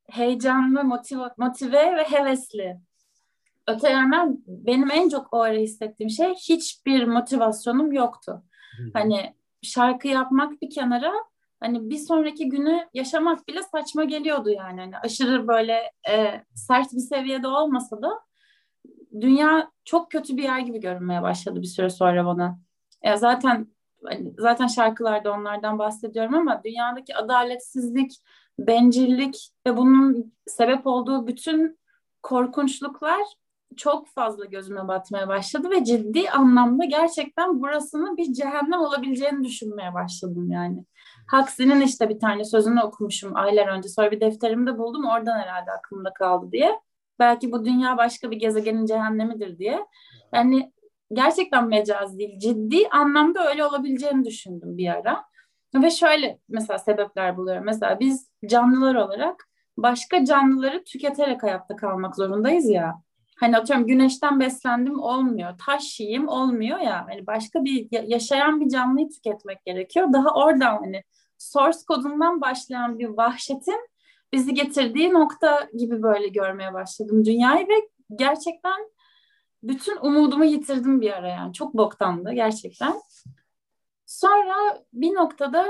heyecanlı, 0.09 0.83
motive, 0.83 1.29
motive 1.37 1.95
ve 1.95 2.03
hevesli. 2.03 2.77
öte 3.67 3.89
yandan 3.89 4.43
benim 4.47 4.91
en 4.91 5.09
çok 5.09 5.33
o 5.33 5.41
ara 5.41 5.57
hissettiğim 5.57 6.09
şey 6.09 6.33
hiçbir 6.33 7.03
motivasyonum 7.03 7.91
yoktu. 7.91 8.43
Hani 8.93 9.33
şarkı 9.61 10.07
yapmak 10.07 10.61
bir 10.61 10.69
kenara 10.69 11.11
hani 11.59 11.89
bir 11.89 11.97
sonraki 11.97 12.49
günü 12.49 12.87
yaşamak 12.93 13.47
bile 13.47 13.63
saçma 13.63 14.03
geliyordu 14.03 14.49
yani. 14.49 14.81
Hani 14.81 14.97
aşırı 14.97 15.47
böyle 15.47 15.91
e, 16.09 16.43
sert 16.53 16.93
bir 16.93 16.99
seviyede 16.99 17.47
olmasa 17.47 18.01
da 18.01 18.19
dünya 19.21 19.71
çok 19.85 20.11
kötü 20.11 20.37
bir 20.37 20.43
yer 20.43 20.59
gibi 20.59 20.79
görünmeye 20.79 21.21
başladı 21.21 21.61
bir 21.61 21.67
süre 21.67 21.89
sonra 21.89 22.25
bana. 22.25 22.59
E, 23.01 23.17
zaten 23.17 23.67
hani 24.05 24.33
zaten 24.37 24.67
şarkılarda 24.67 25.31
onlardan 25.33 25.79
bahsediyorum 25.79 26.33
ama 26.33 26.61
dünyadaki 26.63 27.15
adaletsizlik, 27.15 28.11
bencillik 28.59 29.49
ve 29.67 29.77
bunun 29.77 30.33
sebep 30.45 30.87
olduğu 30.87 31.27
bütün 31.27 31.79
korkunçluklar 32.23 33.21
çok 33.77 34.07
fazla 34.07 34.45
gözüme 34.45 34.87
batmaya 34.87 35.27
başladı 35.27 35.69
ve 35.69 35.83
ciddi 35.83 36.29
anlamda 36.29 36.85
gerçekten 36.85 37.61
burasının 37.61 38.17
bir 38.17 38.33
cehennem 38.33 38.79
olabileceğini 38.79 39.43
düşünmeye 39.43 39.93
başladım 39.93 40.51
yani. 40.51 40.85
Huxley'nin 41.31 41.81
işte 41.81 42.09
bir 42.09 42.19
tane 42.19 42.43
sözünü 42.43 42.81
okumuşum 42.81 43.35
aylar 43.35 43.67
önce. 43.67 43.89
Sonra 43.89 44.11
bir 44.11 44.21
defterimde 44.21 44.77
buldum. 44.77 45.05
Oradan 45.05 45.39
herhalde 45.39 45.71
aklımda 45.71 46.13
kaldı 46.13 46.51
diye. 46.51 46.79
Belki 47.19 47.51
bu 47.51 47.65
dünya 47.65 47.97
başka 47.97 48.31
bir 48.31 48.37
gezegenin 48.37 48.85
cehennemidir 48.85 49.57
diye. 49.57 49.85
Yani 50.33 50.71
gerçekten 51.13 51.67
mecaz 51.67 52.17
değil. 52.17 52.39
Ciddi 52.39 52.87
anlamda 52.89 53.49
öyle 53.49 53.65
olabileceğini 53.65 54.25
düşündüm 54.25 54.77
bir 54.77 54.87
ara. 54.87 55.25
Ve 55.75 55.91
şöyle 55.91 56.39
mesela 56.49 56.79
sebepler 56.79 57.37
buluyorum. 57.37 57.65
Mesela 57.65 57.99
biz 57.99 58.29
canlılar 58.45 58.95
olarak 58.95 59.47
başka 59.77 60.25
canlıları 60.25 60.83
tüketerek 60.83 61.43
hayatta 61.43 61.75
kalmak 61.75 62.15
zorundayız 62.15 62.69
ya. 62.69 63.01
Hani 63.39 63.57
atıyorum 63.57 63.87
güneşten 63.87 64.39
beslendim 64.39 64.99
olmuyor. 64.99 65.57
Taş 65.65 65.99
yiyeyim 65.99 66.27
olmuyor 66.27 66.79
ya. 66.79 67.05
Hani 67.07 67.27
başka 67.27 67.63
bir 67.65 68.07
yaşayan 68.07 68.61
bir 68.61 68.69
canlıyı 68.69 69.09
tüketmek 69.09 69.65
gerekiyor. 69.65 70.13
Daha 70.13 70.29
oradan 70.33 70.77
hani 70.77 71.03
source 71.37 71.77
kodundan 71.87 72.41
başlayan 72.41 72.99
bir 72.99 73.07
vahşetin 73.07 73.89
bizi 74.33 74.53
getirdiği 74.53 75.13
nokta 75.13 75.69
gibi 75.77 76.03
böyle 76.03 76.27
görmeye 76.27 76.73
başladım 76.73 77.25
dünyayı 77.25 77.67
ve 77.67 77.89
gerçekten 78.15 78.91
bütün 79.63 79.97
umudumu 80.01 80.45
yitirdim 80.45 81.01
bir 81.01 81.11
ara 81.11 81.29
yani. 81.29 81.53
Çok 81.53 81.73
boktandı 81.73 82.31
gerçekten. 82.33 83.01
Sonra 84.05 84.83
bir 84.93 85.13
noktada 85.13 85.65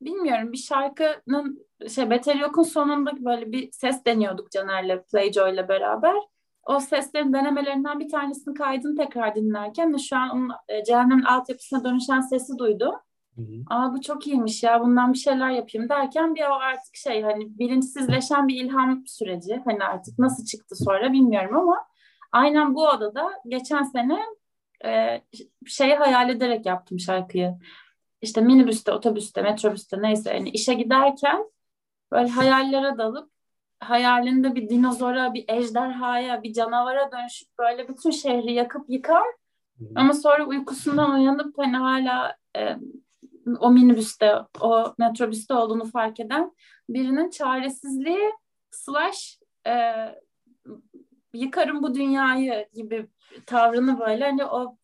bilmiyorum 0.00 0.52
bir 0.52 0.58
şarkının 0.58 1.66
şey 1.88 2.10
Beter 2.10 2.34
Yok'un 2.34 2.62
sonunda 2.62 3.24
böyle 3.24 3.52
bir 3.52 3.72
ses 3.72 4.04
deniyorduk 4.04 4.50
Caner'le 4.50 5.02
Playjoy 5.02 5.54
ile 5.54 5.68
beraber. 5.68 6.16
O 6.66 6.80
seslerin 6.80 7.32
denemelerinden 7.32 8.00
bir 8.00 8.08
tanesini 8.08 8.54
kaydını 8.54 8.96
tekrar 8.96 9.34
dinlerken 9.34 9.94
ve 9.94 9.98
şu 9.98 10.16
an 10.16 10.30
onun 10.30 10.50
e, 10.68 10.84
cehennemin 10.84 11.22
altyapısına 11.22 11.84
dönüşen 11.84 12.20
sesi 12.20 12.58
duydum. 12.58 12.94
Hı 13.36 13.42
hı. 13.42 13.64
Aa 13.70 13.92
bu 13.92 14.00
çok 14.00 14.26
iyiymiş 14.26 14.62
ya 14.62 14.80
bundan 14.80 15.12
bir 15.12 15.18
şeyler 15.18 15.50
yapayım 15.50 15.88
derken 15.88 16.34
bir 16.34 16.42
o 16.42 16.54
artık 16.54 16.96
şey 16.96 17.22
hani 17.22 17.58
bilinçsizleşen 17.58 18.48
bir 18.48 18.64
ilham 18.64 19.02
süreci. 19.06 19.62
Hani 19.64 19.84
artık 19.84 20.18
nasıl 20.18 20.44
çıktı 20.44 20.76
sonra 20.76 21.12
bilmiyorum 21.12 21.56
ama 21.56 21.86
aynen 22.32 22.74
bu 22.74 22.88
odada 22.88 23.30
geçen 23.48 23.82
sene 23.82 24.18
e, 24.84 25.22
şeyi 25.66 25.94
hayal 25.94 26.30
ederek 26.30 26.66
yaptım 26.66 27.00
şarkıyı. 27.00 27.54
İşte 28.22 28.40
minibüste, 28.40 28.92
otobüste, 28.92 29.42
metrobüste 29.42 30.02
neyse 30.02 30.34
yani 30.34 30.50
işe 30.50 30.74
giderken 30.74 31.50
böyle 32.12 32.28
hayallere 32.28 32.98
dalıp 32.98 33.35
hayalinde 33.80 34.54
bir 34.54 34.68
dinozora, 34.68 35.34
bir 35.34 35.44
ejderhaya, 35.48 36.42
bir 36.42 36.52
canavara 36.52 37.12
dönüşüp 37.12 37.48
böyle 37.58 37.88
bütün 37.88 38.10
şehri 38.10 38.52
yakıp 38.52 38.90
yıkar. 38.90 39.26
Ama 39.94 40.12
sonra 40.12 40.46
uykusundan 40.46 41.14
uyanıp 41.14 41.58
hani 41.58 41.76
hala 41.76 42.36
e, 42.56 42.76
o 43.60 43.70
minibüste, 43.70 44.34
o 44.60 44.94
metrobüste 44.98 45.54
olduğunu 45.54 45.84
fark 45.84 46.20
eden 46.20 46.52
birinin 46.88 47.30
çaresizliği 47.30 48.32
slash 48.70 49.38
e, 49.66 49.74
yıkarım 51.34 51.82
bu 51.82 51.94
dünyayı 51.94 52.68
gibi 52.74 53.08
tavrını 53.46 54.00
böyle 54.00 54.24
hani 54.24 54.44
o 54.44 54.76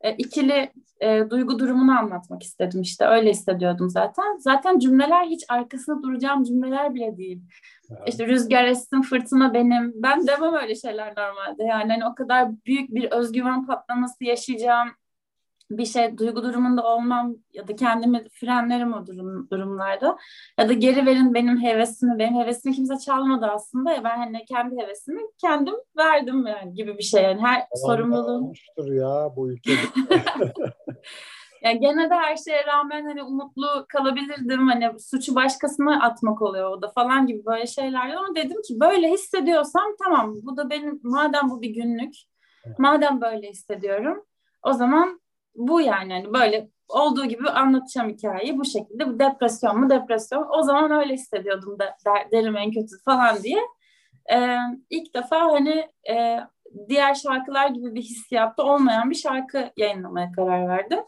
e, 0.00 0.12
ikili 0.12 0.70
e, 1.00 1.30
duygu 1.30 1.58
durumunu 1.58 1.98
anlatmak 1.98 2.42
istedim 2.42 2.80
işte 2.80 3.04
öyle 3.04 3.30
hissediyordum 3.30 3.90
zaten. 3.90 4.38
Zaten 4.38 4.78
cümleler 4.78 5.26
hiç 5.26 5.44
arkasında 5.48 6.02
duracağım 6.02 6.44
cümleler 6.44 6.94
bile 6.94 7.16
değil. 7.16 7.42
Evet. 7.90 8.08
İşte 8.08 8.26
rüzgar 8.26 8.64
essin 8.64 9.02
fırtına 9.02 9.54
benim. 9.54 9.92
Ben 9.94 10.26
demem 10.26 10.54
öyle 10.54 10.74
şeyler 10.74 11.14
normalde. 11.16 11.64
Yani 11.64 11.92
hani 11.92 12.06
o 12.06 12.14
kadar 12.14 12.48
büyük 12.66 12.94
bir 12.94 13.10
özgüven 13.10 13.66
patlaması 13.66 14.24
yaşayacağım 14.24 14.88
bir 15.70 15.86
şey 15.86 16.18
duygu 16.18 16.42
durumunda 16.42 16.82
olmam 16.82 17.34
ya 17.52 17.68
da 17.68 17.76
kendimi 17.76 18.28
frenlerim 18.28 18.94
o 18.94 19.06
durum, 19.06 19.50
durumlarda. 19.50 20.18
Ya 20.58 20.68
da 20.68 20.72
geri 20.72 21.06
verin 21.06 21.34
benim 21.34 21.62
hevesimi 21.62 22.18
benim 22.18 22.34
hevesimi 22.34 22.74
kimse 22.74 22.98
çalmadı 22.98 23.46
aslında. 23.46 23.92
Ya 23.92 24.04
ben 24.04 24.16
hani 24.16 24.44
kendi 24.44 24.82
hevesimi 24.82 25.20
kendim 25.40 25.74
verdim 25.96 26.46
yani 26.46 26.74
gibi 26.74 26.98
bir 26.98 27.02
şey 27.02 27.22
yani. 27.22 27.40
Her 27.40 27.56
Aman 27.56 27.86
sorumluluğum 27.86 28.52
ya 28.78 29.28
bu 29.36 29.52
ülkede. 29.52 29.80
Yani 31.62 31.80
gene 31.80 32.10
de 32.10 32.14
her 32.14 32.36
şeye 32.36 32.66
rağmen 32.66 33.04
hani 33.04 33.22
umutlu 33.22 33.86
kalabilirdim. 33.88 34.68
Hani 34.68 35.00
suçu 35.00 35.34
başkasına 35.34 36.02
atmak 36.02 36.42
oluyor 36.42 36.70
o 36.70 36.82
da 36.82 36.88
falan 36.88 37.26
gibi 37.26 37.44
böyle 37.46 37.66
şeylerdi 37.66 38.16
ama 38.16 38.34
dedim 38.34 38.62
ki 38.62 38.80
böyle 38.80 39.10
hissediyorsam 39.10 39.96
tamam 40.04 40.34
bu 40.42 40.56
da 40.56 40.70
benim 40.70 41.00
madem 41.02 41.50
bu 41.50 41.62
bir 41.62 41.70
günlük 41.70 42.14
madem 42.78 43.20
böyle 43.20 43.50
hissediyorum 43.50 44.24
o 44.62 44.72
zaman 44.72 45.19
bu 45.54 45.80
yani 45.80 46.12
hani 46.12 46.32
böyle 46.32 46.68
olduğu 46.88 47.24
gibi 47.24 47.50
anlatacağım 47.50 48.08
hikayeyi 48.08 48.58
bu 48.58 48.64
şekilde. 48.64 49.08
Bu 49.08 49.18
depresyon 49.18 49.80
mu 49.80 49.90
depresyon. 49.90 50.46
O 50.58 50.62
zaman 50.62 50.90
öyle 50.90 51.14
hissediyordum 51.14 51.78
da 51.78 51.96
der, 52.06 52.30
derim 52.32 52.56
en 52.56 52.70
kötü 52.70 53.02
falan 53.04 53.42
diye. 53.42 53.60
Ee, 54.32 54.56
ilk 54.90 55.14
defa 55.14 55.40
hani 55.40 55.88
e, 56.10 56.40
diğer 56.88 57.14
şarkılar 57.14 57.68
gibi 57.68 57.94
bir 57.94 58.02
hissiyatta 58.02 58.62
olmayan 58.62 59.10
bir 59.10 59.14
şarkı 59.14 59.70
yayınlamaya 59.76 60.32
karar 60.32 60.68
verdim. 60.68 61.00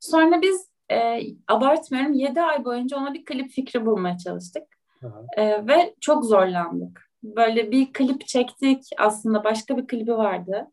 Sonra 0.00 0.42
biz 0.42 0.68
e, 0.90 1.20
abartmıyorum 1.48 2.12
7 2.12 2.40
ay 2.40 2.64
boyunca 2.64 2.96
ona 2.96 3.14
bir 3.14 3.24
klip 3.24 3.50
fikri 3.50 3.86
bulmaya 3.86 4.18
çalıştık. 4.18 4.62
E, 5.36 5.66
ve 5.66 5.94
çok 6.00 6.24
zorlandık. 6.24 7.10
Böyle 7.22 7.70
bir 7.70 7.92
klip 7.92 8.26
çektik. 8.26 8.84
Aslında 8.98 9.44
başka 9.44 9.76
bir 9.76 9.86
klibi 9.86 10.16
vardı. 10.16 10.70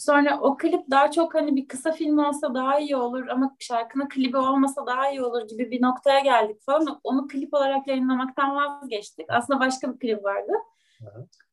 Sonra 0.00 0.40
o 0.40 0.56
klip 0.56 0.90
daha 0.90 1.10
çok 1.10 1.34
hani 1.34 1.56
bir 1.56 1.68
kısa 1.68 1.92
film 1.92 2.18
olsa 2.18 2.54
daha 2.54 2.78
iyi 2.78 2.96
olur 2.96 3.28
ama 3.28 3.56
şarkının 3.58 4.08
klibi 4.08 4.36
olmasa 4.36 4.86
daha 4.86 5.10
iyi 5.10 5.22
olur 5.22 5.48
gibi 5.48 5.70
bir 5.70 5.82
noktaya 5.82 6.20
geldik 6.20 6.62
falan. 6.62 7.00
Onu 7.04 7.28
klip 7.28 7.54
olarak 7.54 7.86
yayınlamaktan 7.86 8.56
vazgeçtik. 8.56 9.26
Aslında 9.28 9.60
başka 9.60 9.94
bir 9.94 9.98
klip 9.98 10.24
vardı. 10.24 10.52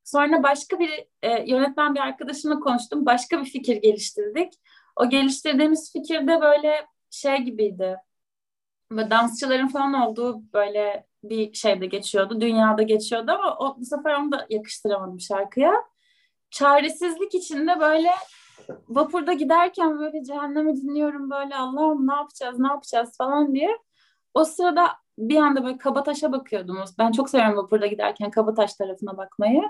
Sonra 0.04 0.44
başka 0.44 0.80
bir 0.80 1.06
e, 1.22 1.52
yönetmen 1.52 1.96
bir 1.96 2.00
arkadaşımla 2.00 2.60
konuştum. 2.60 3.06
Başka 3.06 3.40
bir 3.40 3.46
fikir 3.46 3.76
geliştirdik. 3.76 4.54
O 4.96 5.10
geliştirdiğimiz 5.10 5.94
fikirde 5.94 6.42
böyle 6.42 6.86
şey 7.10 7.38
gibiydi. 7.38 7.98
Böyle 8.92 9.10
dansçıların 9.10 9.68
falan 9.68 9.94
olduğu 9.94 10.54
böyle 10.54 11.08
bir 11.24 11.54
şeyde 11.54 11.86
geçiyordu. 11.86 12.42
Dünyada 12.42 12.84
geçiyordu 12.84 13.32
ama 13.32 13.58
o, 13.58 13.78
bu 13.80 13.86
sefer 13.86 14.14
onu 14.14 14.32
da 14.32 14.46
yakıştıramadım 14.50 15.20
şarkıya 15.20 15.74
çaresizlik 16.52 17.36
içinde 17.36 17.80
böyle 17.80 18.10
vapurda 18.90 19.34
giderken 19.34 20.00
böyle 20.00 20.24
cehennemi 20.24 20.76
dinliyorum 20.76 21.30
böyle 21.30 21.56
Allah'ım 21.56 22.08
ne 22.08 22.14
yapacağız 22.14 22.60
ne 22.60 22.68
yapacağız 22.68 23.18
falan 23.18 23.54
diye. 23.54 23.78
O 24.34 24.46
sırada 24.46 24.88
bir 25.18 25.38
anda 25.38 25.64
böyle 25.64 25.78
Kabataş'a 25.78 26.32
bakıyordum. 26.32 26.78
Ben 27.00 27.12
çok 27.12 27.30
seviyorum 27.30 27.58
vapurda 27.58 27.88
giderken 27.88 28.32
Kabataş 28.32 28.74
tarafına 28.74 29.18
bakmayı. 29.18 29.64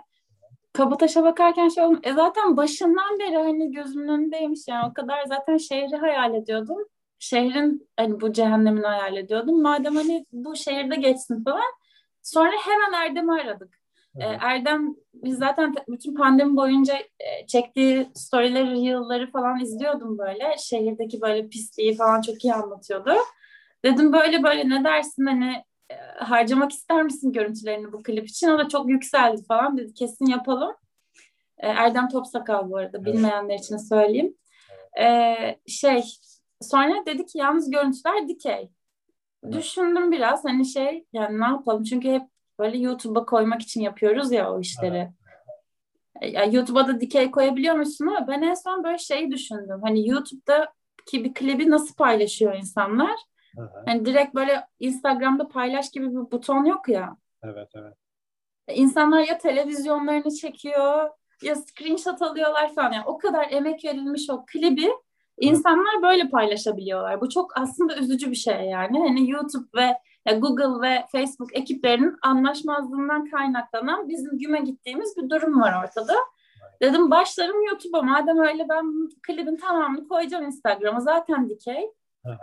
Kabataş'a 0.74 1.24
bakarken 1.24 1.70
şey 1.70 1.84
oldu. 1.84 2.00
E 2.04 2.14
zaten 2.14 2.58
başından 2.58 3.20
beri 3.20 3.38
hani 3.38 3.72
gözümün 3.72 4.08
önündeymiş 4.08 4.68
yani 4.68 4.90
o 4.92 4.94
kadar 4.94 5.26
zaten 5.26 5.58
şehri 5.58 5.96
hayal 5.96 6.34
ediyordum. 6.34 6.78
Şehrin 7.20 7.90
hani 7.98 8.22
bu 8.22 8.34
cehennemini 8.34 8.86
hayal 8.86 9.18
ediyordum. 9.18 9.62
Madem 9.62 9.96
hani 9.96 10.26
bu 10.32 10.56
şehirde 10.56 10.96
geçsin 10.96 11.44
falan. 11.44 11.74
Sonra 12.22 12.52
hemen 12.66 12.94
Erdem'i 12.94 13.42
aradık. 13.42 13.78
Erdem 14.24 14.96
biz 15.14 15.38
zaten 15.38 15.76
bütün 15.88 16.16
pandemi 16.16 16.56
boyunca 16.56 16.94
e, 16.98 17.48
çektiği 17.48 18.10
storyleri, 18.14 18.80
yılları 18.80 19.32
falan 19.32 19.60
izliyordum 19.60 20.18
böyle. 20.18 20.56
Şehirdeki 20.60 21.22
böyle 21.22 21.48
pisliği 21.48 21.96
falan 21.96 22.22
çok 22.22 22.44
iyi 22.44 22.54
anlatıyordu. 22.54 23.12
Dedim 23.86 24.14
böyle 24.14 24.44
böyle 24.44 24.70
ne 24.70 24.84
dersin 24.84 25.26
hani 25.26 25.64
e, 25.90 25.96
harcamak 26.20 26.72
ister 26.72 27.04
misin 27.04 27.32
görüntülerini 27.32 27.92
bu 27.92 28.04
klip 28.04 28.28
için? 28.28 28.48
O 28.50 28.58
da 28.58 28.68
çok 28.68 28.90
yükseldi 28.90 29.44
falan 29.44 29.78
dedi 29.78 29.94
kesin 29.94 30.26
yapalım. 30.26 30.76
E, 31.58 31.68
Erdem 31.68 32.10
Topsakal 32.10 32.70
bu 32.70 32.78
arada 32.78 32.98
evet. 32.98 33.08
bilmeyenler 33.08 33.60
için 33.60 33.78
söyleyeyim. 33.78 34.36
Şey 35.68 36.04
sonra 36.62 37.06
dedi 37.06 37.26
ki 37.26 37.38
yalnız 37.38 37.72
görüntüler 37.72 38.28
dikey. 38.28 38.70
Düşündüm 39.52 40.12
biraz 40.12 40.46
hani 40.46 40.66
şey 40.66 41.06
yani 41.14 41.40
ne 41.40 41.46
yapalım 41.46 41.84
çünkü 41.84 42.10
hep 42.12 42.24
böyle 42.60 42.78
YouTube'a 42.78 43.26
koymak 43.26 43.62
için 43.62 43.82
yapıyoruz 43.82 44.32
ya 44.32 44.54
o 44.54 44.60
işleri. 44.60 45.10
Yani 46.22 46.56
YouTube'a 46.56 46.88
da 46.88 47.02
dikey 47.02 47.32
koyabiliyor 47.32 47.76
musun 47.76 48.08
ama 48.08 48.28
ben 48.28 48.42
en 48.42 48.54
son 48.54 48.84
böyle 48.84 48.98
şeyi 48.98 49.32
düşündüm. 49.32 49.80
Hani 49.84 50.10
YouTube'daki 50.10 51.24
bir 51.24 51.34
klibi 51.34 51.70
nasıl 51.70 51.96
paylaşıyor 51.96 52.56
insanlar? 52.56 53.16
Aha. 53.60 53.84
Hani 53.86 54.06
direkt 54.06 54.36
böyle 54.36 54.66
Instagram'da 54.80 55.48
paylaş 55.48 55.92
gibi 55.92 56.10
bir 56.10 56.32
buton 56.32 56.66
yok 56.66 56.90
ya. 56.90 57.18
Evet 57.44 57.70
evet. 57.76 57.94
İnsanlar 58.70 59.20
ya 59.20 59.38
televizyonlarını 59.38 60.32
çekiyor 60.32 61.10
ya 61.44 61.56
screenshot 61.56 62.22
alıyorlar 62.22 62.76
falan. 62.76 62.92
Yani 62.92 63.06
o 63.06 63.18
kadar 63.18 63.52
emek 63.52 63.86
verilmiş 63.86 64.30
o 64.30 64.46
klibi 64.46 64.92
insanlar 65.40 66.02
böyle 66.02 66.30
paylaşabiliyorlar. 66.30 67.22
Bu 67.22 67.30
çok 67.30 67.58
aslında 67.58 67.98
üzücü 67.98 68.32
bir 68.32 68.36
şey 68.36 68.66
yani. 68.66 69.00
Hani 69.00 69.30
YouTube 69.32 69.68
ve 69.76 69.98
Google 70.34 70.90
ve 70.90 71.06
Facebook 71.12 71.58
ekiplerinin 71.58 72.16
anlaşmazlığından 72.22 73.26
kaynaklanan 73.26 74.10
bizim 74.10 74.38
güme 74.38 74.60
gittiğimiz 74.60 75.18
bir 75.18 75.30
durum 75.30 75.62
var 75.62 75.84
ortada. 75.84 76.14
Dedim 76.82 77.12
başlarım 77.12 77.64
YouTube'a. 77.64 78.02
Madem 78.02 78.40
öyle 78.40 78.70
ben 78.70 79.10
klibin 79.28 79.58
tamamını 79.58 80.08
koyacağım 80.08 80.46
Instagram'a. 80.46 81.00
Zaten 81.00 81.50
dikey. 81.50 81.92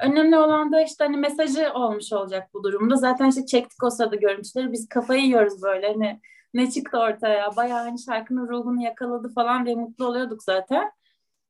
Önemli 0.03 0.37
olan 0.39 0.73
da 0.73 0.83
işte 0.83 1.05
hani 1.05 1.17
mesajı 1.17 1.73
olmuş 1.75 2.13
olacak 2.13 2.49
bu 2.55 2.65
durumda. 2.65 2.97
Zaten 2.97 3.29
işte 3.29 3.47
çektik 3.47 3.83
o 3.85 3.91
sırada 3.91 4.17
görüntüleri. 4.17 4.73
Biz 4.73 4.89
kafayı 4.89 5.23
yiyoruz 5.23 5.63
böyle. 5.63 5.89
Hani 5.89 6.21
ne 6.55 6.71
çıktı 6.71 6.99
ortaya? 6.99 7.57
Bayağı 7.57 7.79
hani 7.79 7.99
şarkının 7.99 8.49
ruhunu 8.49 8.83
yakaladı 8.83 9.33
falan 9.35 9.67
diye 9.67 9.77
mutlu 9.77 10.07
oluyorduk 10.07 10.43
zaten. 10.43 10.91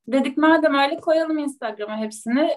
Dedik 0.09 0.37
madem 0.37 0.75
öyle 0.75 1.01
koyalım 1.01 1.39
Instagram'a 1.39 1.97
hepsini. 1.97 2.57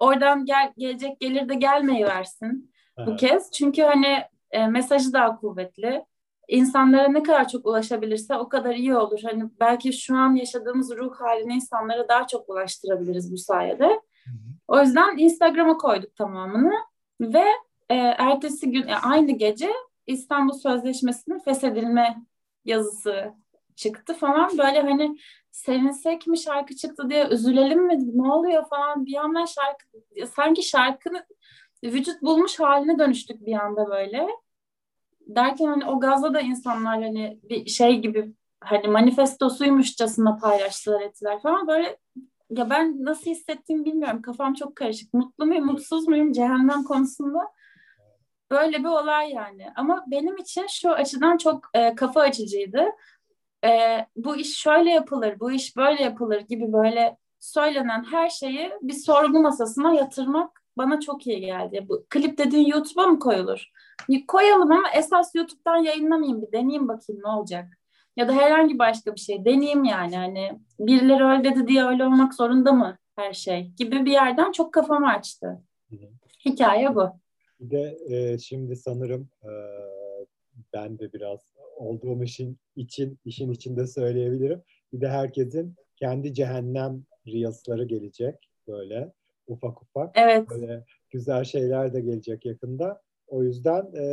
Oradan 0.00 0.44
gel, 0.44 0.72
gelecek 0.76 1.20
gelir 1.20 1.48
de 1.48 1.54
gelmeyi 1.54 2.04
versin 2.04 2.72
evet. 2.98 3.08
bu 3.08 3.16
kez. 3.16 3.50
Çünkü 3.50 3.82
hani 3.82 4.22
e, 4.50 4.66
mesajı 4.66 5.12
daha 5.12 5.36
kuvvetli. 5.36 6.04
İnsanlara 6.48 7.08
ne 7.08 7.22
kadar 7.22 7.48
çok 7.48 7.66
ulaşabilirse 7.66 8.36
o 8.36 8.48
kadar 8.48 8.74
iyi 8.74 8.96
olur. 8.96 9.20
Hani 9.22 9.44
belki 9.60 9.92
şu 9.92 10.16
an 10.16 10.34
yaşadığımız 10.34 10.96
ruh 10.96 11.14
halini 11.20 11.54
insanlara 11.54 12.08
daha 12.08 12.26
çok 12.26 12.48
ulaştırabiliriz 12.48 13.32
bu 13.32 13.36
sayede. 13.36 14.00
O 14.68 14.80
yüzden 14.80 15.18
Instagram'a 15.18 15.76
koyduk 15.76 16.16
tamamını 16.16 16.74
ve 17.20 17.44
e, 17.90 17.94
ertesi 17.94 18.70
gün 18.70 18.86
yani 18.86 18.96
aynı 18.96 19.32
gece 19.32 19.72
İstanbul 20.06 20.52
Sözleşmesi'nin 20.52 21.38
feshedilme 21.38 22.16
yazısı 22.64 23.32
çıktı 23.76 24.14
falan. 24.14 24.58
Böyle 24.58 24.80
hani 24.80 25.18
sevinsek 25.50 26.26
mi 26.26 26.38
şarkı 26.38 26.76
çıktı 26.76 27.10
diye 27.10 27.28
üzülelim 27.28 27.86
mi 27.86 28.18
ne 28.18 28.32
oluyor 28.32 28.68
falan 28.68 29.06
bir 29.06 29.12
yandan 29.12 29.44
şarkı 29.44 29.86
sanki 30.34 30.62
şarkının 30.62 31.22
vücut 31.84 32.22
bulmuş 32.22 32.60
haline 32.60 32.98
dönüştük 32.98 33.46
bir 33.46 33.52
anda 33.52 33.90
böyle. 33.90 34.28
Derken 35.26 35.66
hani 35.66 35.86
o 35.86 36.00
gazla 36.00 36.34
da 36.34 36.40
insanlar 36.40 37.02
hani 37.02 37.40
bir 37.42 37.66
şey 37.66 37.98
gibi 37.98 38.32
hani 38.60 38.88
manifestosuymuşçasına 38.88 40.36
paylaştılar 40.36 41.00
ettiler 41.00 41.42
falan 41.42 41.66
böyle 41.66 41.98
ya 42.50 42.70
ben 42.70 43.04
nasıl 43.04 43.30
hissettiğimi 43.30 43.84
bilmiyorum. 43.84 44.22
Kafam 44.22 44.54
çok 44.54 44.76
karışık. 44.76 45.14
Mutlu 45.14 45.46
muyum, 45.46 45.66
mutsuz 45.66 46.08
muyum 46.08 46.32
cehennem 46.32 46.84
konusunda? 46.84 47.38
Böyle 48.50 48.78
bir 48.78 48.88
olay 48.88 49.32
yani. 49.32 49.66
Ama 49.76 50.04
benim 50.06 50.36
için 50.36 50.66
şu 50.66 50.90
açıdan 50.90 51.36
çok 51.36 51.70
e, 51.74 51.94
kafa 51.94 52.20
açıcıydı. 52.20 52.84
E, 53.64 53.98
bu 54.16 54.36
iş 54.36 54.56
şöyle 54.56 54.90
yapılır, 54.90 55.40
bu 55.40 55.52
iş 55.52 55.76
böyle 55.76 56.02
yapılır 56.02 56.40
gibi 56.40 56.72
böyle 56.72 57.16
söylenen 57.40 58.04
her 58.04 58.28
şeyi 58.28 58.72
bir 58.82 58.94
sorgu 58.94 59.42
masasına 59.42 59.94
yatırmak 59.94 60.62
bana 60.78 61.00
çok 61.00 61.26
iyi 61.26 61.40
geldi. 61.40 61.86
Bu 61.88 62.06
klip 62.10 62.38
dediğin 62.38 62.66
YouTube'a 62.66 63.06
mı 63.06 63.18
koyulur? 63.18 63.70
Koyalım 64.28 64.72
ama 64.72 64.90
esas 64.96 65.34
YouTube'dan 65.34 65.76
yayınlamayayım 65.76 66.42
bir 66.42 66.52
deneyeyim 66.52 66.88
bakayım 66.88 67.22
ne 67.22 67.28
olacak. 67.28 67.78
Ya 68.16 68.28
da 68.28 68.32
herhangi 68.32 68.78
başka 68.78 69.14
bir 69.14 69.20
şey 69.20 69.44
deneyeyim 69.44 69.84
yani 69.84 70.16
hani 70.16 70.60
birileri 70.80 71.24
öyle 71.24 71.44
dedi 71.44 71.68
diye 71.68 71.84
öyle 71.84 72.04
olmak 72.04 72.34
zorunda 72.34 72.72
mı 72.72 72.98
her 73.16 73.32
şey 73.32 73.70
gibi 73.76 74.04
bir 74.04 74.12
yerden 74.12 74.52
çok 74.52 74.74
kafamı 74.74 75.08
açtı. 75.08 75.46
Hı 75.90 75.96
hı. 75.96 76.08
Hikaye 76.44 76.94
bu. 76.94 77.10
Bir 77.60 77.70
de 77.70 77.98
e, 78.08 78.38
şimdi 78.38 78.76
sanırım 78.76 79.28
e, 79.42 79.50
ben 80.72 80.98
de 80.98 81.12
biraz 81.12 81.40
olduğum 81.76 82.22
işin 82.22 82.58
için 82.76 83.18
işin 83.24 83.50
içinde 83.50 83.86
söyleyebilirim. 83.86 84.62
Bir 84.92 85.00
de 85.00 85.08
herkesin 85.08 85.74
kendi 85.96 86.34
cehennem 86.34 87.04
riyasları 87.26 87.84
gelecek 87.84 88.34
böyle 88.68 89.12
ufak 89.48 89.82
ufak. 89.82 90.10
Evet. 90.18 90.50
Böyle 90.50 90.84
güzel 91.10 91.44
şeyler 91.44 91.92
de 91.92 92.00
gelecek 92.00 92.46
yakında. 92.46 93.00
O 93.28 93.42
yüzden 93.42 93.86
e, 93.96 94.04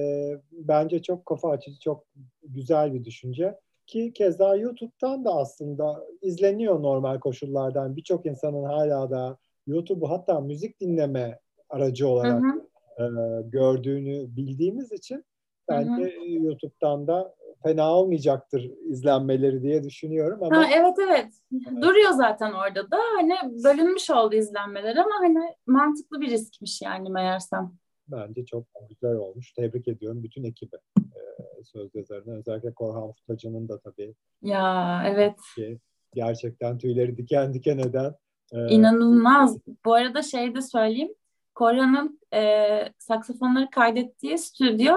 bence 0.52 1.02
çok 1.02 1.26
kafa 1.26 1.50
açıcı, 1.50 1.80
çok 1.80 2.06
güzel 2.44 2.94
bir 2.94 3.04
düşünce. 3.04 3.60
Ki 3.88 4.14
keza 4.14 4.56
YouTube'dan 4.56 5.26
da 5.26 5.36
aslında 5.36 6.08
izleniyor 6.22 6.82
normal 6.82 7.20
koşullardan. 7.20 7.96
Birçok 7.96 8.26
insanın 8.26 8.64
hala 8.64 9.12
da 9.12 9.38
YouTube'u 9.68 10.10
hatta 10.10 10.40
müzik 10.40 10.82
dinleme 10.82 11.40
aracı 11.70 12.08
olarak 12.08 12.44
hı 12.44 12.48
hı. 12.48 12.64
E, 13.04 13.06
gördüğünü 13.50 14.36
bildiğimiz 14.36 14.92
için 14.92 15.26
bence 15.70 16.16
hı 16.16 16.22
hı. 16.22 16.30
YouTube'dan 16.30 17.08
da 17.08 17.36
fena 17.64 17.94
olmayacaktır 17.94 18.72
izlenmeleri 18.90 19.62
diye 19.62 19.84
düşünüyorum 19.84 20.44
ama 20.44 20.58
ha, 20.58 20.66
evet 20.76 20.96
evet 21.00 21.34
duruyor 21.82 22.12
zaten 22.12 22.52
orada 22.52 22.92
da 22.92 22.98
hani 23.18 23.64
bölünmüş 23.64 24.10
oldu 24.10 24.36
izlenmeler 24.36 24.96
ama 24.96 25.16
hani 25.20 25.56
mantıklı 25.68 26.22
bir 26.22 26.30
riskmiş 26.30 26.82
yani 26.82 27.10
meğersem. 27.10 27.72
Bence 28.08 28.46
çok 28.46 28.64
güzel 28.90 29.16
olmuş. 29.16 29.54
Tebrik 29.54 29.88
ediyorum 29.88 30.24
bütün 30.24 30.44
ekibi. 30.44 30.76
Ee, 31.00 31.64
söz 31.64 31.96
yazarına. 31.96 32.36
Özellikle 32.36 32.74
Korhan 32.74 33.12
Futacı'nın 33.12 33.70
da 33.70 33.80
tabii. 33.80 34.16
Ya 34.42 35.04
evet. 35.08 35.36
Ki 35.56 35.80
gerçekten 36.14 36.78
tüyleri 36.78 37.18
diken 37.18 37.54
diken 37.54 37.78
eden. 37.78 38.16
E, 38.52 38.68
İnanılmaz. 38.68 39.58
Bu 39.86 39.94
arada 39.94 40.22
şey 40.22 40.56
de 40.56 40.62
söyleyeyim. 40.62 41.14
Korhan'ın 41.56 42.20
e, 42.34 42.68
saksafonları 42.98 43.70
kaydettiği 43.70 44.38
stüdyo 44.38 44.96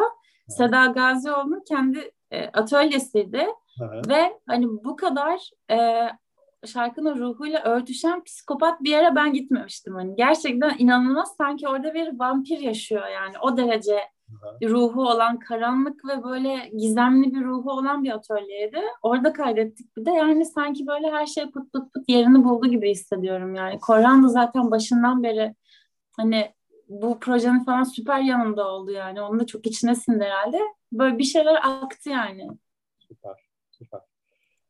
Seda 0.48 0.86
Gazioğlu'nun 0.86 1.64
kendi 1.68 2.10
e, 2.30 2.44
atölyesiydi. 2.44 3.46
Aha. 3.82 4.00
Ve 4.08 4.40
hani 4.46 4.66
bu 4.66 4.96
kadar 4.96 5.50
e, 5.70 6.08
şarkının 6.66 7.18
ruhuyla 7.18 7.62
örtüşen 7.62 8.24
psikopat 8.24 8.82
bir 8.82 8.90
yere 8.90 9.14
ben 9.14 9.32
gitmemiştim. 9.32 9.94
Hani 9.94 10.16
gerçekten 10.16 10.74
inanılmaz 10.78 11.34
sanki 11.38 11.68
orada 11.68 11.94
bir 11.94 12.18
vampir 12.18 12.58
yaşıyor 12.58 13.08
yani 13.08 13.34
o 13.42 13.56
derece 13.56 13.96
Aha. 13.96 14.68
ruhu 14.68 15.08
olan 15.08 15.38
karanlık 15.38 16.04
ve 16.04 16.24
böyle 16.24 16.70
gizemli 16.78 17.34
bir 17.34 17.44
ruhu 17.44 17.70
olan 17.72 18.04
bir 18.04 18.10
atölyeydi. 18.10 18.80
Orada 19.02 19.32
kaydettik 19.32 19.96
bir 19.96 20.04
de 20.04 20.10
yani 20.10 20.46
sanki 20.46 20.86
böyle 20.86 21.10
her 21.10 21.26
şey 21.26 21.50
pıt 21.50 21.72
pıt 21.72 21.92
pıt 21.94 22.08
yerini 22.08 22.44
buldu 22.44 22.66
gibi 22.66 22.90
hissediyorum 22.90 23.54
yani. 23.54 23.78
Korhan 23.78 24.24
da 24.24 24.28
zaten 24.28 24.70
başından 24.70 25.22
beri 25.22 25.54
hani 26.16 26.52
bu 26.88 27.20
projenin 27.20 27.64
falan 27.64 27.82
süper 27.82 28.20
yanında 28.20 28.68
oldu 28.68 28.90
yani. 28.90 29.22
Onun 29.22 29.40
da 29.40 29.46
çok 29.46 29.66
içine 29.66 29.94
sindi 29.94 30.24
herhalde. 30.24 30.60
Böyle 30.92 31.18
bir 31.18 31.24
şeyler 31.24 31.58
aktı 31.62 32.10
yani. 32.10 32.48
Süper, 32.98 33.36
süper. 33.70 34.00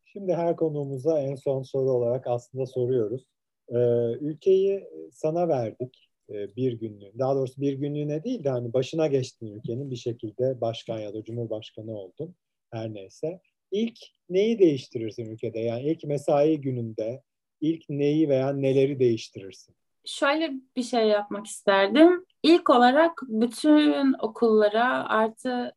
Şimdi 0.05 0.35
her 0.35 0.57
konuğumuza 0.57 1.21
en 1.21 1.35
son 1.35 1.63
soru 1.63 1.91
olarak 1.91 2.27
aslında 2.27 2.67
soruyoruz. 2.67 3.27
Ee, 3.69 3.77
ülkeyi 4.21 4.85
sana 5.13 5.49
verdik 5.49 6.11
e, 6.31 6.57
bir 6.57 6.73
günlüğüne. 6.73 7.19
Daha 7.19 7.35
doğrusu 7.35 7.61
bir 7.61 7.73
günlüğüne 7.73 8.25
değil 8.25 8.45
de 8.45 8.51
hani 8.51 8.73
başına 8.73 9.07
geçtin 9.07 9.47
ülkenin 9.47 9.91
bir 9.91 9.97
şekilde 9.97 10.61
başkan 10.61 10.99
ya 10.99 11.15
da 11.15 11.25
cumhurbaşkanı 11.25 11.99
oldun. 11.99 12.35
Her 12.71 12.95
neyse. 12.95 13.41
İlk 13.71 13.99
neyi 14.29 14.59
değiştirirsin 14.59 15.25
ülkede? 15.25 15.61
Yani 15.61 15.83
ilk 15.83 16.05
mesai 16.05 16.61
gününde 16.61 17.23
ilk 17.61 17.89
neyi 17.89 18.29
veya 18.29 18.53
neleri 18.53 18.99
değiştirirsin? 18.99 19.75
Şöyle 20.07 20.53
bir 20.77 20.83
şey 20.83 21.09
yapmak 21.09 21.47
isterdim. 21.47 22.25
İlk 22.43 22.71
olarak 22.71 23.21
bütün 23.23 24.15
okullara 24.21 25.09
artı 25.09 25.73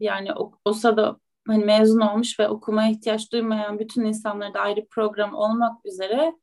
yani 0.00 0.28
OSA'da 0.64 1.16
hani 1.46 1.64
mezun 1.64 2.00
olmuş 2.00 2.40
ve 2.40 2.48
okumaya 2.48 2.90
ihtiyaç 2.90 3.32
duymayan 3.32 3.78
bütün 3.78 4.04
insanlara 4.04 4.54
da 4.54 4.60
ayrı 4.60 4.86
program 4.90 5.34
olmak 5.34 5.86
üzere 5.86 6.34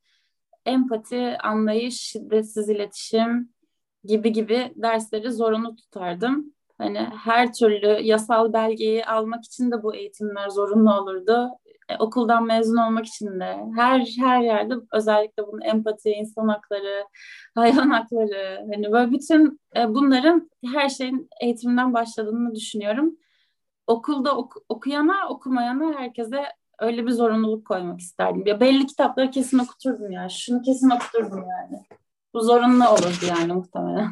empati, 0.65 1.37
anlayış, 1.43 2.01
şiddetsiz 2.01 2.69
iletişim 2.69 3.49
gibi 4.03 4.31
gibi 4.31 4.73
dersleri 4.75 5.31
zorunlu 5.31 5.75
tutardım. 5.75 6.53
Hani 6.77 6.99
her 6.99 7.53
türlü 7.53 7.87
yasal 8.01 8.53
belgeyi 8.53 9.05
almak 9.05 9.45
için 9.45 9.71
de 9.71 9.83
bu 9.83 9.95
eğitimler 9.95 10.49
zorunlu 10.49 10.93
olurdu. 10.93 11.49
E, 11.91 11.97
okuldan 11.99 12.45
mezun 12.45 12.77
olmak 12.77 13.05
için 13.05 13.39
de 13.39 13.57
her 13.75 13.99
her 14.19 14.41
yerde 14.41 14.73
özellikle 14.93 15.47
bunun 15.47 15.61
empati, 15.61 16.09
insan 16.09 16.47
hakları, 16.47 17.05
hayvan 17.55 17.89
hakları 17.89 18.67
hani 18.73 18.91
böyle 18.91 19.11
bütün 19.11 19.59
e, 19.77 19.93
bunların 19.93 20.49
her 20.73 20.89
şeyin 20.89 21.29
eğitimden 21.41 21.93
başladığını 21.93 22.55
düşünüyorum 22.55 23.15
okulda 23.87 24.37
ok- 24.37 24.63
okuyana 24.69 25.29
okumayana 25.29 25.99
herkese 25.99 26.43
öyle 26.79 27.05
bir 27.05 27.11
zorunluluk 27.11 27.67
koymak 27.67 27.99
isterdim. 27.99 28.43
Ya 28.45 28.59
belli 28.59 28.87
kitapları 28.87 29.31
kesin 29.31 29.59
okuturdum 29.59 30.11
ya. 30.11 30.29
Şunu 30.29 30.61
kesin 30.61 30.89
okuturdum 30.89 31.45
yani. 31.49 31.83
Bu 32.33 32.41
zorunlu 32.41 32.89
olurdu 32.89 33.25
yani 33.27 33.53
muhtemelen. 33.53 34.11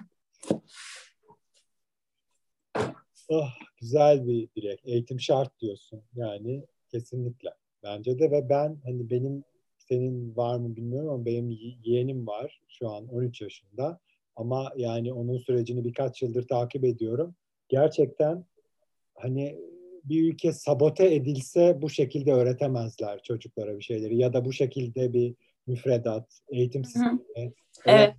Oh, 3.30 3.50
güzel 3.82 4.28
bir 4.28 4.50
dilek. 4.56 4.80
Eğitim 4.84 5.20
şart 5.20 5.60
diyorsun. 5.60 6.04
Yani 6.16 6.66
kesinlikle. 6.92 7.50
Bence 7.84 8.20
de 8.20 8.32
ve 8.32 8.50
ben 8.50 8.78
hani 8.84 9.10
benim 9.10 9.44
senin 9.78 10.36
var 10.36 10.58
mı 10.58 10.76
bilmiyorum 10.76 11.10
ama 11.10 11.26
benim 11.26 11.50
yeğenim 11.84 12.28
var 12.28 12.62
şu 12.68 12.90
an 12.90 13.08
13 13.08 13.42
yaşında. 13.42 14.00
Ama 14.36 14.74
yani 14.78 15.14
onun 15.14 15.38
sürecini 15.38 15.86
birkaç 15.86 16.22
yıldır 16.22 16.48
takip 16.48 16.84
ediyorum. 16.84 17.36
Gerçekten 17.70 18.46
hani 19.16 19.60
bir 20.04 20.34
ülke 20.34 20.54
sabote 20.54 21.16
edilse 21.16 21.82
bu 21.82 21.90
şekilde 21.90 22.34
öğretemezler 22.34 23.24
çocuklara 23.24 23.78
bir 23.78 23.84
şeyleri 23.84 24.18
ya 24.18 24.34
da 24.34 24.46
bu 24.46 24.54
şekilde 24.54 25.14
bir 25.14 25.36
müfredat, 25.68 26.40
eğitim 26.50 26.86
sistemi 26.86 27.54
evet. 27.86 28.14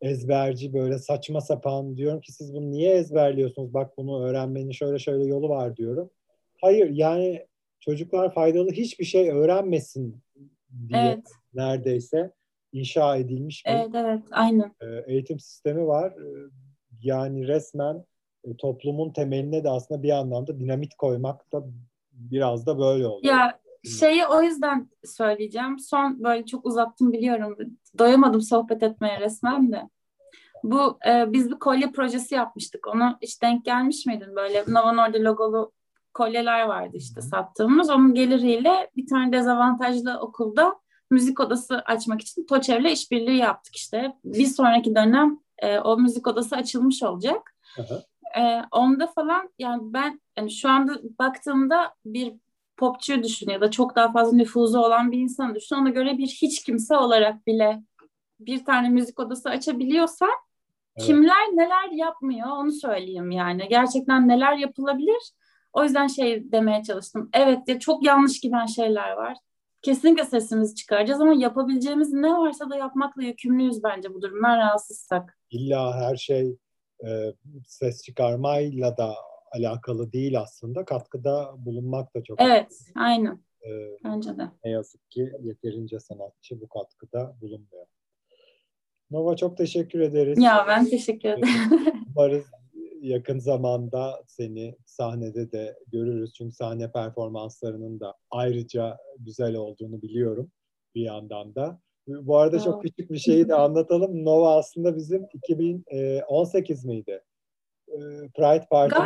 ezberci 0.00 0.72
böyle 0.72 0.98
saçma 0.98 1.40
sapan 1.40 1.96
diyorum 1.96 2.20
ki 2.20 2.32
siz 2.32 2.54
bunu 2.54 2.70
niye 2.70 2.94
ezberliyorsunuz? 2.94 3.74
Bak 3.74 3.98
bunu 3.98 4.24
öğrenmenin 4.24 4.70
şöyle 4.70 4.98
şöyle 4.98 5.24
yolu 5.24 5.48
var 5.48 5.76
diyorum. 5.76 6.10
Hayır 6.60 6.90
yani 6.90 7.46
çocuklar 7.88 8.34
faydalı 8.34 8.70
hiçbir 8.70 9.04
şey 9.04 9.30
öğrenmesin 9.30 10.22
diye 10.88 11.00
evet. 11.00 11.26
neredeyse 11.54 12.32
inşa 12.72 13.16
edilmiş 13.16 13.66
bir 13.66 13.70
evet, 13.70 13.90
evet, 13.94 14.22
aynen. 14.30 14.72
eğitim 15.06 15.40
sistemi 15.40 15.86
var. 15.86 16.14
Yani 17.02 17.48
resmen 17.48 18.04
e, 18.44 18.56
toplumun 18.56 19.12
temeline 19.12 19.64
de 19.64 19.70
aslında 19.70 20.02
bir 20.02 20.10
anlamda 20.10 20.60
dinamit 20.60 20.94
koymak 20.94 21.52
da 21.52 21.64
biraz 22.12 22.66
da 22.66 22.78
böyle 22.78 23.06
oluyor. 23.06 23.34
Ya 23.34 23.58
şeyi 24.00 24.26
o 24.26 24.42
yüzden 24.42 24.90
söyleyeceğim. 25.04 25.78
Son 25.78 26.24
böyle 26.24 26.46
çok 26.46 26.66
uzattım 26.66 27.12
biliyorum. 27.12 27.56
Doyamadım 27.98 28.40
sohbet 28.40 28.82
etmeye 28.82 29.20
resmen 29.20 29.72
de. 29.72 29.88
Bu 30.62 30.98
e, 31.08 31.32
biz 31.32 31.50
bir 31.50 31.58
kolye 31.58 31.92
projesi 31.92 32.34
yapmıştık. 32.34 32.86
Onu 32.86 33.18
hiç 33.22 33.42
denk 33.42 33.64
gelmiş 33.64 34.06
miydin? 34.06 34.36
Böyle 34.36 34.64
Nova 34.68 34.92
Nordic 34.92 35.24
logolu 35.24 35.72
kolyeler 36.16 36.62
vardı 36.62 36.96
işte 36.96 37.20
sattığımız. 37.20 37.90
Onun 37.90 38.14
geliriyle 38.14 38.90
bir 38.96 39.06
tane 39.06 39.32
dezavantajlı 39.32 40.18
okulda 40.20 40.76
müzik 41.10 41.40
odası 41.40 41.78
açmak 41.78 42.20
için 42.20 42.46
TOÇEV'le 42.46 42.92
işbirliği 42.92 43.36
yaptık 43.36 43.76
işte. 43.76 44.16
Bir 44.24 44.46
sonraki 44.46 44.94
dönem 44.94 45.38
e, 45.58 45.78
o 45.78 45.98
müzik 45.98 46.26
odası 46.26 46.56
açılmış 46.56 47.02
olacak. 47.02 47.54
E, 48.38 48.62
onda 48.70 49.06
falan 49.06 49.50
yani 49.58 49.82
ben 49.84 50.20
yani 50.38 50.50
şu 50.50 50.68
anda 50.68 50.98
baktığımda 51.18 51.94
bir 52.04 52.34
popçu 52.76 53.22
düşün 53.22 53.50
ya 53.50 53.60
da 53.60 53.70
çok 53.70 53.96
daha 53.96 54.12
fazla 54.12 54.36
nüfuzu 54.36 54.78
olan 54.78 55.12
bir 55.12 55.18
insan 55.18 55.54
düşün. 55.54 55.76
Ona 55.76 55.88
göre 55.88 56.18
bir 56.18 56.26
hiç 56.26 56.64
kimse 56.64 56.96
olarak 56.96 57.46
bile 57.46 57.82
bir 58.40 58.64
tane 58.64 58.88
müzik 58.88 59.20
odası 59.20 59.48
açabiliyorsa 59.50 60.26
evet. 60.96 61.06
kimler 61.06 61.46
neler 61.52 61.90
yapmıyor 61.90 62.48
onu 62.48 62.72
söyleyeyim 62.72 63.30
yani. 63.30 63.68
Gerçekten 63.68 64.28
neler 64.28 64.56
yapılabilir 64.56 65.32
o 65.76 65.84
yüzden 65.84 66.06
şey 66.06 66.52
demeye 66.52 66.82
çalıştım. 66.82 67.30
Evet 67.32 67.58
ya 67.68 67.78
çok 67.78 68.06
yanlış 68.06 68.40
giden 68.40 68.66
şeyler 68.66 69.12
var. 69.12 69.36
Kesinlikle 69.82 70.24
sesimizi 70.24 70.74
çıkaracağız 70.74 71.20
ama 71.20 71.34
yapabileceğimiz 71.34 72.12
ne 72.12 72.32
varsa 72.32 72.70
da 72.70 72.76
yapmakla 72.76 73.22
yükümlüyüz 73.22 73.82
bence 73.82 74.14
bu 74.14 74.22
durumdan 74.22 74.56
rahatsızsak. 74.58 75.38
İlla 75.50 76.00
her 76.00 76.16
şey 76.16 76.56
e, 77.06 77.32
ses 77.66 78.02
çıkarmayla 78.02 78.96
da 78.96 79.14
alakalı 79.52 80.12
değil 80.12 80.40
aslında. 80.40 80.84
Katkıda 80.84 81.54
bulunmak 81.58 82.14
da 82.14 82.22
çok 82.22 82.40
Evet, 82.40 82.72
önemli. 82.96 83.08
aynen. 83.08 83.40
E, 83.66 83.70
bence 84.04 84.38
de. 84.38 84.50
Ne 84.64 84.70
yazık 84.70 85.10
ki 85.10 85.32
yeterince 85.42 86.00
sanatçı 86.00 86.60
bu 86.60 86.68
katkıda 86.68 87.36
bulunmuyor. 87.40 87.86
Nova 89.10 89.36
çok 89.36 89.56
teşekkür 89.56 90.00
ederiz. 90.00 90.38
Ya 90.38 90.64
ben 90.68 90.84
teşekkür 90.90 91.28
ederim. 91.28 91.48
Umarız 92.16 92.44
yakın 93.06 93.38
zamanda 93.38 94.22
seni 94.26 94.76
sahnede 94.86 95.52
de 95.52 95.78
görürüz. 95.86 96.32
Çünkü 96.32 96.54
sahne 96.54 96.92
performanslarının 96.92 98.00
da 98.00 98.14
ayrıca 98.30 98.96
güzel 99.18 99.54
olduğunu 99.54 100.02
biliyorum 100.02 100.50
bir 100.94 101.02
yandan 101.02 101.54
da. 101.54 101.80
Bu 102.08 102.36
arada 102.36 102.60
çok 102.60 102.82
küçük 102.82 103.10
bir 103.10 103.18
şeyi 103.18 103.48
de 103.48 103.54
anlatalım. 103.64 104.24
Nova 104.24 104.56
aslında 104.56 104.96
bizim 104.96 105.26
2018 105.34 106.84
e, 106.84 106.88
miydi? 106.88 107.22
E, 107.88 107.96
Pride 108.36 108.66
Party 108.70 109.02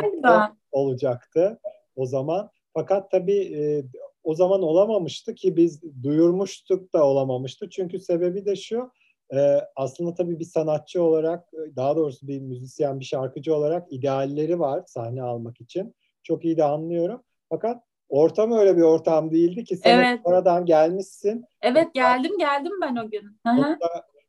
olacaktı 0.71 1.59
o 1.95 2.05
zaman. 2.05 2.49
Fakat 2.73 3.11
tabii 3.11 3.55
e, 3.55 3.83
o 4.23 4.35
zaman 4.35 4.61
olamamıştı 4.61 5.35
ki 5.35 5.55
biz 5.55 5.81
duyurmuştuk 6.03 6.93
da 6.93 7.05
olamamıştı. 7.05 7.69
Çünkü 7.69 7.99
sebebi 7.99 8.45
de 8.45 8.55
şu 8.55 8.91
e, 9.33 9.61
aslında 9.75 10.13
tabii 10.13 10.39
bir 10.39 10.45
sanatçı 10.45 11.03
olarak 11.03 11.53
e, 11.53 11.75
daha 11.75 11.95
doğrusu 11.95 12.27
bir 12.27 12.41
müzisyen, 12.41 12.99
bir 12.99 13.05
şarkıcı 13.05 13.55
olarak 13.55 13.93
idealleri 13.93 14.59
var 14.59 14.83
sahne 14.87 15.23
almak 15.23 15.61
için. 15.61 15.95
Çok 16.23 16.45
iyi 16.45 16.57
de 16.57 16.63
anlıyorum. 16.63 17.23
Fakat 17.49 17.83
ortam 18.09 18.51
öyle 18.51 18.77
bir 18.77 18.81
ortam 18.81 19.31
değildi 19.31 19.63
ki 19.63 19.77
sen 19.77 19.99
evet. 19.99 20.19
oradan 20.23 20.65
gelmişsin. 20.65 21.45
Evet 21.61 21.93
geldim 21.93 22.37
geldim 22.37 22.73
ben 22.81 22.95
o 22.95 23.09
gün. 23.09 23.37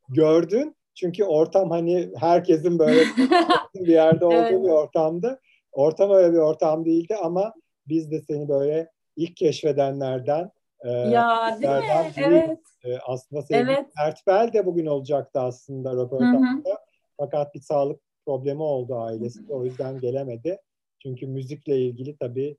Gördün 0.08 0.76
çünkü 0.94 1.24
ortam 1.24 1.70
hani 1.70 2.10
herkesin 2.16 2.78
böyle 2.78 3.00
bir 3.74 3.92
yerde 3.92 4.24
olduğu 4.24 4.34
evet. 4.34 4.62
bir 4.62 4.68
ortamdı. 4.68 5.40
Ortam 5.72 6.10
öyle 6.10 6.32
bir 6.32 6.38
ortam 6.38 6.84
değildi 6.84 7.16
ama 7.22 7.54
biz 7.88 8.10
de 8.10 8.20
seni 8.20 8.48
böyle 8.48 8.90
ilk 9.16 9.36
keşfedenlerden 9.36 10.50
e, 10.84 10.90
ya 10.90 11.58
değil 11.60 11.72
mi? 11.72 12.12
Evet. 12.16 12.60
E, 12.84 12.98
aslında 12.98 13.42
sevgili 13.42 13.70
evet. 13.70 13.86
Mert 13.96 14.26
Bel 14.26 14.52
de 14.52 14.66
bugün 14.66 14.86
olacaktı 14.86 15.40
aslında 15.40 15.92
röportajda. 15.92 16.78
Fakat 17.16 17.54
bir 17.54 17.60
sağlık 17.60 18.00
problemi 18.26 18.62
oldu 18.62 18.96
ailesinde. 18.96 19.52
O 19.52 19.64
yüzden 19.64 20.00
gelemedi. 20.00 20.58
Çünkü 21.02 21.26
müzikle 21.26 21.78
ilgili 21.78 22.16
tabii 22.16 22.56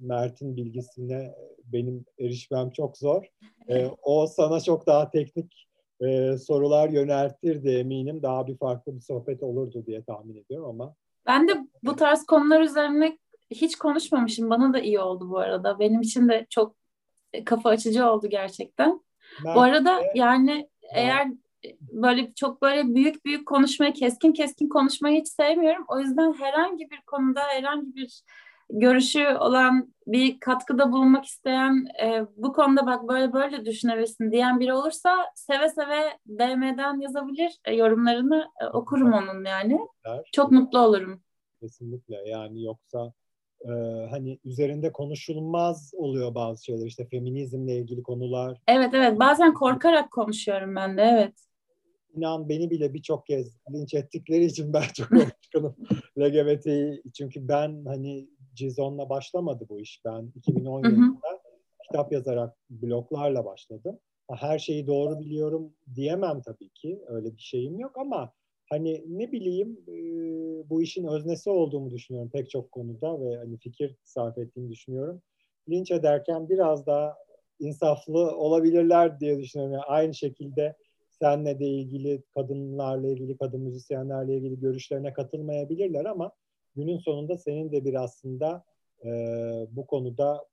Mert'in 0.00 0.56
bilgisine 0.56 1.34
benim 1.64 2.04
erişmem 2.18 2.70
çok 2.70 2.98
zor. 2.98 3.24
E, 3.68 3.86
o 4.02 4.26
sana 4.26 4.60
çok 4.60 4.86
daha 4.86 5.10
teknik 5.10 5.68
e, 6.00 6.38
sorular 6.38 6.88
yöneltirdi 6.88 7.68
eminim. 7.68 8.22
Daha 8.22 8.46
bir 8.46 8.58
farklı 8.58 8.96
bir 8.96 9.00
sohbet 9.00 9.42
olurdu 9.42 9.86
diye 9.86 10.04
tahmin 10.04 10.36
ediyorum 10.36 10.68
ama. 10.68 10.94
Ben 11.26 11.48
de 11.48 11.52
bu 11.82 11.96
tarz 11.96 12.26
konular 12.26 12.60
üzerine 12.60 13.18
hiç 13.50 13.76
konuşmamışım. 13.76 14.50
Bana 14.50 14.74
da 14.74 14.80
iyi 14.80 15.00
oldu 15.00 15.30
bu 15.30 15.38
arada. 15.38 15.78
Benim 15.78 16.00
için 16.00 16.28
de 16.28 16.46
çok 16.50 16.77
kafa 17.44 17.68
açıcı 17.68 18.06
oldu 18.10 18.28
gerçekten. 18.28 19.00
Mert 19.44 19.56
bu 19.56 19.60
arada 19.60 19.96
de, 19.96 20.12
yani 20.14 20.68
eğer 20.94 21.28
böyle 21.80 22.34
çok 22.34 22.62
böyle 22.62 22.94
büyük 22.94 23.24
büyük 23.24 23.48
konuşmayı, 23.48 23.92
keskin 23.92 24.32
keskin 24.32 24.68
konuşmayı 24.68 25.20
hiç 25.20 25.28
sevmiyorum. 25.28 25.84
O 25.88 26.00
yüzden 26.00 26.32
herhangi 26.32 26.90
bir 26.90 27.00
konuda 27.06 27.40
herhangi 27.40 27.94
bir 27.94 28.22
görüşü 28.70 29.26
olan 29.26 29.94
bir 30.06 30.40
katkıda 30.40 30.92
bulunmak 30.92 31.24
isteyen 31.24 31.86
e, 32.02 32.26
bu 32.36 32.52
konuda 32.52 32.86
bak 32.86 33.08
böyle 33.08 33.32
böyle 33.32 33.64
düşünebilirsin 33.64 34.32
diyen 34.32 34.60
biri 34.60 34.72
olursa 34.72 35.32
seve 35.34 35.68
seve 35.68 36.18
DM'den 36.28 37.00
yazabilir 37.00 37.58
e, 37.64 37.74
yorumlarını 37.74 38.48
e, 38.62 38.66
okurum 38.66 39.12
onun 39.12 39.44
yani. 39.44 39.78
Çok 40.32 40.50
mutlu 40.52 40.78
olurum. 40.78 41.22
Kesinlikle 41.60 42.28
yani 42.28 42.64
yoksa 42.64 43.12
e, 43.64 43.70
hani 44.10 44.38
üzerinde 44.44 44.92
konuşulmaz 44.92 45.92
oluyor 45.96 46.34
bazı 46.34 46.64
şeyler 46.64 46.86
işte 46.86 47.06
feminizmle 47.08 47.76
ilgili 47.76 48.02
konular. 48.02 48.60
Evet 48.68 48.94
evet 48.94 49.20
bazen 49.20 49.54
korkarak 49.54 50.10
konuşuyorum 50.10 50.76
ben 50.76 50.96
de 50.96 51.02
evet. 51.02 51.34
İnan 52.14 52.48
beni 52.48 52.70
bile 52.70 52.94
birçok 52.94 53.26
kez 53.26 53.56
linç 53.72 53.94
ettikleri 53.94 54.44
için 54.44 54.72
ben 54.72 54.84
çok 54.94 55.08
konuşkanım 55.08 55.76
LGBT'yi 56.18 57.02
çünkü 57.14 57.48
ben 57.48 57.84
hani 57.84 58.28
Cizon'la 58.54 59.08
başlamadı 59.08 59.66
bu 59.68 59.80
iş. 59.80 60.02
Ben 60.04 60.32
2010 60.34 60.84
yılında 60.84 61.40
kitap 61.86 62.12
yazarak 62.12 62.56
bloglarla 62.70 63.44
başladım. 63.44 63.98
Her 64.30 64.58
şeyi 64.58 64.86
doğru 64.86 65.20
biliyorum 65.20 65.72
diyemem 65.94 66.42
tabii 66.42 66.68
ki. 66.68 67.02
Öyle 67.06 67.36
bir 67.36 67.42
şeyim 67.42 67.78
yok 67.78 67.98
ama 67.98 68.32
hani 68.70 69.04
ne 69.08 69.32
bileyim 69.32 69.78
bu 70.70 70.82
işin 70.82 71.06
öznesi 71.06 71.50
olduğumu 71.50 71.90
düşünüyorum 71.90 72.30
pek 72.32 72.50
çok 72.50 72.72
konuda 72.72 73.20
ve 73.20 73.36
hani 73.36 73.58
fikir 73.58 73.96
sarf 74.04 74.38
ettiğimi 74.38 74.70
düşünüyorum. 74.70 75.22
Linç 75.68 75.90
ederken 75.90 76.48
biraz 76.48 76.86
daha 76.86 77.16
insaflı 77.60 78.36
olabilirler 78.36 79.20
diye 79.20 79.38
düşünüyorum. 79.38 79.74
Yani 79.74 79.84
aynı 79.84 80.14
şekilde 80.14 80.76
senle 81.10 81.58
de 81.58 81.66
ilgili 81.66 82.22
kadınlarla 82.34 83.08
ilgili, 83.08 83.36
kadın 83.36 83.60
müzisyenlerle 83.60 84.36
ilgili 84.36 84.60
görüşlerine 84.60 85.12
katılmayabilirler 85.12 86.04
ama 86.04 86.32
günün 86.76 86.98
sonunda 86.98 87.38
senin 87.38 87.72
de 87.72 87.84
bir 87.84 87.94
aslında 87.94 88.64
e, 89.04 89.08
bu 89.70 89.86
konuda 89.86 90.44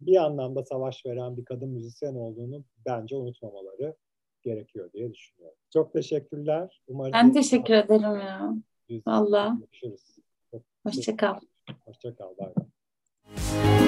bir 0.00 0.16
anlamda 0.16 0.64
savaş 0.64 1.06
veren 1.06 1.36
bir 1.36 1.44
kadın 1.44 1.68
müzisyen 1.68 2.14
olduğunu 2.14 2.64
bence 2.86 3.16
unutmamaları 3.16 3.94
gerekiyor 4.48 4.92
diye 4.92 5.14
düşünüyorum. 5.14 5.58
Çok 5.72 5.92
teşekkürler. 5.92 6.82
Umarım 6.88 7.12
ben 7.12 7.32
teşekkür 7.32 7.74
ederim 7.74 8.02
ya. 8.02 8.54
Valla. 9.06 9.58
Görüşürüz. 9.60 10.18
Hoşçakal. 10.86 11.38
Hoşçakal. 11.84 12.36
Bay 12.38 12.52
bay. 12.56 13.87